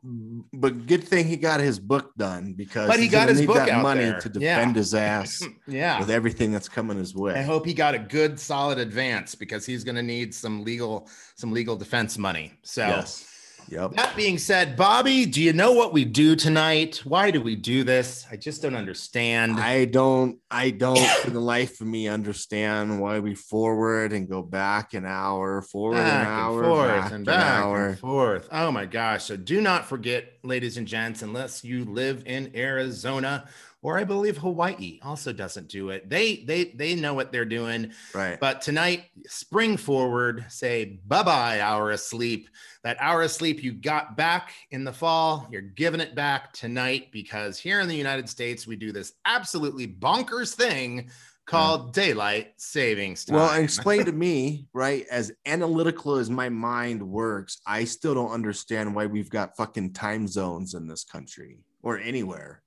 but 0.54 0.86
good 0.86 1.04
thing 1.04 1.26
he 1.28 1.36
got 1.36 1.60
his 1.60 1.80
book 1.80 2.12
done 2.16 2.54
because 2.54 2.88
But 2.88 3.00
he 3.00 3.08
got 3.08 3.28
his 3.28 3.44
book 3.46 3.58
out 3.68 3.82
money 3.82 4.04
there. 4.06 4.20
to 4.22 4.40
Yeah. 4.40 4.56
defend 4.60 4.76
his 4.76 4.94
ass 5.14 5.42
yeah 5.68 6.00
with 6.00 6.12
everything 6.12 6.52
that's 6.52 6.70
coming 6.70 6.98
his 6.98 7.16
way. 7.16 7.34
I 7.34 7.42
hope 7.42 7.66
he 7.66 7.74
got 7.74 7.96
a 7.96 8.00
good 8.00 8.40
solid 8.40 8.78
advance 8.78 9.34
because 9.36 9.66
he's 9.66 9.84
going 9.84 9.96
to 9.96 10.04
need 10.04 10.34
some 10.36 10.64
legal 10.64 11.10
some 11.36 11.52
legal 11.52 11.76
defense 11.76 12.18
money. 12.20 12.54
So 12.62 12.86
Yes. 12.86 13.26
Yep. 13.70 13.94
that 13.94 14.16
being 14.16 14.38
said, 14.38 14.76
Bobby, 14.76 15.26
do 15.26 15.42
you 15.42 15.54
know 15.54 15.74
what 15.74 15.94
we 15.94 16.06
do 16.06 16.36
tonight? 16.36 17.02
Why 17.04 17.32
do 17.32 17.42
we 17.42 17.56
do 17.56 17.84
this? 17.84 18.26
I 18.32 18.36
just 18.36 18.62
don't 18.62 18.76
understand. 18.76 19.60
I 19.60 19.86
don't 19.86 20.40
I 20.52 20.70
don't 20.70 21.00
for 21.22 21.30
the 21.30 21.40
life 21.40 21.82
of 21.82 21.88
me 21.88 22.08
understand 22.08 23.00
why 23.02 23.20
we 23.20 23.36
forward 23.36 24.14
and 24.14 24.28
go 24.30 24.42
back 24.42 24.94
an 24.94 25.06
hour, 25.06 25.62
forward 25.62 25.98
back 25.98 26.28
an 26.28 26.34
hour, 26.34 26.64
and 26.64 26.72
forth 26.74 27.02
back 27.02 27.12
and 27.12 27.28
an 27.28 27.34
hour. 27.34 27.88
and 27.88 28.00
forth. 28.00 28.48
Oh 28.52 28.72
my 28.72 28.86
gosh. 28.86 29.26
So 29.26 29.38
do 29.38 29.62
not 29.62 29.86
forget, 29.86 30.34
ladies 30.44 30.78
and 30.78 30.88
gents, 30.88 31.22
unless 31.22 31.64
you 31.64 31.86
live 31.86 32.24
in 32.26 32.52
Arizona 32.56 33.48
or 33.84 34.00
I 34.00 34.06
believe 34.06 34.38
Hawaii 34.38 35.00
also 35.04 35.34
doesn't 35.34 35.68
do 35.68 35.90
it. 35.90 36.10
They 36.10 36.38
they 36.38 36.66
they 36.76 36.96
know 36.96 37.14
what 37.14 37.32
they're 37.32 37.46
doing. 37.46 37.92
Right. 38.16 38.40
But 38.40 38.62
tonight, 38.62 39.04
spring 39.28 39.78
forward, 39.78 40.46
say 40.48 41.00
bye 41.06 41.22
bye, 41.22 41.60
hour 41.60 41.92
of 41.92 42.00
sleep. 42.00 42.50
That 42.84 42.98
hour 43.00 43.22
of 43.22 43.32
sleep 43.32 43.62
you 43.62 43.74
got 43.74 44.18
back 44.18 44.54
in 44.72 44.86
the 44.86 44.94
fall, 44.94 45.48
you're 45.52 45.62
giving 45.62 46.00
it 46.00 46.16
back 46.16 46.54
tonight 46.54 47.12
because 47.12 47.60
here 47.60 47.82
in 47.82 47.88
the 47.88 47.96
United 47.96 48.28
States, 48.30 48.66
we 48.66 48.78
do 48.78 48.92
this 48.92 49.14
absolutely 49.26 49.88
bonkers 49.88 50.56
thing 50.56 51.10
called 51.46 51.90
mm. 51.90 51.94
daylight 51.94 52.54
savings 52.56 53.26
time. 53.26 53.36
Well, 53.36 53.62
explain 53.62 54.06
to 54.06 54.12
me, 54.14 54.68
right? 54.74 55.06
As 55.12 55.34
analytical 55.46 56.16
as 56.16 56.30
my 56.30 56.48
mind 56.48 57.04
works, 57.04 57.60
I 57.68 57.84
still 57.84 58.14
don't 58.14 58.32
understand 58.32 58.96
why 58.96 59.08
we've 59.08 59.30
got 59.30 59.58
fucking 59.58 59.92
time 59.92 60.28
zones 60.28 60.74
in 60.74 60.88
this 60.88 61.04
country 61.04 61.60
or 61.82 61.98
anywhere. 61.98 62.63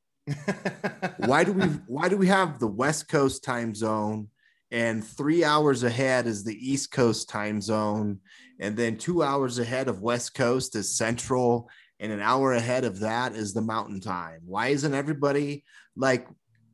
Why 1.19 1.45
do 1.45 1.53
we 1.53 1.65
why 1.87 2.09
do 2.09 2.17
we 2.17 2.27
have 2.27 2.59
the 2.59 2.67
West 2.67 3.09
Coast 3.09 3.45
time 3.45 3.75
zone 3.75 4.29
and 4.71 5.05
3 5.05 5.45
hours 5.45 5.85
ahead 5.85 6.27
is 6.27 6.43
the 6.43 6.55
East 6.55 6.91
Coast 6.91 7.29
time 7.29 7.61
zone 7.61 8.19
and 8.61 8.77
then 8.77 8.99
2 8.99 9.23
hours 9.23 9.59
ahead 9.59 9.89
of 9.89 10.03
West 10.03 10.35
Coast 10.35 10.75
is 10.75 10.97
Central 10.97 11.69
and 12.01 12.13
an 12.13 12.21
hour 12.21 12.53
ahead 12.53 12.85
of 12.85 13.01
that 13.01 13.35
is 13.35 13.55
the 13.55 13.63
Mountain 13.63 14.01
Time? 14.01 14.41
Why 14.45 14.69
isn't 14.69 14.95
everybody 14.95 15.65
like 15.95 16.27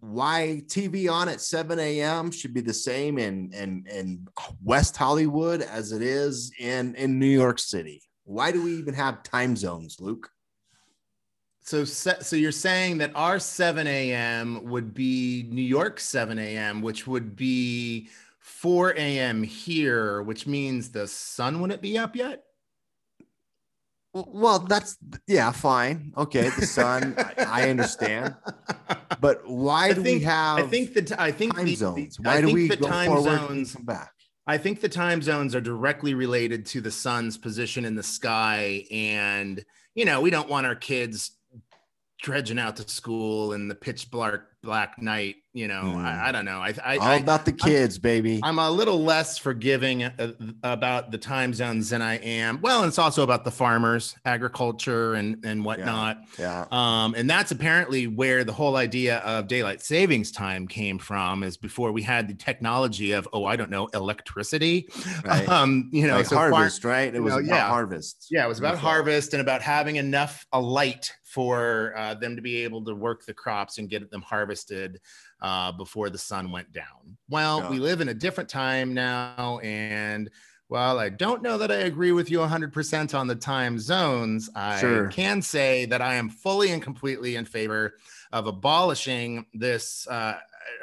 why 0.03 0.62
TV 0.66 1.11
on 1.11 1.28
at 1.28 1.40
7 1.40 1.78
a.m. 1.78 2.32
should 2.32 2.53
be 2.53 2.61
the 2.61 2.74
same 2.74 3.18
in, 3.18 3.53
in, 3.53 3.86
in 3.88 4.26
West 4.64 4.96
Hollywood 4.96 5.62
as 5.62 5.92
it 5.92 6.03
is 6.03 6.50
in, 6.59 6.96
in 6.96 7.20
New 7.20 7.26
York 7.26 7.61
City. 7.61 8.03
Why 8.24 8.50
do 8.50 8.64
we 8.64 8.72
even 8.74 8.94
have 8.94 9.22
time 9.22 9.55
zones, 9.55 9.98
Luke? 10.00 10.28
So, 11.62 11.84
so 11.84 12.36
you're 12.36 12.52
saying 12.52 12.98
that 12.98 13.12
our 13.14 13.38
7 13.38 13.86
a.m. 13.86 14.64
would 14.64 14.92
be 14.92 15.46
New 15.50 15.62
York 15.62 16.00
7 16.00 16.38
a.m., 16.38 16.82
which 16.82 17.06
would 17.06 17.36
be 17.36 18.08
4 18.40 18.94
a.m. 18.96 19.42
here, 19.42 20.22
which 20.22 20.46
means 20.46 20.90
the 20.90 21.06
sun 21.06 21.60
wouldn't 21.60 21.80
be 21.80 21.96
up 21.96 22.16
yet? 22.16 22.42
Well, 24.14 24.58
that's 24.58 24.98
yeah, 25.26 25.52
fine. 25.52 26.12
Okay, 26.16 26.50
the 26.50 26.66
sun, 26.66 27.14
I, 27.16 27.44
I 27.64 27.70
understand. 27.70 28.34
But 29.20 29.48
why 29.48 29.86
I 29.86 29.92
do 29.92 30.02
think- 30.02 30.18
we 30.18 30.24
have 30.24 30.58
I 30.58 30.62
think 30.62 30.94
that 30.94 31.18
I 31.18 31.32
think 31.32 31.54
time 31.56 31.64
the, 31.64 31.74
zones? 31.76 32.20
Why 32.20 32.36
I 32.36 32.40
do 32.40 32.48
think 32.48 32.56
we 32.56 32.68
the 32.68 32.76
go 32.76 32.88
time 32.88 33.06
forward 33.06 33.24
zones? 33.24 33.74
and 33.74 33.76
come 33.76 33.86
back? 33.86 34.12
I 34.46 34.58
think 34.58 34.80
the 34.80 34.88
time 34.88 35.22
zones 35.22 35.54
are 35.54 35.60
directly 35.60 36.12
related 36.14 36.66
to 36.66 36.80
the 36.80 36.90
sun's 36.90 37.38
position 37.38 37.84
in 37.84 37.94
the 37.94 38.02
sky, 38.02 38.84
and 38.90 39.64
you 39.94 40.04
know 40.04 40.20
we 40.20 40.28
don't 40.28 40.48
want 40.48 40.66
our 40.66 40.74
kids 40.74 41.30
dredging 42.23 42.59
out 42.59 42.77
to 42.77 42.89
school 42.89 43.53
in 43.53 43.68
the 43.68 43.75
pitch 43.75 44.11
black 44.11 44.41
black 44.62 45.03
night. 45.03 45.37
You 45.55 45.68
know, 45.68 45.83
Hmm. 45.83 45.99
I, 45.99 46.29
I 46.29 46.33
don't 46.33 46.47
know. 46.47 46.61
I 46.61 46.73
I, 46.83 46.97
All 46.97 47.07
I 47.09 47.16
about 47.16 47.45
the 47.45 47.53
kids, 47.53 47.99
baby. 47.99 48.41
I'm 48.43 48.59
a 48.59 48.70
little 48.70 49.03
less 49.03 49.37
forgiving 49.37 50.05
uh, 50.05 50.33
about 50.62 51.11
the 51.11 51.18
time 51.18 51.53
zones 51.53 51.91
than 51.91 52.01
I 52.01 52.16
am. 52.18 52.59
Well, 52.62 52.81
and 52.81 52.89
it's 52.89 52.99
also 52.99 53.23
about 53.23 53.45
the 53.45 53.51
farmers, 53.51 54.14
agriculture, 54.25 55.12
and 55.14 55.45
and 55.45 55.62
whatnot. 55.62 56.18
yeah. 56.39 56.64
Um, 56.70 57.14
and 57.14 57.29
that's 57.29 57.51
apparently 57.51 58.07
where 58.07 58.45
the 58.45 58.53
whole 58.53 58.77
idea 58.77 59.18
of 59.18 59.47
daylight 59.47 59.83
savings 59.83 60.33
time 60.33 60.66
came 60.66 60.99
from. 60.99 61.43
Is 61.43 61.59
before 61.59 61.93
we 61.93 62.01
had 62.01 62.29
the 62.29 62.35
technology 62.35 63.12
of 63.12 63.29
oh, 63.35 63.45
I 63.45 63.57
don't 63.57 63.70
know, 63.70 63.89
electricity. 63.89 64.89
Right. 65.25 65.49
Um, 65.53 65.91
you 65.93 66.07
know, 66.07 66.16
like 66.16 66.27
so 66.27 66.37
harvest, 66.37 66.83
right? 66.85 67.14
It 67.14 67.20
was 67.20 67.35
know, 67.35 67.41
about 67.41 67.49
yeah. 67.49 67.68
harvest. 67.68 68.29
yeah, 68.31 68.45
it 68.45 68.49
was 68.49 68.59
about 68.59 68.79
harvest 68.79 69.35
and 69.35 69.41
about 69.41 69.61
having 69.61 69.97
enough 69.97 70.47
a 70.53 70.61
light 70.61 71.12
for 71.33 71.95
uh, 71.97 72.12
them 72.14 72.37
to 72.37 72.43
be 72.43 72.62
able 72.62 72.85
to 72.85 72.95
work 72.95 73.24
the 73.24 73.33
crops 73.33 73.78
and 73.78 73.89
get 73.89 74.11
them 74.11 74.20
harvested 74.22 75.01
uh, 75.41 75.72
before 75.72 76.11
the 76.11 76.18
sun 76.18 76.53
went 76.53 76.70
down. 76.72 77.16
Well, 77.30 77.61
Yeah. 77.61 77.70
we 77.70 77.78
live 77.78 78.01
in 78.03 78.09
a 78.09 78.14
different 78.14 78.51
time 78.51 78.93
now, 78.93 79.59
and 79.62 80.30
while 80.68 80.99
I 80.99 81.09
don't 81.09 81.43
know 81.43 81.57
that 81.59 81.70
I 81.70 81.76
agree 81.76 82.12
with 82.12 82.30
you 82.30 82.39
100% 82.41 83.14
on 83.18 83.26
the 83.26 83.35
time 83.35 83.78
zones, 83.78 84.51
I 84.55 84.78
Sure. 84.80 85.09
can 85.09 85.41
say 85.41 85.87
that 85.87 86.03
I 86.03 86.14
am 86.14 86.28
fully 86.28 86.70
and 86.72 86.83
completely 86.83 87.37
in 87.37 87.45
favor 87.47 87.97
of 88.33 88.47
abolishing 88.47 89.47
this 89.55 90.07
uh, 90.09 90.39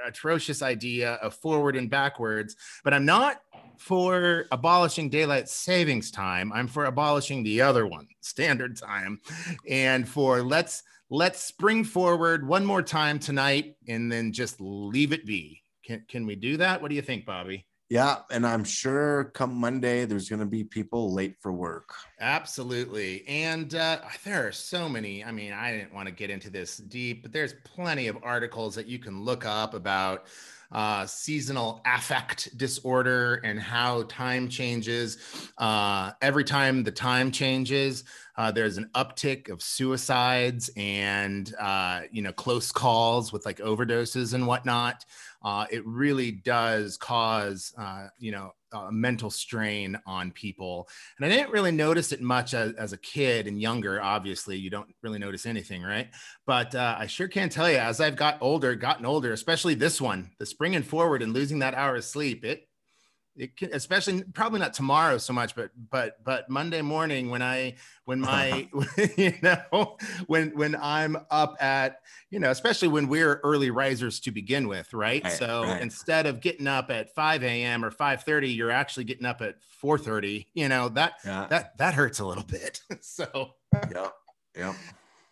atrocious 0.06 0.62
idea 0.62 1.14
of 1.16 1.34
forward 1.34 1.76
and 1.76 1.89
backwards. 1.89 2.56
But 2.84 2.93
I'm 2.93 3.06
not 3.06 3.41
for 3.80 4.45
abolishing 4.51 5.09
daylight 5.09 5.49
savings 5.49 6.11
time. 6.11 6.51
I'm 6.51 6.67
for 6.67 6.86
abolishing 6.86 7.43
the 7.43 7.61
other 7.61 7.88
one, 7.88 8.07
standard 8.21 8.77
time, 8.77 9.19
and 9.67 10.07
for 10.07 10.43
let's 10.43 10.84
let's 11.09 11.43
spring 11.43 11.84
forward 11.84 12.47
one 12.47 12.65
more 12.65 12.84
time 12.84 13.19
tonight 13.19 13.75
and 13.88 14.11
then 14.11 14.32
just 14.32 14.59
leave 14.59 15.13
it 15.13 15.25
be. 15.25 15.63
Can 15.86 16.03
can 16.07 16.25
we 16.25 16.36
do 16.36 16.57
that? 16.57 16.82
What 16.82 16.89
do 16.89 16.95
you 16.95 17.01
think, 17.01 17.25
Bobby? 17.25 17.65
Yeah, 17.89 18.17
and 18.30 18.45
I'm 18.45 18.63
sure 18.63 19.32
come 19.34 19.55
Monday 19.55 20.05
there's 20.05 20.30
going 20.30 20.41
to 20.41 20.45
be 20.45 20.63
people 20.63 21.11
late 21.11 21.38
for 21.39 21.51
work. 21.51 21.91
Absolutely. 22.19 23.27
And 23.27 23.73
uh, 23.73 24.01
there 24.23 24.47
are 24.47 24.51
so 24.51 24.88
many. 24.88 25.23
I 25.23 25.32
mean, 25.32 25.53
I 25.53 25.71
didn't 25.71 25.95
want 25.95 26.07
to 26.07 26.13
get 26.13 26.30
into 26.30 26.51
this 26.51 26.77
deep, 26.77 27.23
but 27.23 27.32
there's 27.32 27.55
plenty 27.63 28.07
of 28.07 28.19
articles 28.21 28.75
that 28.75 28.86
you 28.86 28.99
can 28.99 29.23
look 29.23 29.43
up 29.43 29.73
about 29.73 30.27
uh, 30.72 31.05
seasonal 31.05 31.82
affect 31.86 32.55
disorder 32.57 33.36
and 33.43 33.59
how 33.59 34.03
time 34.03 34.47
changes. 34.49 35.17
Uh, 35.57 36.11
every 36.22 36.43
time 36.43 36.84
the 36.84 36.91
time 36.91 37.32
changes, 37.32 38.03
uh, 38.38 38.51
there's 38.51 38.78
an 38.78 38.89
uptick 38.95 39.49
of 39.49 39.61
suicides 39.61 40.70
and, 40.78 41.53
uh, 41.59 42.01
you 42.11 42.22
know, 42.22 42.32
close 42.32 42.72
calls 42.72 43.34
with 43.34 43.45
like 43.45 43.57
overdoses 43.57 44.34
and 44.34 44.45
whatnot. 44.45 45.05
Uh, 45.43 45.65
it 45.72 45.86
really 45.86 46.32
does 46.32 46.97
cause, 46.97 47.74
uh, 47.78 48.07
you 48.17 48.32
know, 48.32 48.53
a 48.72 48.91
mental 48.91 49.30
strain 49.30 49.97
on 50.05 50.32
people. 50.32 50.88
And 51.17 51.26
I 51.26 51.36
didn't 51.36 51.51
really 51.51 51.72
notice 51.72 52.11
it 52.11 52.22
much 52.22 52.53
as, 52.53 52.74
as 52.74 52.93
a 52.93 52.97
kid 52.97 53.47
and 53.47 53.59
younger. 53.59 54.01
Obviously, 54.01 54.57
you 54.57 54.70
don't 54.70 54.93
really 55.01 55.20
notice 55.20 55.45
anything, 55.45 55.82
right? 55.82 56.09
But 56.45 56.76
uh, 56.76 56.95
I 56.97 57.07
sure 57.07 57.28
can 57.28 57.49
tell 57.49 57.70
you, 57.70 57.78
as 57.78 57.99
I've 57.99 58.15
got 58.15 58.38
older, 58.41 58.76
gotten 58.76 59.05
older, 59.05 59.34
especially 59.34 59.74
this 59.74 59.99
one, 59.99 60.32
the 60.39 60.45
springing 60.45 60.84
forward 60.84 61.22
and 61.22 61.34
losing 61.34 61.59
that 61.59 61.74
hour 61.74 61.95
of 61.95 62.05
sleep, 62.05 62.45
it 62.45 62.68
it 63.40 63.56
can, 63.58 63.74
especially 63.74 64.24
probably 64.34 64.60
not 64.60 64.74
tomorrow 64.74 65.18
so 65.18 65.34
much, 65.34 65.56
but 65.56 65.72
but 65.90 66.24
but 66.24 66.50
Monday 66.50 66.82
morning 66.82 67.30
when 67.30 67.42
I 67.42 67.76
when 68.06 68.20
my 68.20 68.68
you 69.18 69.34
know 69.42 69.98
when 70.28 70.52
when 70.58 70.76
I'm 70.76 71.18
up 71.32 71.56
at 71.62 72.02
you 72.30 72.40
know 72.40 72.52
especially 72.52 72.90
when 72.90 73.08
we're 73.08 73.36
early 73.44 73.72
risers 73.72 74.20
to 74.22 74.32
begin 74.32 74.68
with, 74.68 74.94
right? 74.94 75.24
Right, 75.24 75.34
so 75.34 75.64
right. 75.64 75.82
instead 75.82 76.26
of 76.26 76.42
getting 76.42 76.68
up 76.68 76.92
at 76.92 77.16
5 77.16 77.44
a.m. 77.44 77.86
or 77.86 77.92
5:30, 77.92 78.56
you're 78.56 78.72
actually 78.72 79.06
getting 79.06 79.26
up 79.26 79.42
at 79.42 79.56
4:30. 79.82 80.48
You 80.54 80.68
know 80.70 80.90
that 80.90 81.14
Yeah. 81.26 81.48
that 81.50 81.78
that 81.78 81.94
hurts 81.94 82.20
a 82.20 82.26
little 82.26 82.44
bit. 82.48 82.82
so 83.02 83.56
yeah, 83.74 84.10
Yep. 84.56 84.76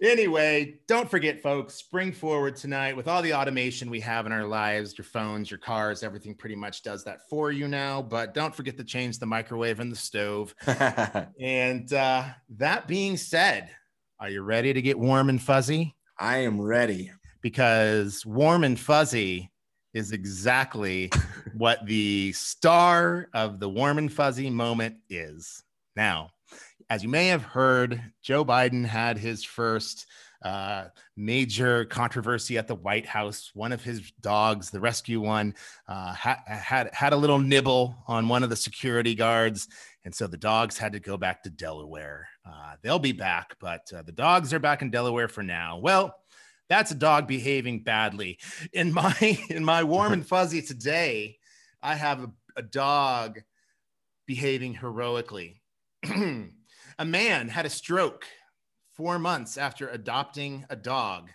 Anyway, 0.01 0.79
don't 0.87 1.09
forget, 1.09 1.41
folks, 1.41 1.73
spring 1.73 2.11
forward 2.11 2.55
tonight 2.55 2.95
with 2.95 3.07
all 3.07 3.23
the 3.23 3.33
automation 3.33 3.89
we 3.89 3.99
have 3.99 4.27
in 4.27 4.31
our 4.31 4.45
lives 4.45 4.95
your 4.95 5.05
phones, 5.05 5.49
your 5.49 5.57
cars, 5.57 6.03
everything 6.03 6.35
pretty 6.35 6.55
much 6.55 6.83
does 6.83 7.03
that 7.03 7.27
for 7.27 7.51
you 7.51 7.67
now. 7.67 7.99
But 7.99 8.35
don't 8.35 8.55
forget 8.55 8.77
to 8.77 8.83
change 8.83 9.17
the 9.17 9.25
microwave 9.25 9.79
and 9.79 9.91
the 9.91 9.95
stove. 9.95 10.53
And 11.39 11.91
uh, 11.93 12.25
that 12.57 12.87
being 12.87 13.17
said, 13.17 13.69
are 14.19 14.29
you 14.29 14.41
ready 14.41 14.73
to 14.73 14.81
get 14.81 14.97
warm 14.97 15.29
and 15.29 15.41
fuzzy? 15.41 15.95
I 16.19 16.37
am 16.37 16.59
ready. 16.61 17.11
Because 17.41 18.25
warm 18.25 18.63
and 18.63 18.79
fuzzy 18.79 19.51
is 19.93 20.11
exactly 20.11 21.11
what 21.53 21.85
the 21.85 22.31
star 22.33 23.29
of 23.33 23.59
the 23.59 23.69
warm 23.69 23.97
and 23.97 24.11
fuzzy 24.11 24.49
moment 24.49 24.95
is. 25.09 25.63
Now, 25.95 26.31
as 26.89 27.03
you 27.03 27.09
may 27.09 27.27
have 27.27 27.43
heard, 27.43 28.01
Joe 28.21 28.45
Biden 28.45 28.85
had 28.85 29.17
his 29.17 29.43
first 29.43 30.05
uh, 30.43 30.85
major 31.15 31.85
controversy 31.85 32.57
at 32.57 32.67
the 32.67 32.75
White 32.75 33.05
House. 33.05 33.51
One 33.53 33.71
of 33.71 33.83
his 33.83 34.11
dogs, 34.21 34.69
the 34.69 34.79
rescue 34.79 35.19
one, 35.19 35.55
uh, 35.87 36.13
ha- 36.13 36.43
had 36.45 36.93
had 36.93 37.13
a 37.13 37.17
little 37.17 37.39
nibble 37.39 37.97
on 38.07 38.29
one 38.29 38.43
of 38.43 38.49
the 38.49 38.55
security 38.55 39.15
guards, 39.15 39.67
and 40.05 40.13
so 40.13 40.27
the 40.27 40.37
dogs 40.37 40.77
had 40.77 40.93
to 40.93 40.99
go 40.99 41.17
back 41.17 41.43
to 41.43 41.49
Delaware. 41.49 42.27
Uh, 42.45 42.75
they'll 42.81 42.99
be 42.99 43.11
back, 43.11 43.55
but 43.59 43.81
uh, 43.93 44.03
the 44.03 44.11
dogs 44.11 44.53
are 44.53 44.59
back 44.59 44.81
in 44.81 44.89
Delaware 44.89 45.27
for 45.27 45.43
now. 45.43 45.79
Well, 45.79 46.15
that's 46.69 46.91
a 46.91 46.95
dog 46.95 47.27
behaving 47.27 47.83
badly. 47.83 48.39
In 48.71 48.93
my 48.93 49.15
in 49.49 49.65
my 49.65 49.83
warm 49.83 50.13
and 50.13 50.25
fuzzy 50.25 50.61
today, 50.61 51.39
I 51.81 51.95
have 51.95 52.23
a, 52.23 52.31
a 52.55 52.61
dog 52.61 53.39
behaving 54.25 54.75
heroically. 54.75 55.61
a 56.99 57.05
man 57.05 57.49
had 57.49 57.65
a 57.65 57.69
stroke 57.69 58.25
four 58.93 59.19
months 59.19 59.57
after 59.57 59.87
adopting 59.87 60.65
a 60.69 60.75
dog. 60.75 61.29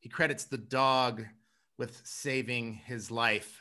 He 0.00 0.08
credits 0.08 0.44
the 0.44 0.58
dog 0.58 1.24
with 1.78 2.02
saving 2.04 2.74
his 2.74 3.10
life. 3.10 3.58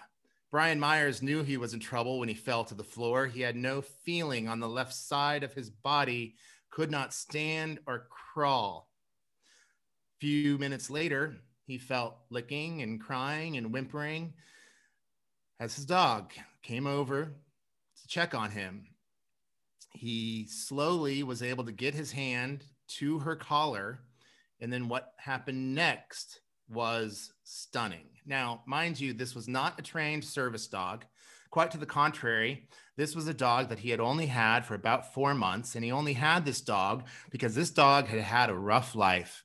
Brian 0.51 0.79
Myers 0.79 1.21
knew 1.21 1.43
he 1.43 1.55
was 1.55 1.73
in 1.73 1.79
trouble 1.79 2.19
when 2.19 2.27
he 2.27 2.35
fell 2.35 2.65
to 2.65 2.75
the 2.75 2.83
floor. 2.83 3.27
He 3.27 3.39
had 3.39 3.55
no 3.55 3.81
feeling 3.81 4.49
on 4.49 4.59
the 4.59 4.67
left 4.67 4.93
side 4.93 5.43
of 5.43 5.53
his 5.53 5.69
body, 5.69 6.35
could 6.69 6.91
not 6.91 7.13
stand 7.13 7.79
or 7.87 8.07
crawl. 8.09 8.89
Few 10.19 10.57
minutes 10.57 10.89
later, 10.89 11.37
he 11.65 11.77
felt 11.77 12.17
licking 12.29 12.81
and 12.81 12.99
crying 12.99 13.55
and 13.55 13.71
whimpering 13.71 14.33
as 15.61 15.75
his 15.75 15.85
dog 15.85 16.33
came 16.61 16.85
over 16.85 17.25
to 17.25 18.07
check 18.07 18.35
on 18.35 18.51
him. 18.51 18.90
He 19.93 20.47
slowly 20.47 21.23
was 21.23 21.43
able 21.43 21.65
to 21.65 21.71
get 21.71 21.93
his 21.93 22.11
hand 22.11 22.63
to 22.99 23.19
her 23.19 23.35
collar. 23.35 23.99
And 24.59 24.71
then 24.71 24.87
what 24.87 25.13
happened 25.17 25.75
next 25.75 26.41
was 26.69 27.33
stunning. 27.43 28.07
Now, 28.25 28.61
mind 28.65 28.99
you, 28.99 29.13
this 29.13 29.35
was 29.35 29.47
not 29.47 29.79
a 29.79 29.83
trained 29.83 30.23
service 30.23 30.67
dog. 30.67 31.05
Quite 31.49 31.71
to 31.71 31.77
the 31.77 31.85
contrary, 31.85 32.67
this 32.95 33.15
was 33.15 33.27
a 33.27 33.33
dog 33.33 33.69
that 33.69 33.79
he 33.79 33.89
had 33.89 33.99
only 33.99 34.27
had 34.27 34.65
for 34.65 34.75
about 34.75 35.13
four 35.13 35.33
months. 35.33 35.75
And 35.75 35.83
he 35.83 35.91
only 35.91 36.13
had 36.13 36.45
this 36.45 36.61
dog 36.61 37.07
because 37.29 37.55
this 37.55 37.71
dog 37.71 38.07
had 38.07 38.21
had 38.21 38.49
a 38.49 38.55
rough 38.55 38.95
life. 38.95 39.43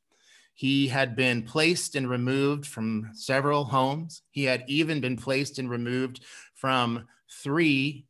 He 0.54 0.88
had 0.88 1.16
been 1.16 1.42
placed 1.42 1.96
and 1.96 2.08
removed 2.08 2.66
from 2.66 3.10
several 3.12 3.64
homes. 3.64 4.22
He 4.30 4.44
had 4.44 4.64
even 4.68 5.00
been 5.00 5.16
placed 5.16 5.58
and 5.58 5.68
removed 5.68 6.24
from 6.54 7.06
three 7.28 8.05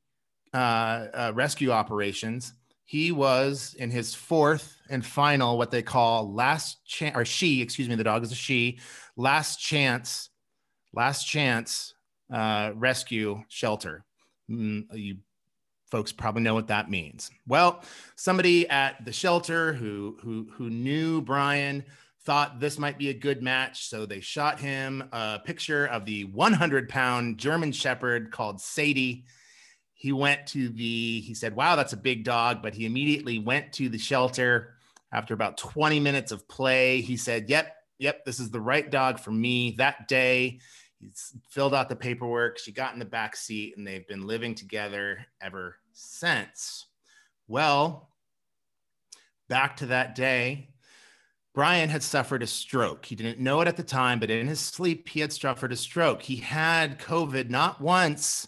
uh, 0.57 1.09
uh, 1.15 1.33
rescue 1.35 1.71
operations 1.71 2.55
he 2.87 3.11
was 3.11 3.75
in 3.81 3.91
his 3.91 4.15
fourth 4.15 4.77
and 4.89 5.05
final, 5.05 5.59
what 5.59 5.73
they 5.73 5.83
call 5.83 6.33
last 6.33 6.85
chance, 6.87 7.17
or 7.17 7.25
she, 7.25 7.61
excuse 7.61 7.89
me, 7.89 7.97
the 7.97 8.05
dog 8.05 8.23
is 8.23 8.31
a 8.31 8.37
she, 8.37 8.79
last 9.17 9.59
chance, 9.59 10.31
last 10.95 11.25
chance 11.25 11.95
uh, 12.33 12.71
rescue 12.77 13.43
shelter. 13.49 14.05
Mm, 14.49 14.87
you 14.95 15.17
folks 15.91 16.13
probably 16.13 16.43
know 16.43 16.55
what 16.55 16.69
that 16.69 16.89
means. 16.89 17.29
Well, 17.49 17.83
somebody 18.15 18.69
at 18.69 19.05
the 19.05 19.13
shelter 19.13 19.73
who 19.73 20.17
who 20.23 20.47
who 20.53 20.71
knew 20.71 21.21
Brian 21.21 21.85
thought 22.23 22.61
this 22.61 22.79
might 22.79 22.99
be 22.99 23.09
a 23.09 23.15
good 23.15 23.43
match, 23.43 23.89
so 23.89 24.07
they 24.07 24.21
shot 24.21 24.61
him 24.61 25.09
a 25.11 25.41
picture 25.45 25.87
of 25.87 26.05
the 26.05 26.25
100 26.27 26.89
pound 26.89 27.39
German 27.39 27.73
Shepherd 27.73 28.31
called 28.31 28.61
Sadie 28.61 29.25
he 29.97 30.13
went 30.13 30.47
to 30.47 30.69
the 30.69 31.21
he 31.21 31.35
said 31.35 31.57
wow 31.57 31.75
that's 31.75 31.95
a 31.95 31.97
big 31.97 32.23
dog 32.23 32.63
but 32.63 32.75
he 32.75 32.87
immediately 32.87 33.39
went 33.39 33.73
to 33.73 33.89
the 33.89 33.99
shelter 33.99 34.75
after 35.13 35.35
about 35.35 35.57
20 35.57 35.99
minutes 35.99 36.31
of 36.31 36.47
play 36.49 37.01
he 37.01 37.17
said 37.17 37.49
yep 37.49 37.75
yep 37.99 38.25
this 38.25 38.39
is 38.39 38.51
the 38.51 38.61
right 38.61 38.91
dog 38.91 39.19
for 39.19 39.33
me 39.33 39.75
that 39.79 40.07
day 40.07 40.61
he 41.01 41.11
filled 41.49 41.75
out 41.75 41.89
the 41.89 41.97
paperwork 41.97 42.59
she 42.59 42.73
got 42.73 42.93
in 42.93 42.99
the 42.99 43.05
back 43.05 43.35
seat 43.35 43.77
and 43.77 43.87
they've 43.87 44.07
been 44.07 44.27
living 44.27 44.55
together 44.55 45.27
ever 45.41 45.77
since 45.93 46.87
well 47.49 48.11
back 49.49 49.77
to 49.77 49.87
that 49.87 50.15
day 50.15 50.69
Brian 51.55 51.89
had 51.89 52.03
suffered 52.03 52.43
a 52.43 52.47
stroke. 52.47 53.07
He 53.07 53.15
didn't 53.15 53.41
know 53.41 53.63
it 53.63 53.67
at 53.67 53.79
the 53.79 53.83
time, 53.83 54.21
but 54.21 54.29
in 54.29 54.47
his 54.47 54.61
sleep, 54.61 55.09
he 55.09 55.21
had 55.21 55.33
suffered 55.33 55.73
a 55.73 55.77
stroke. 55.77 56.21
He 56.21 56.37
had 56.37 56.99
COVID 56.99 57.49
not 57.49 57.81
once, 57.81 58.47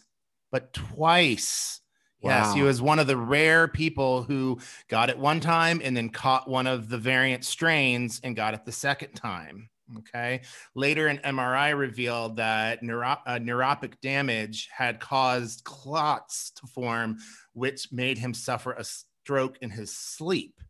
but 0.50 0.72
twice. 0.72 1.80
Wow. 2.20 2.30
Yes, 2.30 2.54
he 2.54 2.62
was 2.62 2.82
one 2.82 2.98
of 2.98 3.06
the 3.06 3.16
rare 3.16 3.68
people 3.68 4.24
who 4.24 4.58
got 4.88 5.08
it 5.08 5.18
one 5.18 5.38
time 5.38 5.80
and 5.84 5.96
then 5.96 6.08
caught 6.08 6.50
one 6.50 6.66
of 6.66 6.88
the 6.88 6.98
variant 6.98 7.44
strains 7.44 8.20
and 8.24 8.34
got 8.34 8.54
it 8.54 8.64
the 8.64 8.72
second 8.72 9.12
time. 9.12 9.68
Okay. 9.98 10.42
Later, 10.74 11.06
an 11.06 11.18
MRI 11.18 11.76
revealed 11.78 12.36
that 12.36 12.82
neuro- 12.82 13.18
uh, 13.26 13.38
neuropic 13.38 13.94
damage 14.02 14.68
had 14.70 15.00
caused 15.00 15.64
clots 15.64 16.50
to 16.56 16.66
form, 16.66 17.18
which 17.54 17.88
made 17.92 18.18
him 18.18 18.34
suffer 18.34 18.72
a 18.72 18.84
stroke 18.84 19.58
in 19.62 19.70
his 19.70 19.96
sleep. 19.96 20.60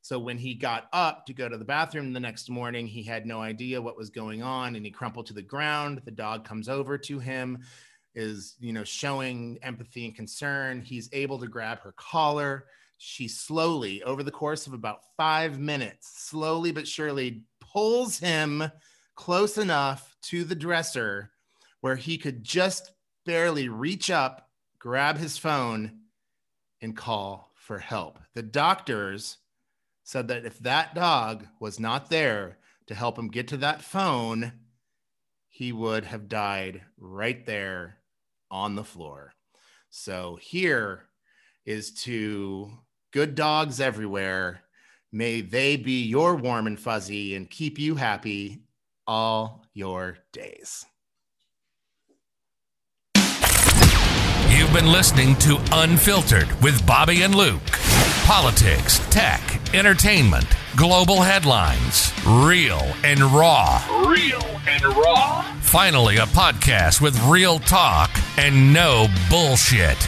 So 0.00 0.18
when 0.18 0.36
he 0.36 0.54
got 0.54 0.88
up 0.92 1.24
to 1.26 1.32
go 1.32 1.48
to 1.48 1.56
the 1.56 1.64
bathroom 1.64 2.12
the 2.12 2.20
next 2.20 2.50
morning, 2.50 2.86
he 2.86 3.02
had 3.02 3.24
no 3.24 3.40
idea 3.40 3.80
what 3.80 3.96
was 3.96 4.10
going 4.10 4.42
on 4.42 4.76
and 4.76 4.84
he 4.84 4.90
crumpled 4.92 5.26
to 5.26 5.32
the 5.34 5.42
ground. 5.42 6.02
The 6.04 6.10
dog 6.10 6.44
comes 6.44 6.68
over 6.68 6.98
to 6.98 7.18
him 7.18 7.58
is 8.14 8.56
you 8.60 8.72
know 8.72 8.84
showing 8.84 9.58
empathy 9.62 10.04
and 10.04 10.14
concern. 10.14 10.80
He's 10.80 11.08
able 11.12 11.38
to 11.38 11.46
grab 11.46 11.80
her 11.80 11.92
collar. 11.96 12.66
She 12.98 13.28
slowly 13.28 14.02
over 14.02 14.22
the 14.22 14.30
course 14.30 14.66
of 14.66 14.72
about 14.72 15.00
five 15.16 15.58
minutes 15.58 16.12
slowly 16.28 16.72
but 16.72 16.88
surely 16.88 17.42
pulls 17.60 18.18
him 18.18 18.64
close 19.16 19.58
enough 19.58 20.16
to 20.22 20.44
the 20.44 20.54
dresser 20.54 21.30
where 21.80 21.96
he 21.96 22.16
could 22.16 22.42
just 22.42 22.92
barely 23.26 23.68
reach 23.68 24.10
up 24.10 24.48
grab 24.78 25.18
his 25.18 25.36
phone 25.36 26.00
and 26.80 26.96
call 26.96 27.50
for 27.56 27.78
help. 27.78 28.18
The 28.34 28.42
doctors 28.42 29.38
said 30.04 30.28
that 30.28 30.44
if 30.44 30.58
that 30.60 30.94
dog 30.94 31.46
was 31.58 31.80
not 31.80 32.10
there 32.10 32.58
to 32.86 32.94
help 32.94 33.18
him 33.18 33.28
get 33.28 33.48
to 33.48 33.56
that 33.58 33.82
phone 33.82 34.52
he 35.54 35.70
would 35.70 36.04
have 36.04 36.28
died 36.28 36.82
right 36.98 37.46
there 37.46 37.96
on 38.54 38.76
the 38.76 38.84
floor. 38.84 39.34
So 39.90 40.38
here 40.40 41.08
is 41.66 41.92
to 42.04 42.70
good 43.12 43.34
dogs 43.34 43.80
everywhere. 43.80 44.62
May 45.12 45.40
they 45.40 45.76
be 45.76 46.04
your 46.04 46.36
warm 46.36 46.68
and 46.68 46.78
fuzzy 46.78 47.34
and 47.34 47.50
keep 47.50 47.78
you 47.78 47.96
happy 47.96 48.62
all 49.06 49.66
your 49.74 50.18
days. 50.32 50.86
You've 54.48 54.72
been 54.72 54.92
listening 54.92 55.34
to 55.36 55.60
Unfiltered 55.72 56.48
with 56.62 56.86
Bobby 56.86 57.22
and 57.22 57.34
Luke. 57.34 57.60
Politics, 58.24 59.00
tech, 59.10 59.60
entertainment, 59.74 60.46
global 60.76 61.20
headlines, 61.20 62.10
real 62.26 62.80
and 63.04 63.20
raw. 63.20 63.84
Real 64.08 64.42
and 64.66 64.82
raw. 64.82 65.42
Finally, 65.60 66.16
a 66.16 66.24
podcast 66.24 67.02
with 67.02 67.22
real 67.24 67.58
talk 67.58 68.10
and 68.38 68.72
no 68.72 69.08
bullshit. 69.28 69.98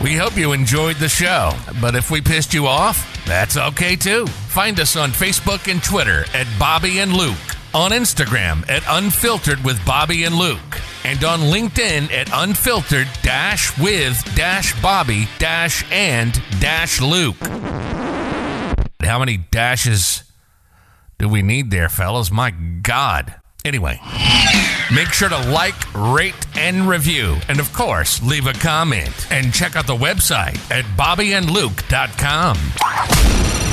We 0.00 0.14
hope 0.14 0.36
you 0.36 0.52
enjoyed 0.52 0.96
the 0.96 1.08
show, 1.08 1.50
but 1.80 1.96
if 1.96 2.08
we 2.08 2.20
pissed 2.20 2.54
you 2.54 2.68
off, 2.68 3.04
that's 3.26 3.56
okay 3.56 3.96
too. 3.96 4.26
Find 4.26 4.78
us 4.78 4.94
on 4.94 5.10
Facebook 5.10 5.68
and 5.68 5.82
Twitter 5.82 6.24
at 6.34 6.46
Bobby 6.56 7.00
and 7.00 7.12
Luke, 7.12 7.34
on 7.74 7.90
Instagram 7.90 8.68
at 8.70 8.84
Unfiltered 8.88 9.64
with 9.64 9.84
Bobby 9.84 10.24
and 10.24 10.36
Luke, 10.36 10.80
and 11.04 11.24
on 11.24 11.40
LinkedIn 11.40 12.12
at 12.12 12.30
Unfiltered 12.32 13.08
dash 13.22 13.76
with 13.78 14.22
dash 14.36 14.80
Bobby 14.80 15.28
dash 15.38 15.84
and 15.90 16.40
dash 16.60 17.00
Luke. 17.00 17.36
How 19.02 19.18
many 19.18 19.36
dashes 19.36 20.22
do 21.18 21.28
we 21.28 21.42
need 21.42 21.70
there, 21.70 21.88
fellas? 21.88 22.30
My 22.30 22.50
God. 22.50 23.34
Anyway, 23.64 23.98
make 24.94 25.08
sure 25.12 25.28
to 25.28 25.38
like, 25.50 25.74
rate, 25.94 26.34
and 26.56 26.86
review. 26.88 27.36
And 27.48 27.58
of 27.58 27.72
course, 27.72 28.22
leave 28.22 28.46
a 28.46 28.52
comment. 28.52 29.26
And 29.30 29.52
check 29.52 29.74
out 29.74 29.86
the 29.86 29.96
website 29.96 30.58
at 30.70 30.84
bobbyandluke.com. 30.96 32.56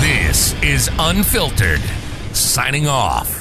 This 0.02 0.60
is 0.64 0.90
Unfiltered, 0.98 1.82
signing 2.34 2.88
off. 2.88 3.41